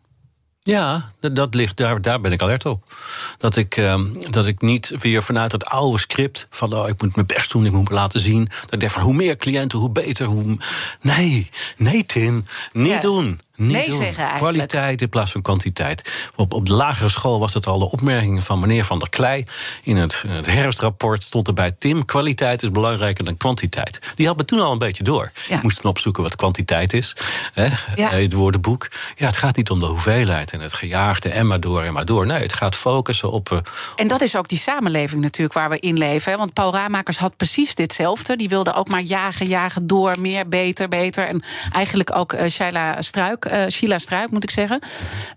Ja, 0.65 1.13
dat, 1.21 1.55
ligt, 1.55 1.77
daar, 1.77 2.03
daar 2.03 2.21
ben 2.21 2.33
ik 2.33 2.43
alert 2.43 2.67
op. 2.67 2.95
Dat 3.39 3.57
ik, 3.57 3.77
uh, 3.77 4.01
dat 4.31 4.47
ik 4.47 4.61
niet 4.61 4.95
weer 4.99 5.23
vanuit 5.23 5.53
het 5.53 5.65
oude 5.65 5.99
script 5.99 6.47
van 6.51 6.75
oh, 6.75 6.89
ik 6.89 7.03
moet 7.03 7.15
mijn 7.15 7.27
best 7.27 7.51
doen, 7.53 7.67
ik 7.67 7.73
moet 7.73 7.89
me 7.89 7.95
laten 7.95 8.21
zien. 8.21 8.45
Dat 8.45 8.73
ik 8.73 8.81
denk 8.81 8.93
van 8.93 9.03
hoe 9.03 9.15
meer 9.15 9.37
cliënten, 9.37 9.79
hoe 9.79 9.91
beter. 9.91 10.27
Hoe... 10.27 10.57
Nee, 11.01 11.51
nee, 11.77 12.05
Tim, 12.07 12.45
niet 12.73 12.87
ja. 12.87 12.99
doen. 12.99 13.41
Niet 13.57 13.73
nee 13.73 13.89
doen. 13.89 13.99
zeggen 13.99 14.25
eigenlijk. 14.25 14.55
Kwaliteit 14.55 15.03
in 15.03 15.09
plaats 15.09 15.33
van 15.33 15.43
kwantiteit. 15.43 16.31
Op, 16.37 16.53
op 16.53 16.67
de 16.67 16.73
lagere 16.73 17.09
school 17.09 17.39
was 17.39 17.55
het 17.55 17.67
al 17.67 17.79
de 17.79 17.91
opmerking 17.91 18.43
van 18.43 18.61
meneer 18.61 18.85
Van 18.85 18.99
der 18.99 19.09
Klei. 19.09 19.47
In 19.83 19.97
het, 19.97 20.25
het 20.29 20.47
herfstrapport 20.47 21.23
stond 21.23 21.49
erbij... 21.49 21.75
Tim, 21.79 22.05
kwaliteit 22.05 22.63
is 22.63 22.71
belangrijker 22.71 23.25
dan 23.25 23.37
kwantiteit. 23.37 23.99
Die 24.15 24.27
had 24.27 24.37
me 24.37 24.45
toen 24.45 24.61
al 24.61 24.73
een 24.73 24.79
beetje 24.79 25.05
door. 25.05 25.33
Ja. 25.49 25.57
Ik 25.57 25.63
moest 25.63 25.83
dan 25.83 25.91
opzoeken 25.91 26.23
wat 26.23 26.37
kwantiteit 26.37 26.93
is. 26.93 27.17
Hè, 27.53 27.69
ja. 27.95 28.11
Het 28.11 28.33
woordenboek. 28.33 28.89
Ja, 29.17 29.27
het 29.27 29.37
gaat 29.37 29.57
niet 29.57 29.71
om 29.71 29.81
de 29.81 29.87
hoeveelheid 29.87 30.53
en 30.53 30.61
het 30.61 30.73
gejaagde 30.73 31.29
en 31.29 31.47
maar 31.47 31.61
door 31.61 31.83
en 31.83 31.93
maar 31.93 32.05
door. 32.05 32.27
Nee, 32.27 32.43
het 32.43 32.53
gaat 32.53 32.77
focussen 32.77 33.31
op... 33.31 33.51
Uh, 33.51 33.59
en 33.97 34.09
dat 34.09 34.21
is 34.21 34.37
ook 34.37 34.49
die 34.49 34.59
samenleving 34.59 35.21
natuurlijk 35.23 35.55
waar 35.55 35.71
we 35.71 35.79
in 35.79 35.99
leven. 35.99 36.33
Hè? 36.33 36.39
Want 36.39 36.53
Paul 36.53 36.73
Ramakers 36.73 37.19
had 37.19 37.37
precies 37.37 37.75
ditzelfde. 37.75 38.37
Die 38.37 38.49
wilde 38.49 38.75
ook 38.75 38.89
maar 38.89 39.01
jagen, 39.01 39.47
jagen 39.47 39.87
door, 39.87 40.21
meer, 40.21 40.49
beter, 40.49 40.89
beter. 40.89 41.29
En 41.29 41.43
eigenlijk 41.73 42.17
ook 42.17 42.33
uh, 42.33 42.49
Shaila 42.49 43.03
Struik 43.03 43.42
uh, 43.45 43.67
Sheila 43.67 43.99
Struik 43.99 44.31
moet 44.31 44.43
ik 44.43 44.51
zeggen. 44.51 44.81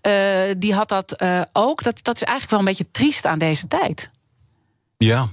Uh, 0.08 0.56
die 0.58 0.74
had 0.74 0.90
dat 0.90 1.22
uh, 1.22 1.42
ook. 1.52 1.84
Dat, 1.84 2.00
dat 2.02 2.16
is 2.16 2.24
eigenlijk 2.24 2.52
wel 2.52 2.60
een 2.60 2.66
beetje 2.66 2.92
triest 2.92 3.26
aan 3.26 3.40
deze 3.40 3.68
tijd. 3.68 4.10
Ja, 4.98 5.28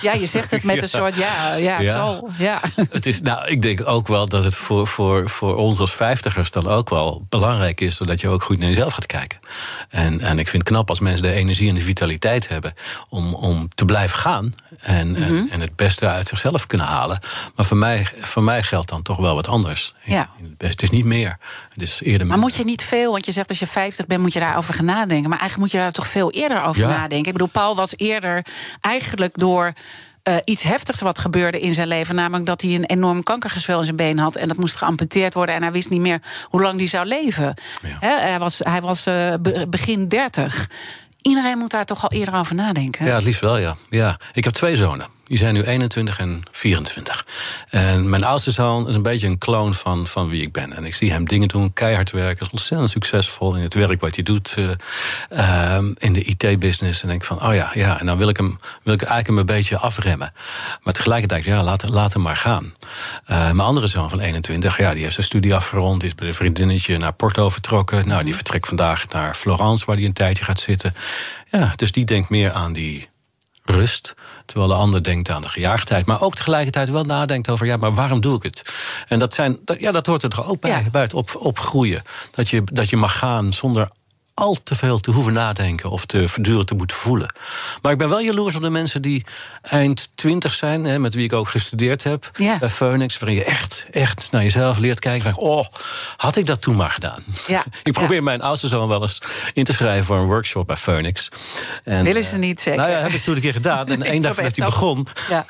ja, 0.00 0.12
je 0.12 0.26
zegt 0.26 0.50
het 0.50 0.64
met 0.64 0.82
een 0.82 0.88
soort 0.88 1.16
ja, 1.16 1.54
ja, 1.54 1.76
het 1.76 1.82
ja. 1.86 1.92
zal. 1.92 2.28
Ja. 2.38 2.60
Het 2.90 3.06
is, 3.06 3.22
nou, 3.22 3.46
ik 3.46 3.62
denk 3.62 3.88
ook 3.88 4.08
wel 4.08 4.28
dat 4.28 4.44
het 4.44 4.54
voor, 4.54 4.86
voor, 4.86 5.30
voor 5.30 5.56
ons 5.56 5.78
als 5.78 5.92
vijftigers 5.92 6.50
dan 6.50 6.68
ook 6.68 6.90
wel 6.90 7.22
belangrijk 7.28 7.80
is, 7.80 7.96
zodat 7.96 8.20
je 8.20 8.28
ook 8.28 8.42
goed 8.42 8.58
naar 8.58 8.68
jezelf 8.68 8.92
gaat 8.92 9.06
kijken. 9.06 9.38
En, 9.88 10.20
en 10.20 10.38
ik 10.38 10.48
vind 10.48 10.62
het 10.62 10.72
knap 10.72 10.88
als 10.88 11.00
mensen 11.00 11.22
de 11.22 11.32
energie 11.32 11.68
en 11.68 11.74
de 11.74 11.80
vitaliteit 11.80 12.48
hebben 12.48 12.74
om, 13.08 13.34
om 13.34 13.68
te 13.74 13.84
blijven 13.84 14.18
gaan 14.18 14.54
en, 14.80 15.08
mm 15.08 15.14
-hmm. 15.14 15.36
en, 15.36 15.50
en, 15.50 15.60
het 15.60 15.76
beste 15.76 16.08
uit 16.08 16.26
zichzelf 16.26 16.66
kunnen 16.66 16.86
halen. 16.86 17.18
Maar 17.54 17.66
voor 17.66 17.76
mij, 17.76 18.06
voor 18.20 18.42
mij 18.42 18.62
geldt 18.62 18.88
dan 18.88 19.02
toch 19.02 19.16
wel 19.16 19.34
wat 19.34 19.48
anders. 19.48 19.94
Ja. 20.04 20.30
Het 20.58 20.82
is 20.82 20.90
niet 20.90 21.04
meer. 21.04 21.38
Het 21.70 21.82
is 21.82 22.00
eerder 22.02 22.26
maar 22.26 22.38
moet 22.38 22.54
je 22.54 22.64
niet 22.64 22.82
veel, 22.82 23.10
want 23.10 23.26
je 23.26 23.32
zegt 23.32 23.48
als 23.48 23.58
je 23.58 23.66
50 23.66 24.06
bent, 24.06 24.20
moet 24.20 24.32
je 24.32 24.38
daarover 24.38 24.74
gaan 24.74 24.84
nadenken. 24.84 25.30
Maar 25.30 25.38
eigenlijk 25.38 25.58
moet 25.58 25.70
je 25.70 25.84
daar 25.84 25.92
toch 25.92 26.06
veel 26.06 26.30
eerder 26.30 26.62
over 26.62 26.82
ja. 26.82 26.88
nadenken. 26.88 27.26
Ik 27.26 27.32
bedoel, 27.32 27.48
Paul 27.48 27.76
was 27.76 27.92
eerder 27.96 28.46
eigenlijk 28.80 29.38
door. 29.38 29.63
Uh, 30.28 30.36
iets 30.44 30.62
heftigs 30.62 31.00
wat 31.00 31.18
gebeurde 31.18 31.60
in 31.60 31.74
zijn 31.74 31.88
leven. 31.88 32.14
Namelijk 32.14 32.46
dat 32.46 32.60
hij 32.60 32.74
een 32.74 32.84
enorm 32.84 33.22
kankergezwel 33.22 33.78
in 33.78 33.84
zijn 33.84 33.96
been 33.96 34.18
had. 34.18 34.36
En 34.36 34.48
dat 34.48 34.56
moest 34.56 34.76
geamputeerd 34.76 35.34
worden. 35.34 35.54
En 35.54 35.62
hij 35.62 35.72
wist 35.72 35.90
niet 35.90 36.00
meer 36.00 36.18
hoe 36.44 36.62
lang 36.62 36.78
hij 36.78 36.86
zou 36.86 37.06
leven. 37.06 37.54
Ja. 37.82 37.96
He, 38.00 38.20
hij 38.20 38.38
was, 38.38 38.58
hij 38.58 38.80
was 38.80 39.06
uh, 39.06 39.34
begin 39.68 40.08
30. 40.08 40.68
Iedereen 41.22 41.58
moet 41.58 41.70
daar 41.70 41.84
toch 41.84 42.02
al 42.02 42.10
eerder 42.10 42.34
over 42.34 42.54
nadenken. 42.54 43.06
Ja, 43.06 43.14
het 43.14 43.24
liefst 43.24 43.40
wel, 43.40 43.58
ja. 43.58 43.76
ja. 43.90 44.18
Ik 44.32 44.44
heb 44.44 44.52
twee 44.52 44.76
zonen. 44.76 45.06
Die 45.34 45.42
zijn 45.42 45.54
nu 45.54 45.62
21 45.62 46.18
en 46.18 46.42
24. 46.50 47.26
En 47.70 48.08
mijn 48.08 48.24
oudste 48.24 48.50
zoon 48.50 48.88
is 48.88 48.94
een 48.94 49.02
beetje 49.02 49.26
een 49.26 49.38
kloon 49.38 49.74
van, 49.74 50.06
van 50.06 50.28
wie 50.28 50.42
ik 50.42 50.52
ben. 50.52 50.72
En 50.72 50.84
ik 50.84 50.94
zie 50.94 51.12
hem 51.12 51.24
dingen 51.24 51.48
doen, 51.48 51.72
keihard 51.72 52.10
werken. 52.10 52.46
Is 52.46 52.50
ontzettend 52.50 52.90
succesvol 52.90 53.54
in 53.54 53.62
het 53.62 53.74
werk 53.74 54.00
wat 54.00 54.14
hij 54.14 54.24
doet. 54.24 54.54
Uh, 54.58 54.70
uh, 55.32 55.78
in 55.98 56.12
de 56.12 56.22
IT-business. 56.22 57.02
En 57.02 57.08
denk 57.08 57.24
van, 57.24 57.42
oh 57.46 57.54
ja, 57.54 57.70
ja. 57.74 58.00
En 58.00 58.06
dan 58.06 58.18
wil 58.18 58.28
ik 58.28 58.36
hem, 58.36 58.58
wil 58.82 58.94
ik 58.94 59.00
eigenlijk 59.00 59.26
hem 59.26 59.38
een 59.38 59.46
beetje 59.46 59.78
afremmen. 59.78 60.32
Maar 60.82 60.94
tegelijkertijd, 60.94 61.44
ja, 61.44 61.62
laat, 61.62 61.88
laat 61.88 62.12
hem 62.12 62.22
maar 62.22 62.36
gaan. 62.36 62.72
Uh, 63.26 63.36
mijn 63.36 63.60
andere 63.60 63.86
zoon 63.86 64.10
van 64.10 64.20
21, 64.20 64.78
ja, 64.78 64.92
die 64.92 65.02
heeft 65.02 65.14
zijn 65.14 65.26
studie 65.26 65.54
afgerond. 65.54 66.04
Is 66.04 66.14
bij 66.14 66.28
een 66.28 66.34
vriendinnetje 66.34 66.98
naar 66.98 67.12
Porto 67.12 67.48
vertrokken. 67.48 68.08
Nou, 68.08 68.24
die 68.24 68.34
vertrekt 68.34 68.68
vandaag 68.68 69.08
naar 69.08 69.34
Florence, 69.34 69.84
waar 69.84 69.96
hij 69.96 70.04
een 70.04 70.12
tijdje 70.12 70.44
gaat 70.44 70.60
zitten. 70.60 70.94
Ja, 71.50 71.72
dus 71.76 71.92
die 71.92 72.04
denkt 72.04 72.28
meer 72.28 72.52
aan 72.52 72.72
die 72.72 73.12
rust. 73.64 74.14
Terwijl 74.46 74.68
de 74.68 74.74
ander 74.74 75.02
denkt 75.02 75.30
aan 75.30 75.42
de 75.42 75.48
gejaagdheid. 75.48 76.06
Maar 76.06 76.20
ook 76.20 76.34
tegelijkertijd 76.34 76.90
wel 76.90 77.04
nadenkt 77.04 77.50
over, 77.50 77.66
ja, 77.66 77.76
maar 77.76 77.94
waarom 77.94 78.20
doe 78.20 78.36
ik 78.36 78.42
het? 78.42 78.74
En 79.08 79.18
dat, 79.18 79.34
zijn, 79.34 79.58
dat, 79.64 79.80
ja, 79.80 79.92
dat 79.92 80.06
hoort 80.06 80.22
er 80.22 80.28
toch 80.28 80.46
ook 80.46 80.60
bij, 80.60 80.70
ja. 80.70 80.90
bij 80.90 81.02
het 81.02 81.14
op, 81.14 81.36
opgroeien. 81.38 82.02
Dat 82.30 82.48
je, 82.48 82.62
dat 82.64 82.90
je 82.90 82.96
mag 82.96 83.18
gaan 83.18 83.52
zonder 83.52 83.88
al 84.34 84.56
te 84.62 84.74
veel 84.74 84.98
te 84.98 85.10
hoeven 85.10 85.32
nadenken 85.32 85.90
of 85.90 86.06
te 86.06 86.28
voortdurend 86.28 86.66
te 86.66 86.74
moeten 86.74 86.96
voelen. 86.96 87.34
Maar 87.82 87.92
ik 87.92 87.98
ben 87.98 88.08
wel 88.08 88.20
jaloers 88.20 88.54
op 88.54 88.62
de 88.62 88.70
mensen 88.70 89.02
die 89.02 89.24
eind 89.62 90.10
twintig 90.14 90.54
zijn, 90.54 90.84
hè, 90.84 90.98
met 90.98 91.14
wie 91.14 91.24
ik 91.24 91.32
ook 91.32 91.48
gestudeerd 91.48 92.02
heb 92.02 92.30
ja. 92.34 92.58
bij 92.58 92.68
Phoenix, 92.68 93.18
waarin 93.18 93.38
je 93.38 93.44
echt, 93.44 93.86
echt 93.90 94.28
naar 94.30 94.42
jezelf 94.42 94.78
leert 94.78 94.98
kijken. 94.98 95.32
Van, 95.32 95.42
oh, 95.42 95.64
had 96.16 96.36
ik 96.36 96.46
dat 96.46 96.62
toen 96.62 96.76
maar 96.76 96.90
gedaan? 96.90 97.24
Ja. 97.46 97.64
ik 97.82 97.92
probeer 97.92 98.16
ja. 98.16 98.22
mijn 98.22 98.42
oudste 98.42 98.68
zoon 98.68 98.88
wel 98.88 99.02
eens 99.02 99.18
in 99.52 99.64
te 99.64 99.72
schrijven 99.72 100.04
voor 100.04 100.16
een 100.16 100.26
workshop 100.26 100.66
bij 100.66 100.76
Phoenix. 100.76 101.28
En, 101.84 102.04
Willen 102.04 102.24
ze 102.24 102.38
niet 102.38 102.60
zeker? 102.60 102.80
Nou 102.80 102.92
ja, 102.92 103.00
heb 103.00 103.12
ik 103.12 103.22
toen 103.22 103.34
een 103.34 103.40
keer 103.40 103.52
gedaan. 103.52 103.88
En 103.94 104.02
één 104.02 104.22
dag 104.22 104.34
voordat 104.34 104.56
hij 104.56 104.66
begon, 104.66 105.06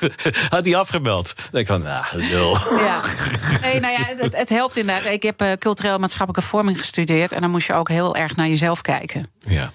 had 0.49 0.65
hij 0.65 0.75
afgemeld. 0.75 1.33
Dan 1.35 1.45
denk 1.51 1.67
ik 1.69 1.73
van, 1.73 1.81
nou, 1.81 2.29
nul. 2.31 2.57
Ja. 2.77 3.01
Nee, 3.61 3.79
nou 3.79 3.93
ja, 3.93 4.05
het, 4.17 4.37
het 4.37 4.49
helpt 4.49 4.77
inderdaad. 4.77 5.05
Ik 5.05 5.23
heb 5.23 5.41
uh, 5.41 5.51
cultureel 5.53 5.97
maatschappelijke 5.97 6.49
vorming 6.49 6.79
gestudeerd. 6.79 7.31
En 7.31 7.41
dan 7.41 7.51
moest 7.51 7.67
je 7.67 7.73
ook 7.73 7.89
heel 7.89 8.15
erg 8.15 8.35
naar 8.35 8.47
jezelf 8.47 8.74
kijken. 8.81 9.31
Ja. 9.39 9.71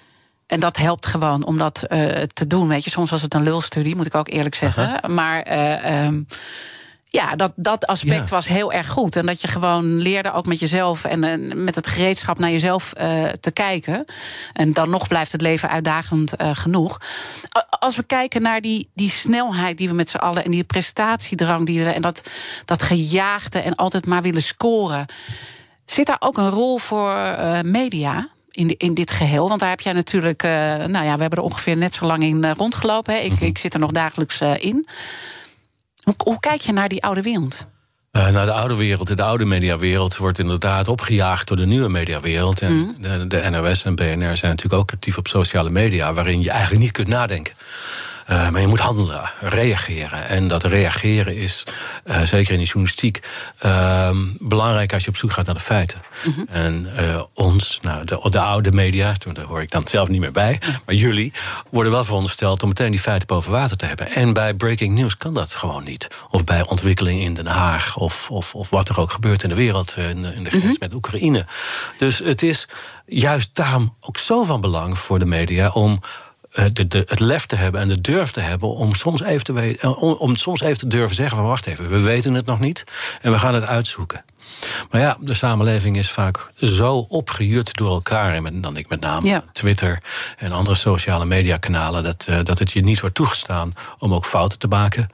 En 0.46 0.60
dat 0.60 0.76
helpt 0.76 1.06
gewoon 1.06 1.44
om 1.44 1.58
dat 1.58 1.84
uh, 1.88 2.08
te 2.12 2.46
doen. 2.46 2.68
Weet 2.68 2.84
je, 2.84 2.90
soms 2.90 3.10
was 3.10 3.22
het 3.22 3.34
een 3.34 3.42
lulstudie, 3.42 3.96
moet 3.96 4.06
ik 4.06 4.14
ook 4.14 4.28
eerlijk 4.28 4.54
zeggen. 4.54 5.14
Maar 5.14 5.48
uh, 5.48 6.04
um, 6.04 6.26
ja, 7.10 7.36
dat, 7.36 7.52
dat 7.56 7.86
aspect 7.86 8.28
ja. 8.28 8.34
was 8.34 8.48
heel 8.48 8.72
erg 8.72 8.88
goed. 8.88 9.16
En 9.16 9.26
dat 9.26 9.40
je 9.40 9.48
gewoon 9.48 9.98
leerde 9.98 10.32
ook 10.32 10.46
met 10.46 10.60
jezelf 10.60 11.04
en 11.04 11.64
met 11.64 11.74
het 11.74 11.86
gereedschap 11.86 12.38
naar 12.38 12.50
jezelf 12.50 12.92
uh, 13.00 13.24
te 13.24 13.50
kijken. 13.50 14.04
En 14.52 14.72
dan 14.72 14.90
nog 14.90 15.08
blijft 15.08 15.32
het 15.32 15.40
leven 15.40 15.68
uitdagend 15.68 16.40
uh, 16.40 16.50
genoeg. 16.52 17.00
Als 17.68 17.96
we 17.96 18.02
kijken 18.02 18.42
naar 18.42 18.60
die, 18.60 18.90
die 18.94 19.10
snelheid 19.10 19.78
die 19.78 19.88
we 19.88 19.94
met 19.94 20.08
z'n 20.08 20.16
allen 20.16 20.44
en 20.44 20.50
die 20.50 20.64
prestatiedrang 20.64 21.66
die 21.66 21.84
we 21.84 21.90
en 21.90 22.02
dat, 22.02 22.28
dat 22.64 22.82
gejaagde 22.82 23.58
en 23.58 23.74
altijd 23.74 24.06
maar 24.06 24.22
willen 24.22 24.42
scoren. 24.42 25.06
Zit 25.84 26.06
daar 26.06 26.20
ook 26.20 26.38
een 26.38 26.50
rol 26.50 26.78
voor 26.78 27.38
media? 27.62 28.28
In, 28.50 28.66
de, 28.66 28.74
in 28.76 28.94
dit 28.94 29.10
geheel? 29.10 29.48
Want 29.48 29.60
daar 29.60 29.68
heb 29.68 29.80
jij 29.80 29.92
natuurlijk, 29.92 30.42
uh, 30.42 30.50
nou 30.76 31.04
ja, 31.04 31.14
we 31.14 31.20
hebben 31.20 31.38
er 31.38 31.44
ongeveer 31.44 31.76
net 31.76 31.94
zo 31.94 32.06
lang 32.06 32.22
in 32.22 32.44
uh, 32.44 32.50
rondgelopen. 32.56 33.14
Hè. 33.14 33.20
Ik, 33.20 33.30
mm 33.30 33.36
-hmm. 33.36 33.46
ik 33.46 33.58
zit 33.58 33.74
er 33.74 33.80
nog 33.80 33.90
dagelijks 33.90 34.40
uh, 34.40 34.54
in. 34.58 34.88
Hoe, 36.02 36.14
hoe, 36.24 36.40
kijk 36.40 36.60
je 36.60 36.72
naar 36.72 36.88
die 36.88 37.02
oude 37.02 37.22
wereld? 37.22 37.66
Uh, 38.12 38.30
nou, 38.30 38.46
de 38.46 38.52
oude 38.52 38.74
wereld, 38.74 39.16
de 39.16 39.22
oude 39.22 39.44
mediawereld 39.44 40.16
wordt 40.16 40.38
inderdaad 40.38 40.88
opgejaagd 40.88 41.48
door 41.48 41.56
de 41.56 41.66
nieuwe 41.66 41.88
mediawereld. 41.88 42.62
En 42.62 42.72
mm. 42.72 42.96
de, 42.98 43.26
de, 43.26 43.50
NOS 43.50 43.84
en 43.84 43.94
BNR 43.94 44.36
zijn 44.36 44.50
natuurlijk 44.50 44.82
ook 44.82 44.92
actief 44.92 45.18
op 45.18 45.26
sociale 45.26 45.70
media, 45.70 46.14
waarin 46.14 46.42
je 46.42 46.50
eigenlijk 46.50 46.82
niet 46.82 46.92
kunt 46.92 47.08
nadenken. 47.08 47.54
Uh, 48.30 48.50
maar 48.50 48.60
je 48.60 48.66
moet 48.66 48.80
handelen, 48.80 49.30
reageren. 49.40 50.28
En 50.28 50.48
dat 50.48 50.64
reageren 50.64 51.36
is, 51.36 51.64
uh, 52.04 52.22
zeker 52.22 52.52
in 52.52 52.58
de 52.58 52.64
journalistiek, 52.64 53.20
uh, 53.64 54.10
belangrijk 54.38 54.92
als 54.92 55.04
je 55.04 55.10
op 55.10 55.16
zoek 55.16 55.32
gaat 55.32 55.46
naar 55.46 55.54
de 55.54 55.60
feiten. 55.60 56.02
Mm 56.24 56.32
-hmm. 56.32 56.46
En 56.48 56.86
ons, 57.34 57.78
nou, 57.82 58.04
de, 58.04 58.30
de, 58.30 58.40
oude 58.40 58.72
media, 58.72 59.14
daar 59.32 59.44
hoor 59.44 59.62
ik 59.62 59.70
dan 59.70 59.82
zelf 59.88 60.08
niet 60.08 60.20
meer 60.20 60.32
bij, 60.32 60.60
maar 60.86 60.94
jullie 60.94 61.32
worden 61.70 61.92
wel 61.92 62.04
verondersteld 62.04 62.62
om 62.62 62.68
meteen 62.68 62.90
die 62.90 63.00
feiten 63.00 63.26
boven 63.26 63.52
water 63.52 63.76
te 63.76 63.86
hebben. 63.86 64.10
En 64.10 64.32
bij 64.32 64.54
breaking 64.54 64.94
news 64.94 65.16
kan 65.16 65.34
dat 65.34 65.54
gewoon 65.54 65.84
niet. 65.84 66.06
Of 66.30 66.44
bij 66.44 66.66
ontwikkeling 66.66 67.20
in 67.20 67.34
Den 67.34 67.46
Haag, 67.46 67.96
of, 67.96 68.30
of, 68.30 68.54
of 68.54 68.70
wat 68.70 68.88
er 68.88 69.00
ook 69.00 69.12
gebeurt 69.12 69.42
in 69.42 69.48
de 69.48 69.54
wereld, 69.54 69.96
in, 69.96 70.24
in 70.24 70.44
de 70.44 70.50
grens 70.50 70.64
mm 70.64 70.70
-hmm. 70.70 70.76
met 70.78 70.94
Oekraïne. 70.94 71.46
Dus 71.98 72.18
het 72.18 72.42
is 72.42 72.68
juist 73.06 73.50
daarom 73.52 73.96
ook 74.00 74.18
zo 74.18 74.44
van 74.44 74.60
belang 74.60 74.98
voor 74.98 75.18
de 75.18 75.26
media 75.26 75.68
om 75.68 76.00
eh, 76.00 76.08
de, 76.50 76.86
de, 76.86 77.02
het 77.06 77.20
lef 77.20 77.46
te 77.46 77.56
hebben 77.56 77.80
en 77.80 77.88
de 77.88 78.00
durf 78.00 78.30
te 78.30 78.40
hebben 78.40 78.68
om 78.68 78.94
soms, 78.94 79.22
even 79.22 79.44
te 79.44 79.52
weten, 79.52 79.80
eh, 79.80 80.02
om, 80.02 80.12
om 80.12 80.36
soms 80.36 80.60
even 80.60 80.78
te 80.78 80.86
durven 80.86 81.16
zeggen 81.16 81.36
van 81.36 81.46
wacht 81.46 81.66
even, 81.66 81.88
we 81.88 82.00
weten 82.00 82.34
het 82.34 82.46
nog 82.46 82.60
niet 82.60 82.84
en 83.20 83.32
we 83.32 83.38
gaan 83.38 83.54
het 83.54 83.66
uitzoeken. 83.66 84.24
Maar 84.90 85.00
ja, 85.00 85.16
de 85.20 85.34
samenleving 85.34 85.96
is 85.96 86.10
vaak 86.10 86.50
zo 86.54 87.06
opgejut 87.08 87.76
door 87.76 87.90
elkaar. 87.90 88.34
En 88.34 88.60
dan 88.60 88.76
ik 88.76 88.88
met 88.88 89.00
name 89.00 89.26
ja. 89.26 89.44
Twitter 89.52 90.02
en 90.36 90.52
andere 90.52 90.76
sociale 90.76 91.24
mediakanalen. 91.24 92.02
Dat, 92.02 92.26
uh, 92.30 92.38
dat 92.42 92.58
het 92.58 92.72
je 92.72 92.80
niet 92.80 93.00
wordt 93.00 93.14
toegestaan 93.14 93.72
om 93.98 94.14
ook 94.14 94.24
fouten 94.24 94.58
te 94.58 94.66
maken. 94.66 95.08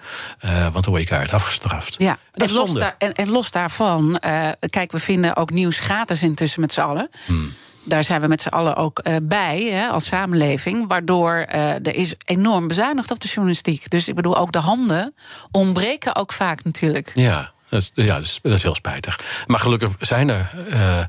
Uh, 0.44 0.62
want 0.62 0.84
dan 0.84 0.84
word 0.84 1.00
je 1.00 1.08
keihard 1.08 1.32
afgestraft. 1.32 1.94
Ja, 1.98 2.18
en 2.32 2.52
los, 2.52 2.72
daar, 2.72 2.94
en, 2.98 3.12
en 3.12 3.30
los, 3.30 3.50
daarvan. 3.50 4.20
Uh, 4.24 4.48
kijk, 4.70 4.92
we 4.92 4.98
vinden 4.98 5.36
ook 5.36 5.50
nieuws 5.50 5.78
gratis 5.78 6.22
intussen 6.22 6.60
met 6.60 6.72
z'n 6.72 6.80
allen. 6.80 7.10
Hmm 7.24 7.52
daar 7.86 8.04
zijn 8.04 8.20
we 8.20 8.26
met 8.26 8.40
z'n 8.40 8.48
allen 8.48 8.76
ook 8.76 9.00
uh, 9.04 9.16
bij 9.22 9.62
hè, 9.62 9.88
als 9.88 10.06
samenleving. 10.06 10.88
Waardoor 10.88 11.46
uh, 11.54 11.74
er 11.74 11.94
is 11.94 12.14
enorm 12.24 12.68
bezuinigd 12.68 13.10
op 13.10 13.20
de 13.20 13.28
journalistiek. 13.28 13.90
Dus 13.90 14.08
ik 14.08 14.14
bedoel, 14.14 14.36
ook 14.36 14.52
de 14.52 14.58
handen 14.58 15.14
ontbreken 15.50 16.16
ook 16.16 16.32
vaak 16.32 16.64
natuurlijk. 16.64 17.10
Ja. 17.14 17.54
Dat 17.68 17.80
is, 17.80 17.90
ja, 17.94 18.14
dat 18.14 18.24
is, 18.24 18.38
dat 18.42 18.52
is 18.52 18.62
heel 18.62 18.74
spijtig. 18.74 19.44
Maar 19.46 19.58
gelukkig 19.58 19.90
zijn 20.00 20.28
er 20.28 20.50
uh, 20.68 21.00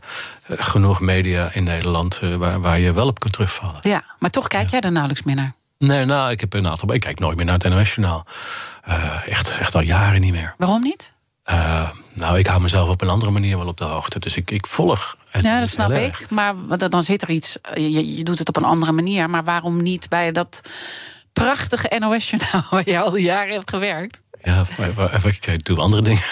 genoeg 0.49 0.99
media 0.99 1.49
in 1.53 1.63
Nederland 1.63 2.19
waar, 2.37 2.61
waar 2.61 2.79
je 2.79 2.93
wel 2.93 3.07
op 3.07 3.19
kunt 3.19 3.33
terugvallen. 3.33 3.77
Ja, 3.81 4.03
maar 4.19 4.29
toch 4.29 4.47
kijk 4.47 4.69
jij 4.69 4.79
er 4.79 4.91
nauwelijks 4.91 5.25
meer 5.25 5.35
naar? 5.35 5.53
Nee, 5.77 6.05
nou, 6.05 6.31
ik 6.31 6.39
heb 6.39 6.53
een 6.53 6.67
aantal. 6.67 6.93
Ik 6.93 6.99
kijk 6.99 7.19
nooit 7.19 7.37
meer 7.37 7.45
naar 7.45 7.57
het 7.57 7.69
NOS-journaal. 7.69 8.25
echt, 9.25 9.57
echt 9.57 9.75
al 9.75 9.81
jaren 9.81 10.21
niet 10.21 10.33
meer. 10.33 10.53
Waarom 10.57 10.81
niet? 10.81 11.11
Uh, 11.51 11.89
nou, 12.13 12.37
ik 12.37 12.47
hou 12.47 12.61
mezelf 12.61 12.89
op 12.89 13.01
een 13.01 13.09
andere 13.09 13.31
manier 13.31 13.57
wel 13.57 13.67
op 13.67 13.77
de 13.77 13.83
hoogte. 13.83 14.19
Dus 14.19 14.37
ik, 14.37 14.51
ik 14.51 14.67
volg. 14.67 15.17
Ja, 15.41 15.59
dat 15.59 15.67
snap 15.67 15.91
ik. 15.91 16.25
Maar 16.29 16.53
dan 16.89 17.03
zit 17.03 17.21
er 17.21 17.29
iets. 17.29 17.57
Je, 17.73 18.15
je 18.15 18.23
doet 18.23 18.39
het 18.39 18.47
op 18.47 18.55
een 18.55 18.63
andere 18.63 18.91
manier. 18.91 19.29
Maar 19.29 19.43
waarom 19.43 19.81
niet 19.83 20.09
bij 20.09 20.31
dat 20.31 20.61
prachtige 21.33 21.95
NOS-journaal 21.99 22.63
waar 22.69 22.89
je 22.89 22.99
al 22.99 23.11
die 23.11 23.23
jaren 23.23 23.53
hebt 23.53 23.69
gewerkt? 23.69 24.21
Ja, 24.43 24.65
ik 25.51 25.65
doe 25.65 25.77
andere 25.77 26.01
dingen. 26.01 26.21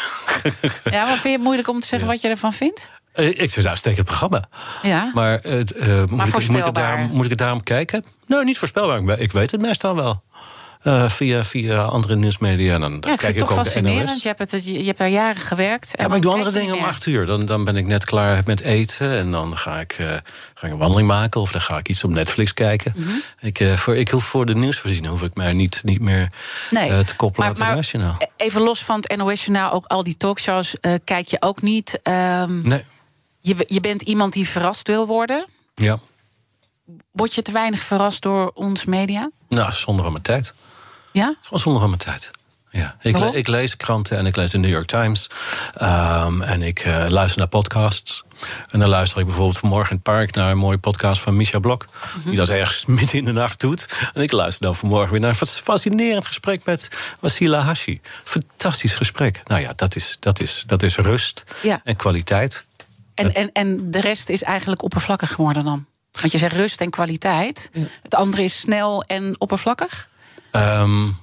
Ja, 0.84 1.06
maar 1.06 1.12
vind 1.12 1.24
je 1.24 1.30
het 1.30 1.42
moeilijk 1.42 1.68
om 1.68 1.80
te 1.80 1.88
zeggen 1.88 2.08
ja. 2.08 2.14
wat 2.14 2.24
je 2.24 2.30
ervan 2.30 2.54
vindt? 2.54 2.92
Ik 3.14 3.38
vind 3.38 3.56
het 3.56 3.66
uitstekend 3.66 4.06
programma. 4.06 4.44
Ja. 4.82 5.12
Maar, 5.14 5.46
uh, 5.46 5.54
maar 5.54 6.08
moet, 6.10 6.44
ik, 6.44 6.50
moet, 6.50 6.66
ik 6.66 6.74
daarom, 6.74 7.10
moet 7.12 7.24
ik 7.24 7.30
het 7.30 7.40
daarom 7.40 7.64
kijken? 7.64 8.06
Nou, 8.28 8.44
niet 8.44 8.58
voorspelbaar. 8.58 9.20
Ik 9.20 9.32
weet 9.32 9.52
het 9.52 9.62
meestal 9.62 9.96
wel. 9.96 10.24
Uh, 10.88 11.10
via, 11.10 11.44
via 11.44 11.84
andere 11.84 12.16
nieuwsmedia. 12.16 12.78
Dan, 12.78 12.92
ja, 12.92 13.12
ik 13.12 13.18
kijk 13.18 13.36
ik 13.36 13.42
ook 13.42 13.48
toch 13.48 13.58
fascinerend. 13.58 14.22
Je 14.22 14.28
hebt, 14.28 14.52
het, 14.52 14.66
je 14.66 14.86
hebt 14.86 15.00
er 15.00 15.08
jaren 15.08 15.42
gewerkt. 15.42 15.92
Ja, 15.92 16.08
maar 16.08 16.16
ik 16.16 16.22
doe 16.22 16.32
andere 16.32 16.52
dingen 16.52 16.76
om 16.76 16.84
acht 16.84 17.06
uur. 17.06 17.26
Dan, 17.26 17.46
dan 17.46 17.64
ben 17.64 17.76
ik 17.76 17.86
net 17.86 18.06
klaar 18.06 18.42
met 18.46 18.62
eten. 18.62 19.18
En 19.18 19.32
dan 19.32 19.58
ga 19.58 19.80
ik, 19.80 19.98
uh, 20.00 20.08
ga 20.54 20.68
ik 20.68 20.74
een 20.74 20.78
wandeling 20.78 21.08
maken. 21.08 21.42
Of 21.42 21.52
dan 21.52 21.62
ga 21.62 21.78
ik 21.78 21.90
iets 21.90 22.04
op 22.04 22.12
Netflix 22.12 22.54
kijken. 22.54 22.94
Mm 22.96 23.04
-hmm. 23.04 23.22
ik, 23.40 23.60
uh, 23.60 23.74
voor, 23.74 23.96
ik 23.96 24.10
hoef 24.10 24.24
voor 24.24 24.46
de 24.46 24.56
nieuwsvoorziening 24.56 25.12
hoef 25.12 25.24
ik 25.24 25.36
mij 25.36 25.54
niet, 25.54 25.82
niet 25.84 26.02
meer 26.02 26.32
nee. 26.70 27.04
te 27.04 27.16
koppelen 27.16 27.54
maar, 27.54 27.62
aan 27.62 27.68
het 27.68 27.76
NOS-journaal. 27.76 28.18
Even 28.38 28.62
los 28.62 28.84
van 28.84 29.04
het 29.08 29.18
NOS-journaal, 29.18 29.72
ook 29.72 29.86
al 29.86 30.04
die 30.04 30.18
talkshows 30.18 30.76
kijk 31.04 31.28
je 31.28 31.38
ook 31.42 31.62
niet. 31.62 32.00
Um, 32.04 32.62
nee. 32.62 32.84
Je, 33.40 33.56
je 33.68 33.80
bent 33.80 34.02
iemand 34.02 34.34
die 34.34 34.50
verrast 34.50 34.88
wil 34.88 35.08
worden. 35.08 35.46
Ja. 35.74 36.00
Word 37.12 37.36
je 37.36 37.42
te 37.42 37.52
weinig 37.52 37.80
verrast 37.80 38.22
door 38.22 38.52
ons 38.54 38.86
media? 38.86 39.30
Nou, 39.50 39.74
zonder 39.74 40.12
mijn 40.12 40.24
tijd. 40.24 40.54
Ja? 41.16 41.36
Het 41.40 41.50
was 41.50 41.62
zonder 41.62 41.88
mijn 41.88 41.98
tijd. 41.98 42.32
Ja, 42.70 42.96
ik, 43.02 43.18
le 43.18 43.32
ik, 43.38 43.48
lees 43.48 43.78
kranten 43.78 44.18
en 44.18 44.26
ik 44.26 44.36
lees 44.36 44.52
de 44.52 44.58
New 44.58 44.72
York 44.72 44.86
Times. 44.86 45.30
Um, 45.82 46.42
en 46.42 46.62
ik 46.62 46.86
uh, 46.86 47.06
luister 47.08 47.40
naar 47.40 47.48
podcasts. 47.48 48.24
En 48.70 48.80
dan 48.80 48.90
luister 48.90 49.20
ik 49.20 49.26
bijvoorbeeld 49.26 49.58
vanmorgen 49.58 49.90
in 49.90 49.96
het 49.96 50.04
park 50.04 50.36
naar 50.36 50.52
een 50.52 50.58
mooie 50.58 50.78
podcast 50.78 51.22
van 51.22 51.36
Misha 51.36 51.60
Blok. 51.60 51.86
Mm 51.86 51.92
-hmm. 52.22 52.30
Die 52.30 52.40
dat 52.40 52.50
ergens 52.50 52.86
midden 53.00 53.20
in 53.20 53.26
de 53.26 53.32
nacht 53.32 53.60
doet. 53.60 54.10
En 54.14 54.22
ik 54.22 54.32
luister 54.32 54.66
dan 54.66 54.76
vanmorgen 54.76 55.12
weer 55.12 55.20
naar 55.20 55.38
een 55.40 55.48
fascinerend 55.48 56.26
gesprek 56.26 56.66
met 56.66 56.90
Wasila 57.20 57.60
Hashi. 57.60 58.02
Fantastisch 58.24 58.96
gesprek. 58.96 59.42
Nou 59.46 59.62
ja, 59.62 59.72
dat 59.76 59.96
is, 59.96 60.18
dat 60.20 60.42
is, 60.42 60.64
dat 60.68 60.84
is 60.84 60.96
rust 60.96 61.44
ja. 61.62 61.82
en 61.84 61.96
kwaliteit. 61.96 62.66
En, 63.14 63.34
en, 63.34 63.52
en 63.52 63.92
de 63.92 64.02
rest 64.02 64.30
is 64.30 64.44
eigenlijk 64.44 64.84
oppervlakkig 64.84 65.34
geworden 65.34 65.64
dan? 65.64 65.86
Want 66.12 66.32
je 66.32 66.38
zegt 66.38 66.56
rust 66.56 66.82
en 66.82 66.90
kwaliteit. 66.90 67.70
Ja. 67.74 67.82
Het 68.02 68.16
andere 68.16 68.44
is 68.44 68.60
snel 68.60 69.04
en 69.04 69.36
oppervlakkig? 69.38 70.10
Um, 70.56 71.18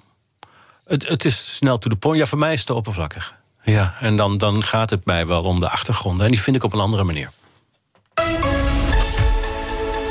het, 0.85 1.09
het, 1.09 1.25
is 1.25 1.55
snel 1.55 1.79
to 1.79 1.91
the 1.91 1.97
point. 1.97 2.19
Ja, 2.19 2.27
voor 2.27 2.39
mij 2.39 2.53
is 2.53 2.61
het 2.61 2.71
oppervlakkig. 2.71 3.35
Ja, 3.63 3.95
en 4.01 4.17
dan, 4.17 4.39
dan 4.39 4.63
gaat 4.63 4.91
het 4.91 5.05
mij 5.05 5.27
wel 5.27 5.43
om 5.43 5.61
de 5.61 5.69
achtergronden. 5.69 6.25
En 6.27 6.33
die 6.33 6.41
vind 6.41 6.57
ik 6.57 6.65
op 6.65 6.73
een 6.73 6.81
andere 6.81 7.05
manier. 7.05 7.31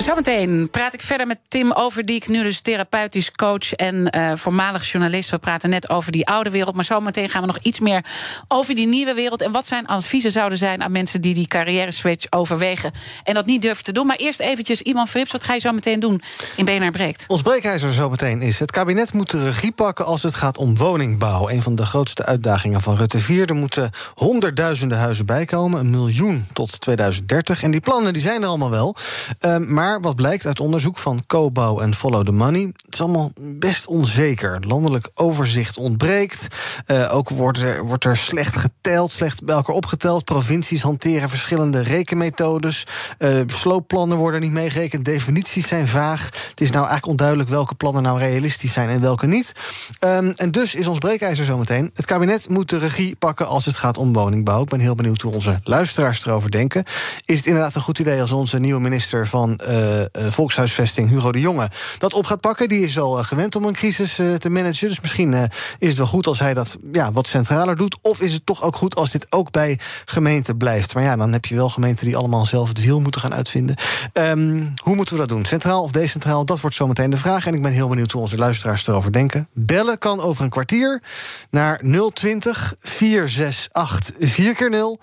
Zometeen 0.01 0.69
praat 0.71 0.93
ik 0.93 1.01
verder 1.01 1.27
met 1.27 1.39
Tim 1.47 1.71
Overdiek, 1.71 2.27
nu 2.27 2.43
dus 2.43 2.61
therapeutisch 2.61 3.31
coach 3.31 3.73
en 3.73 4.15
uh, 4.15 4.31
voormalig 4.35 4.91
journalist. 4.91 5.29
We 5.29 5.37
praten 5.37 5.69
net 5.69 5.89
over 5.89 6.11
die 6.11 6.27
oude 6.27 6.49
wereld, 6.49 6.75
maar 6.75 6.83
zometeen 6.83 7.29
gaan 7.29 7.41
we 7.41 7.47
nog 7.47 7.57
iets 7.57 7.79
meer 7.79 8.05
over 8.47 8.75
die 8.75 8.87
nieuwe 8.87 9.13
wereld. 9.13 9.41
En 9.41 9.51
wat 9.51 9.67
zijn 9.67 9.87
adviezen 9.87 10.31
zouden 10.31 10.57
zijn 10.57 10.83
aan 10.83 10.91
mensen 10.91 11.21
die 11.21 11.33
die 11.33 11.47
carrière 11.47 11.91
switch 11.91 12.25
overwegen 12.29 12.91
en 13.23 13.33
dat 13.33 13.45
niet 13.45 13.61
durven 13.61 13.83
te 13.83 13.91
doen. 13.91 14.05
Maar 14.05 14.15
eerst 14.15 14.39
eventjes, 14.39 14.81
Iman 14.81 15.07
Frips, 15.07 15.31
wat 15.31 15.43
ga 15.43 15.53
je 15.53 15.59
zo 15.59 15.71
meteen 15.71 15.99
doen 15.99 16.21
in 16.55 16.65
BNR 16.65 16.91
Breekt? 16.91 17.23
Ons 17.27 17.41
breekijzer 17.41 17.93
zometeen 17.93 18.41
is: 18.41 18.59
het 18.59 18.71
kabinet 18.71 19.13
moet 19.13 19.29
de 19.29 19.43
regie 19.43 19.71
pakken 19.71 20.05
als 20.05 20.23
het 20.23 20.35
gaat 20.35 20.57
om 20.57 20.77
woningbouw. 20.77 21.49
Een 21.49 21.61
van 21.61 21.75
de 21.75 21.85
grootste 21.85 22.25
uitdagingen 22.25 22.81
van 22.81 22.95
Rutte 22.95 23.19
4. 23.19 23.49
Er 23.49 23.55
moeten 23.55 23.89
honderdduizenden 24.13 24.97
huizen 24.97 25.25
bijkomen, 25.25 25.79
een 25.79 25.89
miljoen 25.89 26.45
tot 26.53 26.81
2030. 26.81 27.63
En 27.63 27.71
die 27.71 27.79
plannen 27.79 28.13
die 28.13 28.21
zijn 28.21 28.41
er 28.41 28.47
allemaal 28.47 28.69
wel. 28.69 28.95
Uh, 29.41 29.57
maar 29.57 29.90
wat 29.99 30.15
blijkt 30.15 30.45
uit 30.45 30.59
onderzoek 30.59 30.97
van 30.97 31.23
Cobouw 31.27 31.79
en 31.79 31.93
Follow 31.93 32.25
the 32.25 32.31
Money... 32.31 32.61
het 32.61 32.93
is 32.93 33.01
allemaal 33.01 33.31
best 33.39 33.85
onzeker. 33.87 34.59
Landelijk 34.67 35.09
overzicht 35.13 35.77
ontbreekt. 35.77 36.47
Uh, 36.87 37.15
ook 37.15 37.29
wordt 37.29 37.61
er, 37.61 37.85
wordt 37.85 38.03
er 38.03 38.17
slecht 38.17 38.55
geteld, 38.55 39.11
slecht 39.11 39.43
bij 39.43 39.55
elkaar 39.55 39.75
opgeteld. 39.75 40.23
Provincies 40.23 40.81
hanteren 40.81 41.29
verschillende 41.29 41.81
rekenmethodes. 41.81 42.87
Uh, 43.19 43.41
sloopplannen 43.47 44.17
worden 44.17 44.41
niet 44.41 44.51
meegerekend. 44.51 45.05
Definities 45.05 45.67
zijn 45.67 45.87
vaag. 45.87 46.25
Het 46.25 46.61
is 46.61 46.69
nou 46.69 46.87
eigenlijk 46.87 47.07
onduidelijk 47.07 47.49
welke 47.49 47.75
plannen 47.75 48.03
nou 48.03 48.19
realistisch 48.19 48.73
zijn 48.73 48.89
en 48.89 49.01
welke 49.01 49.27
niet. 49.27 49.53
Um, 49.99 50.29
en 50.29 50.51
dus 50.51 50.75
is 50.75 50.87
ons 50.87 50.97
breekijzer 50.97 51.45
zometeen. 51.45 51.91
Het 51.93 52.05
kabinet 52.05 52.49
moet 52.49 52.69
de 52.69 52.77
regie 52.77 53.15
pakken 53.15 53.47
als 53.47 53.65
het 53.65 53.77
gaat 53.77 53.97
om 53.97 54.13
woningbouw. 54.13 54.61
Ik 54.61 54.69
ben 54.69 54.79
heel 54.79 54.95
benieuwd 54.95 55.21
hoe 55.21 55.33
onze 55.33 55.59
luisteraars 55.63 56.25
erover 56.25 56.51
denken. 56.51 56.83
Is 57.25 57.37
het 57.37 57.45
inderdaad 57.45 57.75
een 57.75 57.81
goed 57.81 57.99
idee 57.99 58.21
als 58.21 58.31
onze 58.31 58.59
nieuwe 58.59 58.81
minister 58.81 59.27
van... 59.27 59.59
Uh, 59.67 59.80
volkshuisvesting, 60.13 61.09
Hugo 61.09 61.31
de 61.31 61.39
Jonge, 61.39 61.69
dat 61.97 62.13
op 62.13 62.25
gaat 62.25 62.41
pakken. 62.41 62.69
Die 62.69 62.83
is 62.85 62.99
al 62.99 63.17
uh, 63.17 63.23
gewend 63.23 63.55
om 63.55 63.65
een 63.65 63.73
crisis 63.73 64.15
te 64.15 64.49
managen. 64.49 64.87
Dus 64.87 64.99
misschien 65.01 65.33
is 65.77 65.87
het 65.87 65.97
wel 65.97 66.07
goed 66.07 66.27
als 66.27 66.39
hij 66.39 66.53
dat 66.53 66.77
ja, 66.91 67.11
wat 67.11 67.27
centraler 67.27 67.75
doet. 67.75 67.97
Of 68.01 68.21
is 68.21 68.33
het 68.33 68.45
toch 68.45 68.63
ook 68.63 68.75
goed 68.75 68.95
als 68.95 69.11
dit 69.11 69.25
ook 69.29 69.51
bij 69.51 69.79
gemeenten 70.05 70.57
blijft? 70.57 70.93
Maar 70.93 71.03
ja, 71.03 71.15
dan 71.15 71.31
heb 71.31 71.45
je 71.45 71.55
wel 71.55 71.69
gemeenten 71.69 72.05
die 72.05 72.15
allemaal 72.15 72.45
zelf 72.45 72.67
het 72.67 72.81
wiel 72.81 72.99
moeten 72.99 73.21
gaan 73.21 73.33
uitvinden. 73.33 73.75
Um, 74.13 74.73
hoe 74.83 74.95
moeten 74.95 75.13
we 75.13 75.19
dat 75.19 75.29
doen? 75.29 75.45
Centraal 75.45 75.83
of 75.83 75.91
decentraal? 75.91 76.45
Dat 76.45 76.59
wordt 76.59 76.75
zometeen 76.75 77.09
de 77.09 77.17
vraag. 77.17 77.47
En 77.47 77.53
ik 77.53 77.61
ben 77.61 77.71
heel 77.71 77.87
benieuwd 77.87 78.11
hoe 78.11 78.21
onze 78.21 78.37
luisteraars 78.37 78.87
erover 78.87 79.11
denken. 79.11 79.47
Bellen 79.53 79.97
kan 79.97 80.21
over 80.21 80.43
een 80.43 80.49
kwartier 80.49 81.01
naar 81.49 81.81
020 82.13 82.75
468 82.81 84.15
4 84.19 84.55
keer 84.55 84.69
0 84.69 84.99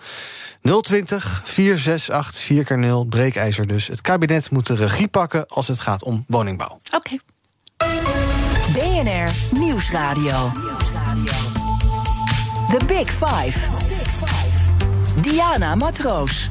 020 0.60 1.42
468 1.44 2.42
4 2.42 2.64
keer 2.64 2.78
0 2.78 3.04
breekijzer 3.04 3.66
dus. 3.66 3.86
Het 3.86 4.00
kabinet 4.00 4.50
moet 4.50 4.67
de 4.68 4.74
regie 4.74 5.08
pakken 5.08 5.46
als 5.46 5.68
het 5.68 5.80
gaat 5.80 6.02
om 6.02 6.24
woningbouw. 6.26 6.80
Oké. 6.94 6.96
Okay. 6.96 7.20
BNR 8.72 9.58
Nieuwsradio. 9.58 10.50
The 12.68 12.80
Big 12.86 13.10
Five. 13.10 13.58
Diana 15.20 15.74
Matroos. 15.74 16.50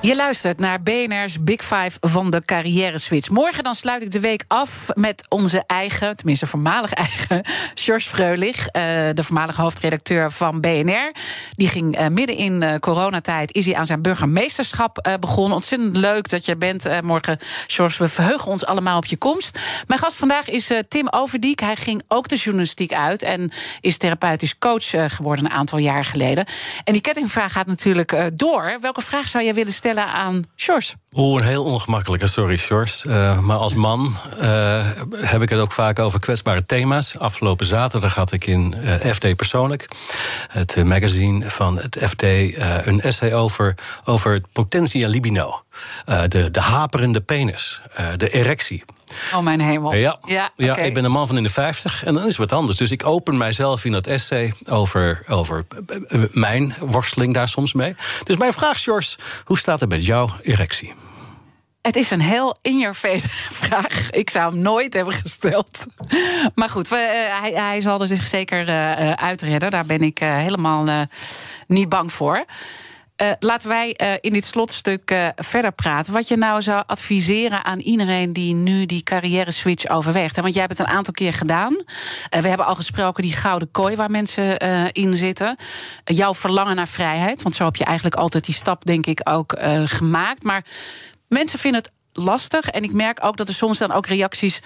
Je 0.00 0.16
luistert 0.16 0.58
naar 0.58 0.82
BNR's 0.82 1.42
Big 1.42 1.60
Five 1.60 1.90
van 2.00 2.30
de 2.30 2.42
Carrière 2.44 2.98
Switch. 2.98 3.28
Morgen 3.28 3.64
dan 3.64 3.74
sluit 3.74 4.02
ik 4.02 4.10
de 4.10 4.20
week 4.20 4.44
af 4.46 4.86
met 4.94 5.24
onze 5.28 5.64
eigen, 5.66 6.16
tenminste 6.16 6.46
voormalig 6.46 6.92
eigen, 7.06 7.42
George 7.74 8.08
Freulich, 8.08 8.66
eh, 8.66 8.82
de 9.14 9.22
voormalige 9.22 9.60
hoofdredacteur 9.60 10.32
van 10.32 10.60
BNR. 10.60 11.14
Die 11.52 11.68
ging 11.68 12.00
uh, 12.00 12.06
midden 12.06 12.36
in 12.36 12.62
uh, 12.62 12.74
coronatijd, 12.74 13.54
is 13.54 13.66
hij 13.66 13.76
aan 13.76 13.86
zijn 13.86 14.02
burgemeesterschap 14.02 15.16
begonnen. 15.20 15.54
Ontzettend 15.54 15.96
leuk 15.96 16.28
dat 16.28 16.46
je 16.46 16.56
bent 16.56 17.02
morgen, 17.02 17.38
George. 17.66 18.02
We 18.02 18.08
verheugen 18.08 18.50
ons 18.50 18.66
allemaal 18.66 18.96
op 18.96 19.06
je 19.06 19.16
komst. 19.16 19.58
Mijn 19.86 20.00
gast 20.00 20.16
vandaag 20.16 20.48
is 20.48 20.70
Tim 20.88 21.08
Overdiek. 21.10 21.60
Hij 21.60 21.76
ging 21.76 22.02
ook 22.08 22.28
de 22.28 22.36
journalistiek 22.36 22.92
uit 22.92 23.22
en 23.22 23.50
is 23.80 23.96
therapeutisch 23.96 24.58
coach 24.58 24.90
geworden 24.90 25.44
een 25.44 25.50
aantal 25.50 25.78
jaar 25.78 26.04
geleden. 26.04 26.46
En 26.84 26.92
die 26.92 27.02
kettingvraag 27.02 27.52
gaat 27.52 27.66
natuurlijk 27.66 28.30
door. 28.34 28.78
Welke 28.80 29.02
vraag 29.02 29.28
zou 29.28 29.44
jij 29.44 29.54
willen 29.54 29.72
stellen? 29.72 29.85
Aan 29.94 30.44
Sjors? 30.56 30.94
Oeh, 31.12 31.40
een 31.40 31.48
heel 31.48 31.64
ongemakkelijke, 31.64 32.26
sorry 32.26 32.56
Sjors. 32.56 33.04
Uh, 33.04 33.38
maar 33.40 33.56
als 33.56 33.74
man 33.74 34.14
uh, 34.40 34.86
heb 35.12 35.42
ik 35.42 35.48
het 35.48 35.60
ook 35.60 35.72
vaak 35.72 35.98
over 35.98 36.20
kwetsbare 36.20 36.66
thema's. 36.66 37.18
Afgelopen 37.18 37.66
zaterdag 37.66 38.14
had 38.14 38.32
ik 38.32 38.46
in 38.46 38.74
uh, 38.78 38.94
FD 38.94 39.36
Persoonlijk, 39.36 39.88
het 40.48 40.84
magazine 40.84 41.50
van 41.50 41.78
het 41.78 41.98
FD, 42.08 42.22
een 42.22 43.00
essay 43.00 43.32
over, 43.32 43.74
over 44.04 44.32
het 44.32 44.52
potentia 44.52 45.08
libido. 45.08 45.64
De, 46.28 46.50
de 46.50 46.60
haperende 46.60 47.20
penis, 47.20 47.82
de 48.16 48.28
erectie. 48.28 48.84
Oh, 49.34 49.40
mijn 49.40 49.60
hemel. 49.60 49.94
Ja, 49.94 50.18
ja, 50.24 50.50
ja 50.56 50.76
ik 50.76 50.94
ben 50.94 51.04
een 51.04 51.10
man 51.10 51.26
van 51.26 51.36
in 51.36 51.42
de 51.42 51.48
50 51.48 52.04
en 52.04 52.14
dan 52.14 52.22
is 52.22 52.28
het 52.28 52.36
wat 52.36 52.52
anders. 52.52 52.78
Dus 52.78 52.90
ik 52.90 53.06
open 53.06 53.36
mijzelf 53.36 53.84
in 53.84 53.92
dat 53.92 54.06
essay 54.06 54.52
over, 54.70 55.22
over 55.28 55.66
mijn 56.30 56.74
worsteling 56.80 57.34
daar 57.34 57.48
soms 57.48 57.72
mee. 57.72 57.96
Dus 58.24 58.36
mijn 58.36 58.52
vraag, 58.52 58.82
George, 58.82 59.16
hoe 59.44 59.58
staat 59.58 59.80
het 59.80 59.88
met 59.88 60.04
jouw 60.04 60.30
erectie? 60.42 60.94
Het 61.86 61.96
is 61.96 62.10
een 62.10 62.20
heel 62.20 62.58
in-your-face 62.62 63.28
vraag. 63.62 64.10
Ik 64.10 64.30
zou 64.30 64.52
hem 64.52 64.62
nooit 64.62 64.94
hebben 64.94 65.14
gesteld. 65.14 65.86
Maar 66.54 66.70
goed, 66.70 66.88
we, 66.88 66.96
uh, 66.96 67.40
hij, 67.40 67.52
hij, 67.52 67.80
zal 67.80 68.00
er 68.00 68.06
zich 68.06 68.26
zeker 68.26 68.68
uh, 68.68 69.12
uitredden. 69.12 69.70
Daar 69.70 69.86
ben 69.86 70.00
ik 70.00 70.20
uh, 70.20 70.36
helemaal 70.36 71.06
niet 71.66 71.88
bang 71.88 72.12
voor. 72.12 72.44
Uh, 73.22 73.30
laten 73.38 73.68
wij 73.68 73.98
uh, 74.02 74.12
in 74.20 74.32
dit 74.32 74.44
slotstuk 74.44 75.10
uh, 75.10 75.28
verder 75.36 75.72
praten. 75.72 76.12
Wat 76.12 76.28
je 76.28 76.36
nou 76.36 76.62
zou 76.62 76.82
adviseren 76.86 77.64
aan 77.64 77.78
iedereen 77.78 78.32
die 78.32 78.54
nu 78.54 78.86
die 78.86 79.02
carrière 79.02 79.50
switch 79.50 79.88
overweegt. 79.88 80.40
Want 80.40 80.54
jij 80.54 80.62
hebt 80.62 80.78
het 80.78 80.88
een 80.88 80.94
aantal 80.94 81.12
keer 81.12 81.32
gedaan. 81.32 81.72
we 82.30 82.48
hebben 82.48 82.66
al 82.66 82.74
gesproken 82.74 83.22
die 83.22 83.32
gouden 83.32 83.70
kooi 83.70 83.96
waar 83.96 84.10
mensen 84.10 84.58
in 84.92 85.14
zitten. 85.14 85.56
jouw 86.04 86.34
verlangen 86.34 86.76
naar 86.76 86.88
vrijheid. 86.88 87.42
Want 87.42 87.54
zo 87.54 87.64
heb 87.64 87.76
je 87.76 87.84
eigenlijk 87.84 88.16
altijd 88.16 88.44
die 88.44 88.54
stap, 88.54 88.84
denk 88.84 89.06
ik, 89.06 89.20
ook 89.24 89.56
gemaakt. 89.84 90.42
Maar 90.42 90.64
mensen 91.28 91.58
vinden 91.58 91.80
het 91.82 91.92
lastig. 92.16 92.68
En 92.68 92.82
ik 92.82 92.92
merk 92.92 93.24
ook 93.24 93.36
dat 93.36 93.48
er 93.48 93.54
soms 93.54 93.78
dan 93.78 93.92
ook 93.92 94.06
reacties 94.06 94.60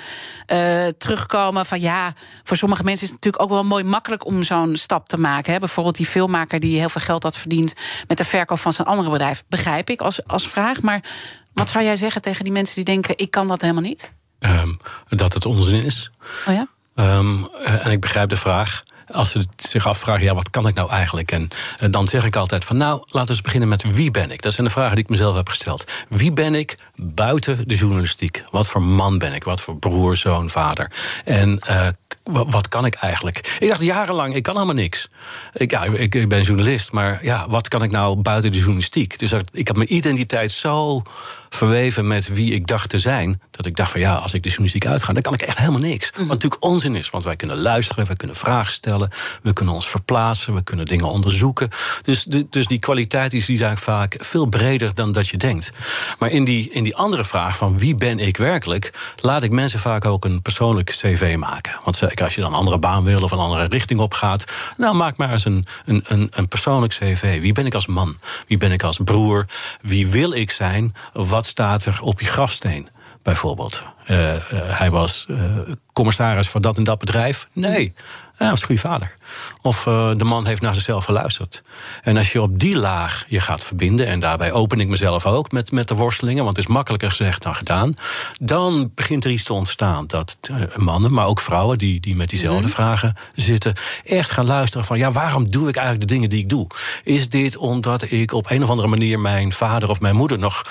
uh, 0.47 0.87
terugkomen 0.87 1.67
van 1.67 1.81
ja, 1.81 2.13
voor 2.45 2.57
sommige 2.57 2.85
mensen 2.85 3.05
is 3.05 3.13
het 3.13 3.25
natuurlijk 3.25 3.43
ook 3.43 3.51
wel 3.51 3.65
mooi 3.65 3.85
makkelijk 3.85 4.27
om 4.27 4.43
zo'n 4.43 4.77
stap 4.77 5.09
te 5.09 5.19
maken. 5.19 5.53
Hè. 5.53 5.59
Bijvoorbeeld 5.59 5.97
die 5.97 6.07
filmmaker 6.07 6.61
die 6.61 6.79
heel 6.79 6.89
veel 6.89 7.01
geld 7.01 7.23
had 7.23 7.37
verdiend 7.37 7.75
met 8.07 8.19
de 8.19 8.25
verkoop 8.25 8.59
van 8.59 8.73
zijn 8.73 8.87
andere 8.87 9.11
bedrijf. 9.11 9.45
Begrijp 9.49 9.91
ik 9.91 10.01
als, 10.01 10.27
als 10.27 10.49
vraag. 10.49 10.83
Maar 10.83 11.05
wat 11.53 11.69
zou 11.71 11.85
jij 11.85 11.97
zeggen 11.97 12.21
tegen 12.21 12.45
die 12.45 12.53
mensen 12.53 12.75
die 12.75 12.85
denken: 12.85 13.19
ik 13.19 13.31
kan 13.31 13.47
dat 13.47 13.61
helemaal 13.61 13.83
niet? 13.83 14.13
Um, 14.39 14.79
dat 15.09 15.35
het 15.35 15.47
onzin 15.47 15.83
is. 15.83 16.11
Oh 16.47 16.55
ja? 16.55 16.67
Um, 16.95 17.47
en 17.65 17.91
ik 17.91 18.01
begrijp 18.01 18.29
de 18.29 18.37
vraag 18.37 18.83
als 19.13 19.31
ze 19.31 19.47
zich 19.57 19.87
afvragen, 19.87 20.25
ja, 20.25 20.35
wat 20.35 20.51
kan 20.51 20.67
ik 20.67 20.75
nou 20.75 20.91
eigenlijk? 20.91 21.33
En, 21.33 21.49
dan 21.91 22.09
zeg 22.09 22.25
ik 22.25 22.37
altijd 22.37 22.65
van, 22.65 22.77
nou, 22.77 23.03
laten 23.07 23.37
we 23.37 23.43
beginnen 23.43 23.69
met 23.69 23.93
wie 23.95 24.11
ben 24.11 24.31
ik? 24.31 24.43
Dat 24.43 24.53
zijn 24.53 24.67
de 24.67 24.73
vragen 24.73 24.95
die 24.95 25.05
ik 25.05 25.11
mezelf 25.11 25.37
heb 25.37 25.49
gesteld. 25.49 25.85
Wie 26.09 26.33
ben 26.33 26.55
ik 26.55 26.79
buiten 26.95 27.69
de 27.69 27.75
journalistiek? 27.75 28.45
Wat 28.51 28.67
voor 28.67 28.83
man 28.83 29.19
ben 29.19 29.33
ik? 29.33 29.45
Wat 29.45 29.61
voor 29.61 29.77
broer, 29.77 30.17
zoon, 30.17 30.51
vader? 30.51 30.93
En 31.25 31.61
uh, 31.71 31.89
wat 32.25 32.69
kan 32.69 32.85
ik 32.85 32.95
eigenlijk? 32.95 33.57
Ik 33.59 33.69
dacht 33.69 33.83
jarenlang, 33.83 34.35
ik 34.35 34.43
kan 34.43 34.55
helemaal 34.55 34.75
niks. 34.75 35.09
Ik, 35.53 35.71
ja, 35.71 35.85
ik, 35.85 36.15
ik, 36.15 36.29
ben 36.29 36.43
journalist, 36.43 36.93
maar 36.93 37.25
ja, 37.25 37.49
wat 37.49 37.69
kan 37.69 37.83
ik 37.83 37.91
nou 37.91 38.17
buiten 38.17 38.53
de 38.53 38.59
journalistiek? 38.59 39.19
Dus 39.19 39.33
ik 39.53 39.67
heb 39.67 39.77
mijn 39.77 39.95
identiteit 39.95 40.51
zo 40.51 41.03
verweven 41.51 42.07
met 42.07 42.29
wie 42.29 42.55
ik 42.55 42.67
dacht 42.67 42.91
te 42.91 42.99
zijn. 42.99 43.41
Dat 43.51 43.67
ik 43.67 43.77
dacht 43.77 43.91
van 43.91 44.01
ja, 44.01 44.15
als 44.15 44.35
ik 44.35 44.43
de 44.43 44.49
journalistiek 44.49 44.87
uitga, 44.87 45.13
dan 45.13 45.23
kan 45.23 45.35
ik 45.35 45.43
echt 45.43 45.59
helemaal 45.59 45.81
niks. 45.81 46.11
Wat 46.11 46.21
mhm. 46.21 46.29
natuurlijk 46.29 46.65
onzin 46.65 46.97
is, 46.97 47.11
want 47.11 47.25
wij 47.25 47.37
kunnen 47.37 47.59
luisteren, 47.59 48.07
we 48.07 48.17
kunnen 48.17 48.37
vragen 48.37 48.73
stellen, 48.73 49.11
we 49.43 49.53
kunnen 49.53 49.75
ons 49.75 49.89
verplaatsen, 49.89 50.55
we 50.55 50.63
kunnen 50.63 50.87
dingen 50.87 51.05
onderzoeken. 51.05 51.69
Dus, 52.03 52.25
dus 52.51 52.67
die 52.67 52.79
kwaliteit 52.79 53.35
is 53.35 53.47
die 53.47 53.65
eigenlijk 53.65 53.99
vaak 53.99 54.17
veel 54.25 54.47
breder 54.47 54.95
dan 54.95 55.13
dat 55.13 55.29
je 55.29 55.37
denkt. 55.37 55.73
Maar 56.19 56.31
in 56.31 56.45
die, 56.45 56.71
in 56.71 56.85
die 56.85 56.97
andere 56.97 57.25
vraag 57.25 57.57
van 57.57 57.79
wie 57.79 57.95
ben 57.95 58.19
ik 58.19 58.37
werkelijk, 58.37 58.93
laat 59.21 59.43
ik 59.43 59.51
mensen 59.51 59.79
vaak 59.79 60.05
ook 60.05 60.25
een 60.25 60.43
persoonlijk 60.43 60.91
cv 60.91 61.37
maken. 61.39 61.73
Want 61.85 62.21
als 62.23 62.35
je 62.35 62.41
dan 62.41 62.51
een 62.51 62.59
andere 62.59 62.79
baan 62.79 63.05
wil 63.05 63.23
of 63.23 63.31
een 63.31 63.39
andere 63.39 63.65
richting 63.65 64.01
op 64.01 64.15
gaat, 64.15 64.45
nou 64.77 64.97
maak 64.97 65.17
maar 65.17 65.33
eens 65.33 65.45
een, 65.45 65.67
een, 65.85 66.03
een, 66.05 66.29
een 66.31 66.49
persoonlijk 66.49 66.93
cv. 66.93 67.41
Wie 67.41 67.53
ben 67.53 67.67
ik 67.67 67.75
als 67.75 67.87
man? 67.87 68.17
Wie 68.47 68.59
ben 68.59 68.73
ik 68.73 68.83
als 68.83 68.99
broer? 69.05 69.47
Wie 69.81 70.07
wil 70.07 70.33
ik 70.33 70.51
zijn? 70.51 70.95
Wat 71.13 71.40
wat 71.41 71.49
staat 71.49 71.85
er 71.85 71.99
op 72.03 72.21
je 72.21 72.27
grafsteen? 72.27 72.89
Bijvoorbeeld. 73.23 73.83
Uh, 74.07 74.35
uh, 74.35 74.41
hij 74.53 74.91
was 74.91 75.27
uh, 75.29 75.59
commissaris 75.93 76.49
voor 76.49 76.61
dat 76.61 76.77
en 76.77 76.85
dat 76.85 76.99
bedrijf. 76.99 77.49
Nee, 77.53 77.95
hij 78.41 78.51
was 78.51 78.61
een 78.61 78.67
goede 78.67 78.81
vader. 78.81 79.15
Of 79.63 79.83
de 80.17 80.25
man 80.25 80.47
heeft 80.47 80.61
naar 80.61 80.75
zichzelf 80.75 81.05
geluisterd. 81.05 81.63
En 82.03 82.17
als 82.17 82.33
je 82.33 82.43
op 82.43 82.59
die 82.59 82.77
laag 82.77 83.25
je 83.29 83.41
gaat 83.41 83.65
verbinden, 83.65 84.07
en 84.07 84.21
daarbij 84.21 84.53
open 84.53 84.81
ik 84.81 84.89
mezelf 84.89 85.27
ook 85.27 85.53
met, 85.53 85.73
met 85.73 85.89
de 85.89 85.95
worstelingen, 85.95 86.45
want 86.45 86.57
het 86.57 86.67
is 86.67 86.73
makkelijker 86.73 87.11
gezegd 87.11 87.43
dan 87.43 87.55
gedaan, 87.55 87.95
dan 88.41 88.93
begint 88.95 89.25
er 89.25 89.31
iets 89.31 89.45
te 89.45 89.53
ontstaan. 89.53 90.07
Dat 90.07 90.39
mannen, 90.77 91.13
maar 91.13 91.27
ook 91.27 91.41
vrouwen 91.41 91.79
die, 91.79 92.01
die 92.01 92.17
met 92.17 92.31
diezelfde 92.31 92.67
mhm. 92.67 92.75
vragen 92.75 93.17
zitten, 93.35 93.75
echt 94.05 94.31
gaan 94.31 94.47
luisteren 94.47 94.87
van 94.87 94.99
ja, 94.99 95.13
waarom 95.13 95.51
doe 95.51 95.69
ik 95.69 95.77
eigenlijk 95.77 96.09
de 96.09 96.15
dingen 96.15 96.31
die 96.31 96.41
ik 96.41 96.49
doe? 96.49 96.67
Is 97.03 97.29
dit 97.29 97.57
omdat 97.57 98.11
ik 98.11 98.33
op 98.33 98.51
een 98.51 98.63
of 98.63 98.69
andere 98.69 98.89
manier 98.89 99.21
mijn 99.21 99.53
vader 99.53 99.89
of 99.89 100.01
mijn 100.01 100.17
moeder 100.17 100.39
nog 100.39 100.67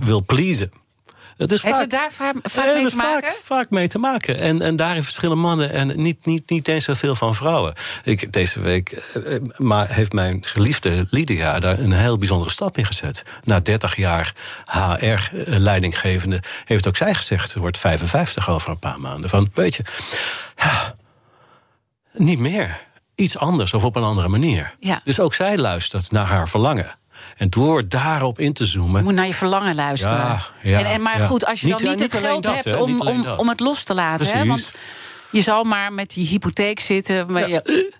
wil 0.00 0.24
pleasen? 0.24 0.72
Het 1.40 1.52
is 1.52 1.62
Heeft 1.62 1.74
vaak, 1.74 1.82
het 1.82 1.90
daar 1.90 2.12
vaak, 2.12 2.74
mee 2.74 2.86
te 2.86 2.96
maken? 2.96 3.32
Vaak, 3.32 3.40
vaak 3.44 3.70
mee 3.70 3.88
te 3.88 3.98
maken. 3.98 4.38
En, 4.38 4.62
en 4.62 4.76
daarin 4.76 5.02
verschillen 5.02 5.38
mannen 5.38 5.72
en 5.72 6.02
niet, 6.02 6.26
niet, 6.26 6.50
niet 6.50 6.68
eens 6.68 6.84
zoveel 6.84 7.14
van 7.14 7.34
vrouwen. 7.34 7.74
Ik, 8.04 8.32
deze 8.32 8.60
week 8.60 8.90
eh, 8.92 9.34
eh, 9.34 9.42
maar 9.56 9.88
heeft 9.88 10.12
mijn 10.12 10.44
geliefde 10.44 11.06
Lydia 11.10 11.60
daar 11.60 11.78
een 11.78 11.92
heel 11.92 12.16
bijzondere 12.16 12.50
stap 12.50 12.78
in 12.78 12.84
gezet. 12.84 13.22
Na 13.44 13.60
30 13.60 13.96
jaar 13.96 14.34
HR-leidinggevende 14.64 16.42
heeft 16.64 16.86
ook 16.86 16.96
zij 16.96 17.14
gezegd... 17.14 17.50
ze 17.50 17.60
wordt 17.60 17.78
55 17.78 18.50
over 18.50 18.70
een 18.70 18.78
paar 18.78 19.00
maanden. 19.00 19.30
Van, 19.30 19.50
weet 19.54 19.74
je, 19.74 19.82
niet 22.12 22.38
meer. 22.38 22.88
Iets 23.14 23.38
anders 23.38 23.74
of 23.74 23.84
op 23.84 23.96
een 23.96 24.02
andere 24.02 24.28
manier. 24.28 24.74
Ja. 24.80 25.00
Dus 25.04 25.20
ook 25.20 25.34
zij 25.34 25.58
luistert 25.58 26.10
naar 26.10 26.26
haar 26.26 26.48
verlangen. 26.48 26.98
En 27.36 27.50
door 27.50 27.88
daarop 27.88 28.38
in 28.38 28.52
te 28.52 28.64
zoomen. 28.64 28.96
Je 28.96 29.04
moet 29.04 29.14
naar 29.14 29.26
je 29.26 29.34
verlangen 29.34 29.74
luisteren. 29.74 30.16
Ja, 30.16 30.40
ja, 30.62 30.78
en, 30.78 30.84
en, 30.84 31.02
maar 31.02 31.20
goed, 31.20 31.46
als 31.46 31.60
je 31.60 31.68
dan 31.68 31.82
niet, 31.82 32.00
het 32.00 32.14
geld 32.14 32.46
hebt 32.46 32.76
om, 32.76 33.00
om, 33.00 33.26
om 33.26 33.48
het 33.48 33.60
los 33.60 33.82
te 33.82 33.94
laten. 33.94 34.26
Hè, 34.26 34.46
want 34.46 34.72
je 35.30 35.40
zal 35.40 35.64
maar 35.64 35.92
met 35.92 36.10
die 36.10 36.26
hypotheek 36.26 36.80
zitten. 36.80 37.32
Met 37.32 37.46
je, 37.46 37.92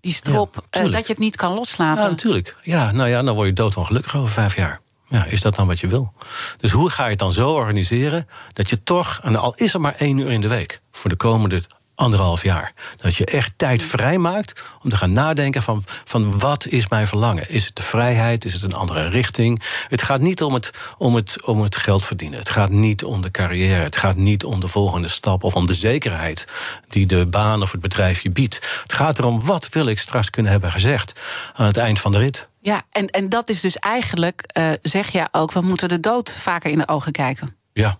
die 0.00 0.12
strop, 0.12 0.64
uh, 0.70 0.82
dat 0.92 1.06
je 1.06 1.12
het 1.12 1.18
niet 1.18 1.36
kan 1.36 1.52
loslaten. 1.52 2.02
Ja, 2.02 2.08
natuurlijk. 2.08 2.56
Ja, 2.62 2.92
nou 2.92 3.08
ja, 3.08 3.22
dan 3.22 3.34
word 3.34 3.46
je 3.46 3.52
doodongelukkig 3.52 4.16
over 4.16 4.30
vijf 4.30 4.56
jaar. 4.56 4.80
Ja, 5.08 5.24
is 5.24 5.40
dat 5.40 5.56
dan 5.56 5.66
wat 5.66 5.80
je 5.80 5.86
wil? 5.86 6.12
Dus 6.60 6.70
hoe 6.70 6.90
ga 6.90 7.04
je 7.04 7.10
het 7.10 7.18
dan 7.18 7.32
zo 7.32 7.52
organiseren 7.52 8.28
dat 8.52 8.70
je 8.70 8.82
toch, 8.82 9.20
en 9.22 9.36
al 9.36 9.54
is 9.54 9.74
er 9.74 9.80
maar 9.80 9.94
één 9.94 10.18
uur 10.18 10.30
in 10.30 10.40
de 10.40 10.48
week, 10.48 10.80
voor 10.92 11.10
de 11.10 11.16
komende 11.16 11.62
anderhalf 11.94 12.42
jaar. 12.42 12.72
Dat 12.96 13.14
je 13.14 13.24
echt 13.24 13.52
tijd 13.56 13.82
vrijmaakt 13.82 14.62
om 14.82 14.90
te 14.90 14.96
gaan 14.96 15.10
nadenken 15.10 15.62
van, 15.62 15.84
van 16.04 16.38
wat 16.38 16.66
is 16.66 16.88
mijn 16.88 17.06
verlangen? 17.06 17.50
Is 17.50 17.66
het 17.66 17.76
de 17.76 17.82
vrijheid? 17.82 18.44
Is 18.44 18.52
het 18.52 18.62
een 18.62 18.74
andere 18.74 19.08
richting? 19.08 19.62
Het 19.88 20.02
gaat 20.02 20.20
niet 20.20 20.42
om 20.42 20.54
het, 20.54 20.70
om 20.98 21.14
het, 21.14 21.46
om 21.46 21.62
het 21.62 21.76
geld 21.76 22.04
verdienen. 22.04 22.38
Het 22.38 22.50
gaat 22.50 22.70
niet 22.70 23.04
om 23.04 23.22
de 23.22 23.30
carrière. 23.30 23.82
Het 23.82 23.96
gaat 23.96 24.16
niet 24.16 24.44
om 24.44 24.60
de 24.60 24.68
volgende 24.68 25.08
stap 25.08 25.44
of 25.44 25.54
om 25.54 25.66
de 25.66 25.74
zekerheid 25.74 26.44
die 26.88 27.06
de 27.06 27.26
baan 27.26 27.62
of 27.62 27.72
het 27.72 27.80
bedrijf 27.80 28.20
je 28.20 28.30
biedt. 28.30 28.80
Het 28.82 28.92
gaat 28.92 29.18
erom 29.18 29.44
wat 29.44 29.68
wil 29.68 29.86
ik 29.86 29.98
straks 29.98 30.30
kunnen 30.30 30.52
hebben 30.52 30.70
gezegd 30.70 31.20
aan 31.54 31.66
het 31.66 31.76
eind 31.76 32.00
van 32.00 32.12
de 32.12 32.18
rit. 32.18 32.48
Ja, 32.60 32.82
en, 32.90 33.06
en 33.06 33.28
dat 33.28 33.48
is 33.48 33.60
dus 33.60 33.76
eigenlijk, 33.76 34.52
uh, 34.58 34.72
zeg 34.82 35.08
je 35.08 35.28
ook, 35.30 35.52
we 35.52 35.60
moeten 35.60 35.88
de 35.88 36.00
dood 36.00 36.30
vaker 36.32 36.70
in 36.70 36.78
de 36.78 36.88
ogen 36.88 37.12
kijken. 37.12 37.56
Ja, 37.72 37.98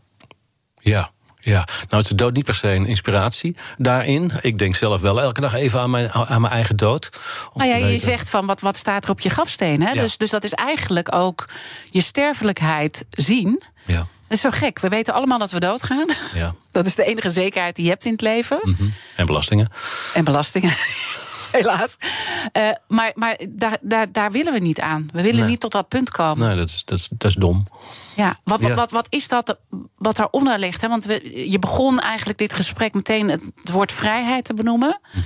ja. 0.81 1.11
Ja, 1.45 1.67
nou 1.89 2.03
is 2.03 2.09
de 2.09 2.15
dood 2.15 2.35
niet 2.35 2.45
per 2.45 2.55
se 2.55 2.75
een 2.75 2.87
inspiratie 2.87 3.57
daarin. 3.77 4.33
Ik 4.41 4.59
denk 4.59 4.77
zelf 4.77 5.01
wel 5.01 5.21
elke 5.21 5.41
dag 5.41 5.55
even 5.55 5.81
aan 5.81 5.91
mijn, 5.91 6.13
aan 6.13 6.41
mijn 6.41 6.53
eigen 6.53 6.77
dood. 6.77 7.11
Nou 7.55 7.69
ja, 7.69 7.77
je 7.77 7.99
zegt 7.99 8.29
van 8.29 8.47
wat, 8.47 8.61
wat 8.61 8.77
staat 8.77 9.05
er 9.05 9.11
op 9.11 9.21
je 9.21 9.29
grafsteen. 9.29 9.83
Hè? 9.83 9.93
Dus, 9.93 10.17
dus 10.17 10.31
dat 10.31 10.45
is 10.45 10.53
eigenlijk 10.53 11.15
ook 11.15 11.49
je 11.91 12.01
sterfelijkheid 12.01 13.07
zien. 13.11 13.63
Ja. 13.87 13.97
Dat 13.99 14.07
is 14.29 14.41
zo 14.41 14.51
gek. 14.51 14.79
We 14.79 14.89
weten 14.89 15.15
allemaal 15.15 15.39
dat 15.39 15.51
we 15.51 15.61
doodgaan. 15.61 16.09
Ja. 16.35 16.55
Dat 16.73 16.87
is 16.87 16.95
de 16.95 17.05
enige 17.05 17.31
zekerheid 17.31 17.77
die 17.77 17.85
je 17.85 17.91
hebt 17.91 18.05
in 18.05 18.13
het 18.13 18.21
leven. 18.21 18.59
Mm 18.63 18.75
-hmm. 18.79 18.93
En 19.17 19.27
belastingen. 19.27 19.71
En 20.15 20.25
belastingen. 20.25 20.75
helaas. 21.53 21.97
Uh, 22.53 22.71
maar 22.89 23.13
maar 23.15 23.41
daar, 23.49 23.79
daar, 23.81 24.13
daar 24.13 24.31
willen 24.31 24.53
we 24.53 24.59
niet 24.59 24.81
aan. 24.81 25.09
We 25.13 25.23
willen 25.23 25.47
niet 25.47 25.61
tot 25.61 25.73
dat 25.73 25.89
punt 25.89 26.11
komen. 26.11 26.49
Nee, 26.49 26.57
dat 26.57 26.69
is, 26.69 26.83
dat 26.85 26.99
is, 26.99 27.09
dat 27.11 27.31
is 27.31 27.37
dom. 27.37 27.67
Ja, 28.17 28.39
wat, 28.45 28.61
wat, 28.61 28.75
wat, 28.75 28.91
wat 28.91 29.07
is 29.11 29.29
dat 29.29 29.57
wat 29.97 30.17
daaronder 30.17 30.59
ligt? 30.59 30.81
Hè? 30.81 30.89
Want 30.89 31.05
we, 31.05 31.51
je 31.51 31.59
begon 31.59 32.01
eigenlijk 32.01 32.39
dit 32.39 32.55
gesprek 32.55 32.95
meteen 32.95 33.29
het, 33.29 33.53
woord 33.73 33.93
vrijheid 33.93 34.45
te 34.45 34.55
benoemen. 34.55 35.01
Mm 35.13 35.23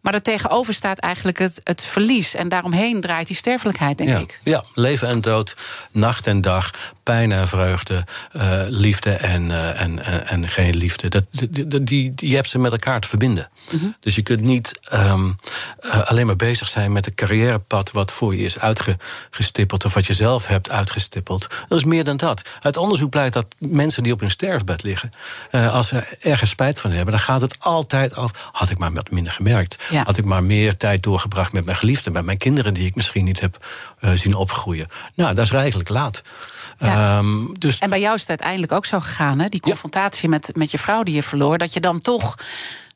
maar 0.00 0.14
er 0.14 0.22
tegenover 0.22 0.74
staat 0.74 0.98
eigenlijk 0.98 1.38
het, 1.38 1.60
het 1.64 1.82
verlies. 1.82 2.34
En 2.34 2.48
daaromheen 2.48 3.00
draait 3.00 3.26
die 3.26 3.36
sterfelijkheid, 3.36 3.98
denk 3.98 4.18
ik. 4.18 4.40
Ja, 4.44 4.64
leven 4.74 5.08
en 5.08 5.20
dood, 5.20 5.56
nacht 5.92 6.26
en 6.26 6.40
dag, 6.40 6.70
pijn 7.02 7.32
en 7.32 7.48
vreugde, 7.48 8.04
uh, 8.36 8.62
liefde 8.68 9.10
en, 9.10 9.48
uh, 9.48 9.80
en, 9.80 10.04
en, 10.04 10.26
en, 10.26 10.48
geen 10.48 10.76
liefde. 10.76 11.08
Dat, 11.08 11.24
die, 11.30 11.68
die, 11.68 11.84
die, 11.84 12.12
je 12.16 12.34
hebt 12.34 12.48
ze 12.48 12.58
met 12.58 12.72
elkaar 12.72 13.00
te 13.00 13.08
verbinden. 13.08 13.50
Mm 13.72 13.78
-hmm. 13.78 13.96
Dus 14.00 14.14
je 14.14 14.22
kunt 14.22 14.40
niet 14.40 14.80
um, 14.92 15.36
uh, 15.80 16.08
alleen 16.10 16.26
maar 16.26 16.36
bezig 16.36 16.68
zijn 16.68 16.92
met 16.92 17.04
het 17.04 17.14
carrièrepad 17.14 17.90
wat 17.90 18.12
voor 18.12 18.36
je 18.36 18.44
is 18.44 18.58
uitgestippeld 18.58 19.84
of 19.84 19.94
wat 19.94 20.06
je 20.06 20.14
zelf 20.14 20.46
hebt 20.46 20.70
uitgestippeld. 20.70 21.46
Dat 21.68 21.78
is 21.78 21.84
meer 21.84 22.04
dan 22.04 22.16
dat. 22.16 22.42
Uit 22.60 22.76
onderzoek 22.76 23.10
blijkt 23.10 23.34
dat 23.34 23.46
mensen 23.58 24.02
die 24.02 24.12
op 24.12 24.20
hun 24.20 24.30
sterfbed 24.30 24.82
liggen, 24.82 25.10
als 25.50 25.88
ze 25.88 26.16
ergens 26.20 26.50
spijt 26.50 26.80
van 26.80 26.90
hebben, 26.90 27.14
dan 27.14 27.22
gaat 27.22 27.40
het 27.40 27.58
altijd 27.58 28.16
over. 28.16 28.36
Had 28.52 28.70
ik 28.70 28.78
maar 28.78 28.92
wat 28.92 29.10
minder 29.10 29.32
gemerkt. 29.32 29.86
Ja. 29.90 30.04
Had 30.04 30.16
ik 30.16 30.24
maar 30.24 30.44
meer 30.44 30.76
tijd 30.76 31.02
doorgebracht 31.02 31.52
met 31.52 31.64
mijn 31.64 31.76
geliefden, 31.76 32.12
met 32.12 32.24
mijn 32.24 32.38
kinderen 32.38 32.74
die 32.74 32.86
ik 32.86 32.94
misschien 32.94 33.24
niet 33.24 33.40
heb 33.40 33.66
uh, 34.00 34.10
zien 34.12 34.34
opgroeien. 34.34 34.86
Nou, 35.14 35.34
dat 35.34 35.44
is 35.44 35.52
eigenlijk 35.52 35.88
laat. 35.88 36.22
Ja. 36.78 37.18
Um, 37.18 37.58
dus... 37.58 37.78
En 37.78 37.90
bij 37.90 38.00
jou 38.00 38.14
is 38.14 38.20
het 38.20 38.28
uiteindelijk 38.28 38.72
ook 38.72 38.86
zo 38.86 39.00
gegaan, 39.00 39.38
hè? 39.38 39.48
Die 39.48 39.60
confrontatie 39.60 40.22
ja. 40.22 40.28
met, 40.28 40.56
met 40.56 40.70
je 40.70 40.78
vrouw 40.78 41.02
die 41.02 41.14
je 41.14 41.22
verloor, 41.22 41.58
dat 41.58 41.72
je 41.72 41.80
dan 41.80 42.00
toch 42.00 42.34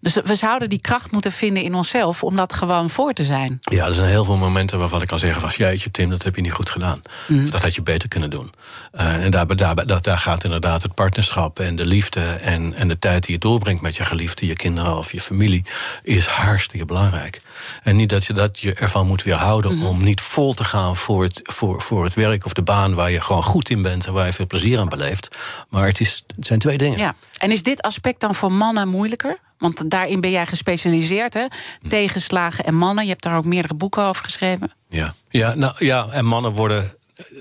dus 0.04 0.14
we 0.24 0.34
zouden 0.34 0.68
die 0.68 0.80
kracht 0.80 1.10
moeten 1.10 1.32
vinden 1.32 1.62
in 1.62 1.74
onszelf 1.74 2.22
om 2.22 2.36
dat 2.36 2.52
gewoon 2.52 2.90
voor 2.90 3.12
te 3.12 3.24
zijn. 3.24 3.58
Ja, 3.60 3.86
er 3.86 3.94
zijn 3.94 4.08
heel 4.08 4.24
veel 4.24 4.36
momenten 4.36 4.78
waarvan 4.78 5.02
ik 5.02 5.08
kan 5.08 5.18
zeggen: 5.18 5.40
van, 5.40 5.50
jeetje, 5.56 5.90
Tim, 5.90 6.10
dat 6.10 6.22
heb 6.22 6.36
je 6.36 6.42
niet 6.42 6.52
goed 6.52 6.70
gedaan. 6.70 7.02
Mm. 7.28 7.50
Dat 7.50 7.62
had 7.62 7.74
je 7.74 7.82
beter 7.82 8.08
kunnen 8.08 8.30
doen. 8.30 8.52
Uh, 8.94 9.24
en 9.24 9.30
daar, 9.30 9.56
daar, 9.56 10.18
gaat 10.18 10.44
inderdaad 10.44 10.82
het 10.82 10.94
partnerschap 10.94 11.58
en 11.58 11.76
de 11.76 11.86
liefde 11.86 12.20
en, 12.20 12.74
en 12.74 12.88
de 12.88 12.98
tijd 12.98 13.24
die 13.24 13.34
je 13.34 13.40
doorbrengt 13.40 13.82
met 13.82 13.96
je 13.96 14.04
geliefde, 14.04 14.46
je 14.46 14.56
kinderen 14.56 14.96
of 14.96 15.12
je 15.12 15.20
familie, 15.20 15.64
is 16.02 16.26
hartstikke 16.26 16.84
belangrijk. 16.84 17.40
En 17.82 17.96
niet 17.96 18.08
dat 18.08 18.24
je, 18.24 18.32
dat 18.32 18.58
je 18.58 18.74
ervan 18.74 19.06
moet 19.06 19.22
weerhouden 19.22 19.72
mm 19.72 19.78
-hmm. 19.78 19.88
om 19.88 20.02
niet 20.02 20.20
vol 20.20 20.54
te 20.54 20.64
gaan 20.64 20.96
voor 20.96 21.22
het, 21.22 21.40
voor, 21.42 21.82
voor 21.82 22.04
het 22.04 22.14
werk 22.14 22.44
of 22.44 22.52
de 22.52 22.62
baan 22.62 22.94
waar 22.94 23.10
je 23.10 23.20
gewoon 23.20 23.42
goed 23.42 23.70
in 23.70 23.82
bent 23.82 24.06
en 24.06 24.12
waar 24.12 24.26
je 24.26 24.32
veel 24.32 24.46
plezier 24.46 24.78
aan 24.78 24.88
beleeft. 24.88 25.36
Maar 25.68 25.86
het, 25.86 26.00
is, 26.00 26.24
het 26.36 26.46
zijn 26.46 26.58
twee 26.58 26.78
dingen. 26.78 26.98
Ja. 26.98 27.14
En 27.38 27.50
is 27.50 27.62
dit 27.62 27.82
aspect 27.82 28.20
dan 28.20 28.34
voor 28.34 28.52
mannen 28.52 28.88
moeilijker? 28.88 29.38
Want 29.58 29.90
daarin 29.90 30.20
ben 30.20 30.30
jij 30.30 30.46
gespecialiseerd, 30.46 31.34
hè? 31.34 31.46
Tegenslagen 31.88 32.64
en 32.64 32.74
mannen. 32.74 33.04
Je 33.04 33.10
hebt 33.10 33.22
daar 33.22 33.36
ook 33.36 33.44
meerdere 33.44 33.74
boeken 33.74 34.02
over 34.02 34.24
geschreven. 34.24 34.72
Ja, 34.88 35.14
ja, 35.28 35.54
nou, 35.54 35.74
ja 35.78 36.06
en 36.10 36.24
mannen 36.24 36.52
worden 36.52 36.96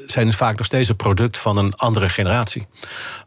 zijn 0.06 0.34
vaak 0.34 0.58
nog 0.58 0.66
steeds 0.66 0.90
een 0.90 0.96
product 0.96 1.38
van 1.38 1.58
een 1.58 1.76
andere 1.76 2.10
generatie. 2.10 2.64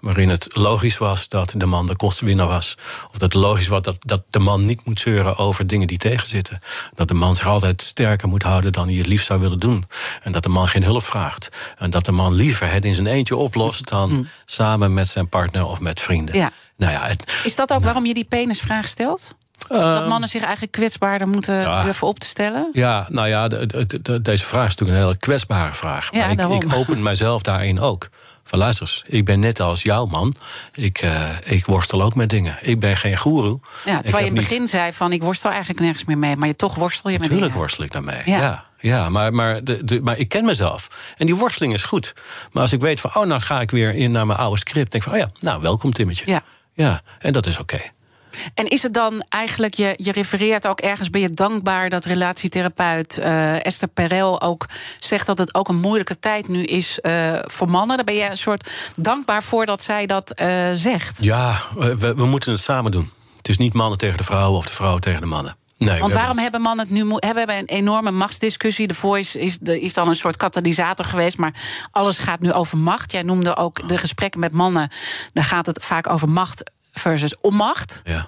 Waarin 0.01 0.29
het 0.29 0.49
logisch 0.53 0.99
was 0.99 1.29
dat 1.29 1.55
de 1.57 1.67
man 1.67 1.87
de 1.87 1.97
kostenwinnaar 1.97 2.47
was. 2.47 2.77
Of 3.07 3.13
dat 3.13 3.33
het 3.33 3.35
logisch 3.35 3.69
was 3.69 3.83
dat, 3.83 3.97
dat 3.99 4.23
de 4.31 4.39
man 4.39 4.65
niet 4.65 4.87
moet 4.87 5.01
zeuren 5.01 5.37
over 5.37 5.67
dingen 5.67 5.87
die 5.87 5.99
tegenzitten. 5.99 6.61
Dat 6.95 7.09
de 7.09 7.15
man 7.15 7.37
zich 7.37 7.47
altijd 7.47 7.83
sterker 7.83 8.29
moet 8.29 8.43
houden 8.43 8.73
dan 8.73 8.89
hij 8.89 8.97
het 8.97 9.07
liefst 9.07 9.27
zou 9.27 9.41
willen 9.41 9.59
doen. 9.59 9.85
En 10.23 10.33
dat 10.33 10.43
de 10.43 10.49
man 10.49 10.69
geen 10.69 10.85
hulp 10.85 11.03
vraagt. 11.03 11.49
En 11.79 11.91
dat 11.91 12.05
de 12.05 12.13
man 12.13 12.35
liever 12.35 12.73
het 12.73 12.85
in 12.85 12.95
zijn 12.95 13.07
eentje 13.07 13.37
oplost 13.37 13.89
dan 13.89 14.11
mm. 14.11 14.29
samen 14.45 14.95
met 14.95 15.09
zijn 15.09 15.29
partner 15.29 15.67
of 15.67 15.81
met 15.81 16.01
vrienden. 16.01 16.35
Ja. 16.35 16.53
Nou 16.77 16.93
ja, 16.93 17.11
Is 17.45 17.57
dat 17.57 17.73
ook 17.73 17.83
waarom 17.83 18.07
je 18.07 18.15
die 18.15 18.25
penisvraag 18.25 18.89
stelt? 18.89 19.35
dat 19.69 20.01
ehm, 20.01 20.09
mannen 20.09 20.29
zich 20.29 20.43
eigenlijk 20.43 20.73
kwetsbaarder 20.73 21.29
moeten 21.29 21.55
ja, 21.55 21.83
durven 21.83 22.07
op 22.07 22.19
te 22.19 22.27
stellen? 22.27 22.71
Ja, 22.73 23.07
nou 23.09 23.29
ja, 23.29 23.49
de, 23.49 23.67
de, 23.67 24.03
de, 24.03 24.23
deze 24.23 24.45
vraag 24.45 24.67
is 24.67 24.75
natuurlijk 24.75 24.99
een 24.99 25.05
hele 25.05 25.19
kwetsbare 25.19 25.75
vraag. 25.75 26.09
Ja, 26.11 26.35
maar 26.35 26.51
ik, 26.51 26.65
ik, 26.65 26.75
open 26.75 27.03
mijzelf 27.03 27.43
daarin 27.43 27.81
ook. 27.81 28.09
Van 28.45 28.59
luister 28.59 29.03
ik 29.07 29.25
ben 29.25 29.41
net 29.41 29.61
als 29.61 29.83
jouw 29.83 30.07
man. 30.07 30.35
Ik, 30.73 31.03
uh, 31.03 31.29
ik 31.45 31.67
worstel 31.67 32.03
ook 32.03 32.15
met 32.15 32.31
dingen. 32.31 32.59
Ik 32.61 32.81
ben 32.81 32.97
geen 32.97 33.17
goeroe. 33.17 33.61
Ja, 33.85 34.01
terwijl 34.01 34.25
je 34.25 34.31
in 34.31 34.37
het 34.37 34.45
begin 34.45 34.61
niet... 34.61 34.71
zei 34.71 34.93
van 34.93 35.13
ik 35.13 35.23
worstel 35.23 35.51
eigenlijk 35.51 35.81
nergens 35.81 36.05
meer 36.05 36.19
mee. 36.19 36.37
Maar 36.37 36.49
je 36.49 36.57
toch 36.57 36.75
worstel 36.75 37.11
je 37.11 37.19
Natuurlijk 37.19 37.41
met 37.41 37.49
dingen. 37.49 37.59
worstel 37.59 37.85
ik 37.85 37.93
daarmee, 37.93 38.23
ja. 38.25 38.41
ja. 38.41 38.65
Ja, 38.79 39.09
maar, 39.09 39.35
maar, 39.35 39.65
de, 39.65 39.85
de, 39.85 40.01
maar 40.01 40.19
ik 40.19 40.29
ken 40.29 40.45
mezelf. 40.45 41.15
En 41.17 41.27
die 41.27 41.35
worsteling 41.35 41.75
is 41.75 41.85
goed. 41.85 42.13
Maar 42.53 42.63
als 42.63 42.73
ik 42.73 42.81
weet 42.81 43.01
van, 43.01 43.15
oh, 43.15 43.27
nou 43.27 43.41
ga 43.41 43.61
ik 43.61 43.71
weer 43.71 43.95
in 43.95 44.11
naar 44.11 44.27
mijn 44.27 44.39
oude 44.39 44.59
script. 44.59 44.93
denk 44.93 45.05
ik 45.05 45.11
van, 45.11 45.21
oh 45.21 45.27
ja, 45.27 45.31
nou, 45.39 45.61
welkom 45.63 45.93
Timmetje. 45.93 46.31
Ja. 46.31 46.43
Ja, 46.77 47.03
en 47.19 47.33
dat 47.33 47.47
is 47.47 47.59
oké. 47.59 47.75
Okay. 47.75 47.91
En 48.55 48.69
is 48.69 48.83
het 48.83 48.95
dan 48.95 49.25
eigenlijk, 49.29 49.75
je, 49.75 49.95
je 49.97 50.13
refereert 50.13 50.67
ook 50.67 50.81
ergens, 50.81 51.11
ben 51.11 51.21
je 51.21 51.31
dankbaar 51.31 51.89
dat 51.89 52.05
relatietherapeut 52.05 53.19
uh, 53.19 53.65
Esther 53.67 53.89
Perel 53.89 54.41
ook 54.41 54.67
zegt 54.99 55.27
dat 55.27 55.39
het 55.39 55.55
ook 55.55 55.69
een 55.69 55.81
moeilijke 55.81 56.19
tijd 56.19 56.49
nu 56.49 56.65
is 56.65 56.99
uh, 57.03 57.39
voor 57.43 57.71
mannen? 57.71 57.97
Daar 57.97 58.05
ben 58.05 58.15
je 58.15 58.31
een 58.31 58.37
soort 58.37 58.71
dankbaar 58.97 59.43
voor 59.43 59.67
dat 59.67 59.83
zij 59.83 60.07
dat 60.07 60.41
uh, 60.41 60.71
zegt? 60.75 61.23
Ja, 61.23 61.57
we, 61.75 62.15
we 62.15 62.27
moeten 62.27 62.53
het 62.53 62.61
samen 62.61 62.91
doen. 62.91 63.11
Het 63.37 63.49
is 63.49 63.57
niet 63.57 63.73
mannen 63.73 63.99
tegen 63.99 64.17
de 64.17 64.25
vrouwen 64.25 64.59
of 64.59 64.67
de 64.67 64.75
vrouwen 64.75 65.01
tegen 65.01 65.21
de 65.21 65.27
mannen. 65.27 65.57
Nee, 65.79 66.01
Want 66.01 66.13
waarom 66.13 66.39
hebben 66.39 66.61
mannen 66.61 66.87
het 66.87 66.95
nu... 66.95 67.05
We 67.05 67.27
hebben 67.27 67.59
een 67.59 67.65
enorme 67.65 68.11
machtsdiscussie. 68.11 68.87
De 68.87 68.95
Voice 68.95 69.41
is, 69.41 69.59
de, 69.59 69.81
is 69.81 69.93
dan 69.93 70.09
een 70.09 70.15
soort 70.15 70.37
katalysator 70.37 71.05
geweest. 71.05 71.39
Maar 71.39 71.53
alles 71.91 72.19
gaat 72.19 72.41
nu 72.41 72.53
over 72.53 72.79
macht. 72.79 73.13
Jij 73.13 73.23
noemde 73.23 73.57
ook 73.57 73.89
de 73.89 73.99
gesprekken 73.99 74.41
met 74.41 74.53
mannen. 74.53 74.91
Daar 75.33 75.45
gaat 75.45 75.67
het 75.67 75.85
vaak 75.85 76.09
over 76.09 76.29
macht 76.29 76.71
versus 76.93 77.37
onmacht. 77.41 78.01
Ja. 78.05 78.27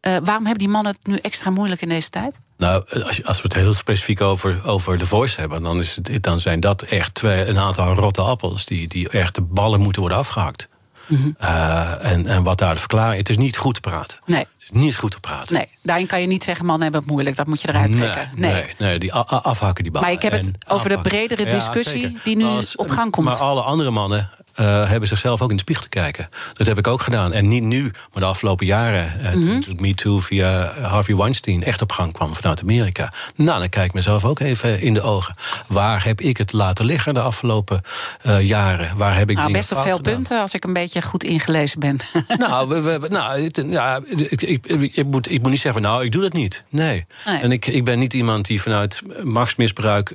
Uh, 0.00 0.16
waarom 0.24 0.44
hebben 0.44 0.58
die 0.58 0.68
mannen 0.68 0.92
het 0.92 1.06
nu 1.06 1.16
extra 1.16 1.50
moeilijk 1.50 1.80
in 1.82 1.88
deze 1.88 2.08
tijd? 2.08 2.38
Nou, 2.56 2.84
als, 3.02 3.24
als 3.24 3.36
we 3.36 3.42
het 3.42 3.54
heel 3.54 3.72
specifiek 3.72 4.20
over, 4.20 4.66
over 4.66 4.98
The 4.98 5.06
Voice 5.06 5.40
hebben... 5.40 5.62
Dan, 5.62 5.78
is 5.78 5.96
het, 5.96 6.22
dan 6.22 6.40
zijn 6.40 6.60
dat 6.60 6.82
echt 6.82 7.14
twee, 7.14 7.46
een 7.46 7.58
aantal 7.58 7.94
rotte 7.94 8.20
appels... 8.20 8.64
die, 8.64 8.88
die 8.88 9.08
echt 9.08 9.34
de 9.34 9.42
ballen 9.42 9.80
moeten 9.80 10.00
worden 10.00 10.18
afgehakt. 10.18 10.68
Mm 11.06 11.16
-hmm. 11.16 11.36
uh, 11.40 12.04
en, 12.04 12.26
en 12.26 12.42
wat 12.42 12.58
daar 12.58 12.74
de 12.74 12.80
verklaring... 12.80 13.18
Het 13.18 13.28
is 13.28 13.36
niet 13.36 13.56
goed 13.56 13.74
te 13.74 13.80
praten. 13.80 14.18
Nee. 14.24 14.46
Is 14.66 14.80
niet 14.80 14.96
goed 14.96 15.10
te 15.10 15.20
praten. 15.20 15.54
Nee, 15.54 15.68
daarin 15.82 16.06
kan 16.06 16.20
je 16.20 16.26
niet 16.26 16.42
zeggen... 16.42 16.64
mannen 16.64 16.82
hebben 16.82 17.00
het 17.00 17.10
moeilijk, 17.10 17.36
dat 17.36 17.46
moet 17.46 17.60
je 17.60 17.68
eruit 17.68 17.92
trekken. 17.92 18.30
Nee, 18.34 18.52
nee. 18.52 18.62
nee, 18.62 18.74
nee 18.78 18.98
die 18.98 19.12
afhaken 19.12 19.82
die 19.82 19.92
ballen. 19.92 20.08
Maar 20.08 20.16
ik 20.16 20.22
heb 20.22 20.32
het 20.32 20.52
over 20.68 20.88
de 20.88 20.98
bredere 20.98 21.44
discussie... 21.44 22.12
Ja, 22.12 22.18
die 22.24 22.36
nu 22.36 22.44
Als, 22.44 22.76
op 22.76 22.88
gang 22.88 23.10
komt. 23.10 23.26
Maar 23.26 23.36
alle 23.36 23.62
andere 23.62 23.90
mannen 23.90 24.30
uh, 24.60 24.88
hebben 24.88 25.08
zichzelf 25.08 25.42
ook 25.42 25.50
in 25.50 25.56
de 25.56 25.62
spiegel 25.62 25.82
te 25.82 25.88
kijken. 25.88 26.28
Dat 26.54 26.66
heb 26.66 26.78
ik 26.78 26.86
ook 26.86 27.02
gedaan. 27.02 27.32
En 27.32 27.48
niet 27.48 27.62
nu, 27.62 27.82
maar 27.82 28.22
de 28.22 28.28
afgelopen 28.28 28.66
jaren. 28.66 29.12
Uh, 29.20 29.32
mm 29.34 29.42
-hmm. 29.42 29.60
Toen 29.60 29.76
Me 29.80 29.94
Too 29.94 30.18
via 30.18 30.72
Harvey 30.80 31.16
Weinstein 31.16 31.64
echt 31.64 31.82
op 31.82 31.92
gang 31.92 32.12
kwam 32.12 32.34
vanuit 32.34 32.60
Amerika. 32.62 33.12
Nou, 33.36 33.58
dan 33.58 33.68
kijk 33.68 33.86
ik 33.86 33.92
mezelf 33.92 34.24
ook 34.24 34.40
even 34.40 34.80
in 34.80 34.94
de 34.94 35.02
ogen. 35.02 35.34
Waar 35.66 36.04
heb 36.04 36.20
ik 36.20 36.36
het 36.36 36.52
laten 36.52 36.84
liggen 36.84 37.14
de 37.14 37.20
afgelopen 37.20 37.80
uh, 38.26 38.40
jaren? 38.40 38.96
Waar 38.96 39.16
heb 39.16 39.30
ik 39.30 39.36
nou, 39.36 39.52
best 39.52 39.70
wel 39.70 39.82
veel 39.82 39.96
gedaan? 39.96 40.14
punten 40.14 40.40
als 40.40 40.54
ik 40.54 40.64
een 40.64 40.72
beetje 40.72 41.02
goed 41.02 41.24
ingelezen 41.24 41.80
ben. 41.80 41.98
nou, 42.38 42.68
we, 42.68 42.98
we, 42.98 43.08
nou 43.08 43.42
het, 43.42 43.62
ja, 43.66 44.00
ik, 44.04 44.42
ik, 44.42 44.66
ik, 44.66 45.06
moet, 45.06 45.30
ik 45.30 45.42
moet 45.42 45.50
niet 45.50 45.60
zeggen, 45.60 45.82
nou, 45.82 46.04
ik 46.04 46.12
doe 46.12 46.22
dat 46.22 46.32
niet. 46.32 46.64
Nee. 46.68 47.06
nee. 47.26 47.40
En 47.40 47.52
ik, 47.52 47.66
ik 47.66 47.84
ben 47.84 47.98
niet 47.98 48.14
iemand 48.14 48.46
die 48.46 48.62
vanuit 48.62 49.02
machtsmisbruik 49.22 50.14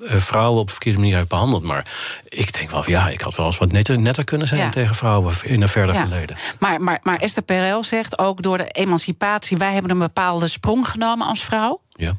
vrouwen 0.00 0.60
op 0.60 0.66
een 0.66 0.72
verkeerde 0.72 0.98
manier 0.98 1.16
heeft 1.16 1.28
behandeld. 1.28 1.62
Maar 1.62 1.84
ik 2.28 2.52
denk 2.52 2.70
wel, 2.70 2.82
ja, 2.86 3.08
ik 3.08 3.20
had 3.20 3.36
wel 3.36 3.46
eens 3.46 3.58
wat 3.58 3.67
netter, 3.72 3.98
netter 3.98 4.24
kunnen 4.24 4.48
zijn 4.48 4.60
ja. 4.60 4.68
tegen 4.70 4.94
vrouwen 4.94 5.34
in 5.42 5.62
een 5.62 5.68
verder 5.68 5.94
ja. 5.94 6.00
verleden. 6.00 6.36
Maar, 6.58 6.80
maar, 6.80 7.00
maar 7.02 7.16
Esther 7.16 7.42
Perel 7.42 7.82
zegt 7.82 8.18
ook 8.18 8.42
door 8.42 8.58
de 8.58 8.68
emancipatie... 8.68 9.56
wij 9.56 9.72
hebben 9.72 9.90
een 9.90 9.98
bepaalde 9.98 10.46
sprong 10.46 10.88
genomen 10.88 11.26
als 11.26 11.44
vrouw. 11.44 11.80
Ja. 11.90 12.16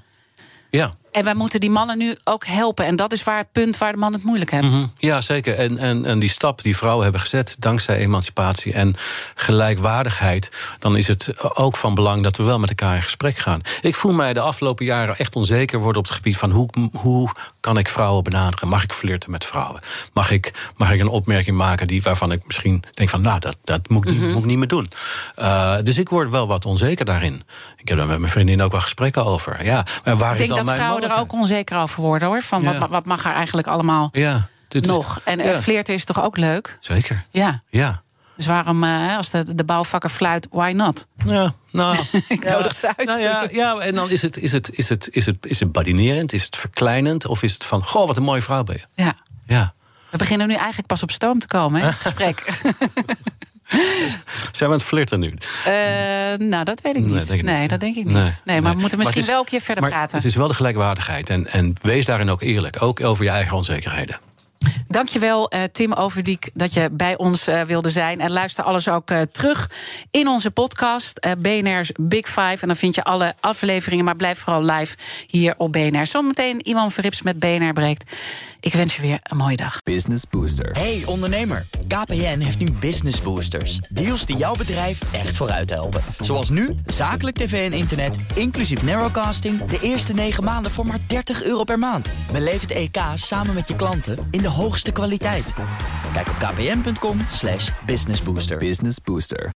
Ja. 0.69 0.95
En 1.11 1.23
wij 1.23 1.33
moeten 1.33 1.59
die 1.59 1.69
mannen 1.69 1.97
nu 1.97 2.15
ook 2.23 2.45
helpen. 2.45 2.85
En 2.85 2.95
dat 2.95 3.13
is 3.13 3.23
waar 3.23 3.37
het 3.37 3.51
punt 3.51 3.77
waar 3.77 3.93
de 3.93 3.99
man 3.99 4.13
het 4.13 4.23
moeilijk 4.23 4.51
heeft. 4.51 4.63
Mm 4.63 4.71
-hmm. 4.71 4.93
Ja, 4.97 5.21
zeker. 5.21 5.55
En, 5.55 5.77
en, 5.77 6.05
en 6.05 6.19
die 6.19 6.29
stap 6.29 6.61
die 6.61 6.77
vrouwen 6.77 7.03
hebben 7.03 7.21
gezet... 7.21 7.55
dankzij 7.59 7.97
emancipatie 7.97 8.73
en 8.73 8.95
gelijkwaardigheid... 9.35 10.51
dan 10.79 10.97
is 10.97 11.07
het 11.07 11.55
ook 11.55 11.75
van 11.75 11.95
belang 11.95 12.23
dat 12.23 12.37
we 12.37 12.43
wel 12.43 12.59
met 12.59 12.69
elkaar 12.69 12.95
in 12.95 13.01
gesprek 13.01 13.37
gaan. 13.37 13.61
Ik 13.81 13.95
voel 13.95 14.13
mij 14.13 14.33
de 14.33 14.39
afgelopen 14.39 14.85
jaren 14.85 15.17
echt 15.17 15.35
onzeker 15.35 15.79
worden... 15.79 16.01
op 16.01 16.07
het 16.07 16.15
gebied 16.15 16.37
van 16.37 16.51
hoe, 16.51 16.69
hoe 16.91 17.31
kan 17.59 17.77
ik 17.77 17.89
vrouwen 17.89 18.23
benaderen? 18.23 18.67
Mag 18.67 18.83
ik 18.83 18.93
flirten 18.93 19.31
met 19.31 19.45
vrouwen? 19.45 19.81
Mag 20.13 20.31
ik, 20.31 20.71
mag 20.77 20.91
ik 20.91 20.99
een 20.99 21.07
opmerking 21.07 21.57
maken 21.57 21.87
die, 21.87 22.01
waarvan 22.01 22.31
ik 22.31 22.45
misschien 22.45 22.83
denk 22.91 23.09
van... 23.09 23.21
nou, 23.21 23.39
dat, 23.39 23.57
dat 23.63 23.89
moet, 23.89 24.05
ik 24.05 24.09
niet, 24.09 24.19
mm 24.19 24.23
-hmm. 24.23 24.33
moet 24.33 24.43
ik 24.43 24.49
niet 24.49 24.57
meer 24.57 24.67
doen. 24.67 24.89
Uh, 25.39 25.75
dus 25.83 25.97
ik 25.97 26.09
word 26.09 26.29
wel 26.29 26.47
wat 26.47 26.65
onzeker 26.65 27.05
daarin. 27.05 27.43
Ik 27.77 27.87
heb 27.87 27.97
daar 27.97 28.07
met 28.07 28.19
mijn 28.19 28.31
vriendin 28.31 28.61
ook 28.61 28.71
wel 28.71 28.81
gesprekken 28.81 29.25
over. 29.25 29.65
Ja, 29.65 29.85
maar 30.03 30.17
waar 30.17 30.35
ik 30.35 30.41
is 30.41 30.47
dan 30.47 30.65
mijn 30.65 30.79
er 31.09 31.17
ook 31.17 31.33
onzeker 31.33 31.77
over 31.77 32.01
worden, 32.01 32.27
hoor. 32.27 32.41
Van 32.41 32.61
Ja. 32.61 32.77
wat, 32.79 32.89
wat 32.89 33.05
mag 33.05 33.25
er 33.25 33.33
eigenlijk 33.33 33.67
allemaal 33.67 34.09
Ja, 34.11 34.47
dit 34.67 34.81
is- 34.85 34.91
nog? 34.91 35.21
En 35.23 35.37
ja. 35.37 35.43
eh, 35.43 35.59
flirten 35.59 35.93
is 35.93 36.05
toch 36.05 36.21
ook 36.23 36.37
leuk? 36.37 36.77
Zeker. 36.79 37.23
Ja. 37.31 37.61
Ja. 37.69 38.01
Dus 38.35 38.45
waarom, 38.47 38.83
eh, 38.83 39.17
als 39.17 39.29
de, 39.29 39.55
de 39.55 39.63
bouwvakker 39.63 40.09
fluit, 40.09 40.47
why 40.51 40.71
not? 40.75 41.07
Ja, 41.25 41.53
nou, 41.71 41.97
Ik 42.27 42.43
ja, 42.43 42.51
nodig 42.51 42.73
ze 42.73 42.87
uit. 42.97 43.07
Nou 43.07 43.21
ja, 43.21 43.47
ja, 43.51 43.77
en 43.77 43.95
dan 43.95 44.09
is 44.09 44.21
het, 44.21 44.37
is, 44.37 44.51
het, 44.51 44.69
is, 44.77 44.89
het, 44.89 45.07
is, 45.11 45.25
het, 45.25 45.45
is 45.45 45.59
het 45.59 45.71
badinerend, 45.71 46.33
is 46.33 46.43
het 46.45 46.55
verkleinend... 46.55 47.25
of 47.25 47.43
is 47.43 47.53
het 47.53 47.65
van, 47.65 47.83
goh, 47.85 48.07
wat 48.07 48.17
een 48.17 48.23
mooie 48.23 48.41
vrouw 48.41 48.63
ben 48.63 48.75
je. 48.95 49.03
Ja. 49.03 49.13
Ja. 49.45 49.73
We 50.11 50.17
beginnen 50.17 50.47
nu 50.47 50.53
eigenlijk 50.53 50.87
pas 50.87 51.03
op 51.03 51.11
stoom 51.11 51.39
te 51.39 51.47
komen, 51.47 51.81
hè, 51.81 51.87
het 51.87 51.95
gesprek. 51.95 52.45
Zijn 54.57 54.59
we 54.59 54.65
aan 54.65 54.71
het 54.71 54.83
flirten 54.83 55.19
nu? 55.19 55.33
Uh, 55.67 55.73
nou, 56.47 56.63
dat 56.63 56.81
weet 56.81 56.95
ik 56.95 57.01
niet. 57.01 57.13
Nee, 57.13 57.25
denk 57.25 57.41
nee 57.41 57.67
dat 57.67 57.79
denk 57.79 57.95
ik 57.95 58.05
niet. 58.05 58.13
Nee, 58.13 58.31
nee 58.43 58.61
maar 58.61 58.73
we 58.73 58.79
moeten 58.79 58.97
misschien 58.97 59.25
wel 59.25 59.39
een 59.39 59.45
keer 59.45 59.61
verder 59.61 59.89
praten. 59.89 60.17
Het 60.17 60.25
is 60.25 60.35
wel 60.35 60.47
de 60.47 60.53
gelijkwaardigheid. 60.53 61.29
En, 61.29 61.47
en 61.47 61.73
wees 61.81 62.05
daarin 62.05 62.29
ook 62.29 62.41
eerlijk. 62.41 62.81
Ook 62.81 63.03
over 63.03 63.23
je 63.23 63.29
eigen 63.29 63.57
onzekerheden. 63.57 64.19
Dankjewel, 64.87 65.53
uh, 65.53 65.63
Tim 65.71 65.93
Overdiek, 65.93 66.49
dat 66.53 66.73
je 66.73 66.89
bij 66.91 67.17
ons 67.17 67.47
uh, 67.47 67.61
wilde 67.61 67.89
zijn. 67.89 68.21
En 68.21 68.31
luister 68.31 68.63
alles 68.63 68.87
ook 68.87 69.11
uh, 69.11 69.21
terug 69.21 69.69
in 70.11 70.27
onze 70.27 70.51
podcast, 70.51 71.19
BNR's 71.37 71.91
Big 71.99 72.27
Five. 72.27 72.57
En 72.59 72.67
dan 72.67 72.75
vind 72.75 72.95
je 72.95 73.03
alle 73.03 73.33
afleveringen, 73.39 74.05
maar 74.05 74.15
blijf 74.15 74.39
vooral 74.39 74.63
live 74.63 74.95
hier 75.27 75.53
op 75.57 75.71
BNR. 75.71 76.05
Zometeen 76.05 76.67
iemand 76.67 76.93
Verrips 76.93 77.21
met 77.21 77.39
BNR 77.39 77.73
breekt. 77.73 78.15
Ik 78.61 78.73
wens 78.73 78.95
je 78.95 79.01
weer 79.01 79.19
een 79.23 79.37
mooie 79.37 79.55
dag. 79.55 79.83
Business 79.83 80.23
Booster. 80.29 80.71
Hey 80.71 81.03
ondernemer, 81.05 81.65
KPN 81.87 82.39
heeft 82.39 82.59
nu 82.59 82.71
Business 82.71 83.21
Boosters. 83.21 83.79
Deals 83.89 84.25
die 84.25 84.37
jouw 84.37 84.55
bedrijf 84.55 84.99
echt 85.11 85.35
vooruit 85.35 85.69
helpen. 85.69 86.01
Zoals 86.19 86.49
nu, 86.49 86.75
zakelijk 86.85 87.37
tv 87.37 87.71
en 87.71 87.77
internet, 87.77 88.17
inclusief 88.35 88.83
narrowcasting... 88.83 89.65
de 89.65 89.79
eerste 89.81 90.13
9 90.13 90.43
maanden 90.43 90.71
voor 90.71 90.85
maar 90.85 90.99
30 91.07 91.43
euro 91.43 91.63
per 91.63 91.79
maand. 91.79 92.09
Beleef 92.31 92.61
het 92.61 92.71
EK 92.71 92.97
samen 93.13 93.53
met 93.53 93.67
je 93.67 93.75
klanten 93.75 94.27
in 94.31 94.41
de 94.41 94.48
hoogste 94.49 94.91
kwaliteit. 94.91 95.53
Kijk 96.13 96.27
op 96.27 96.35
kpn.com 96.35 97.19
businessbooster. 97.85 98.57
Business 98.57 98.97
Booster. 99.03 99.58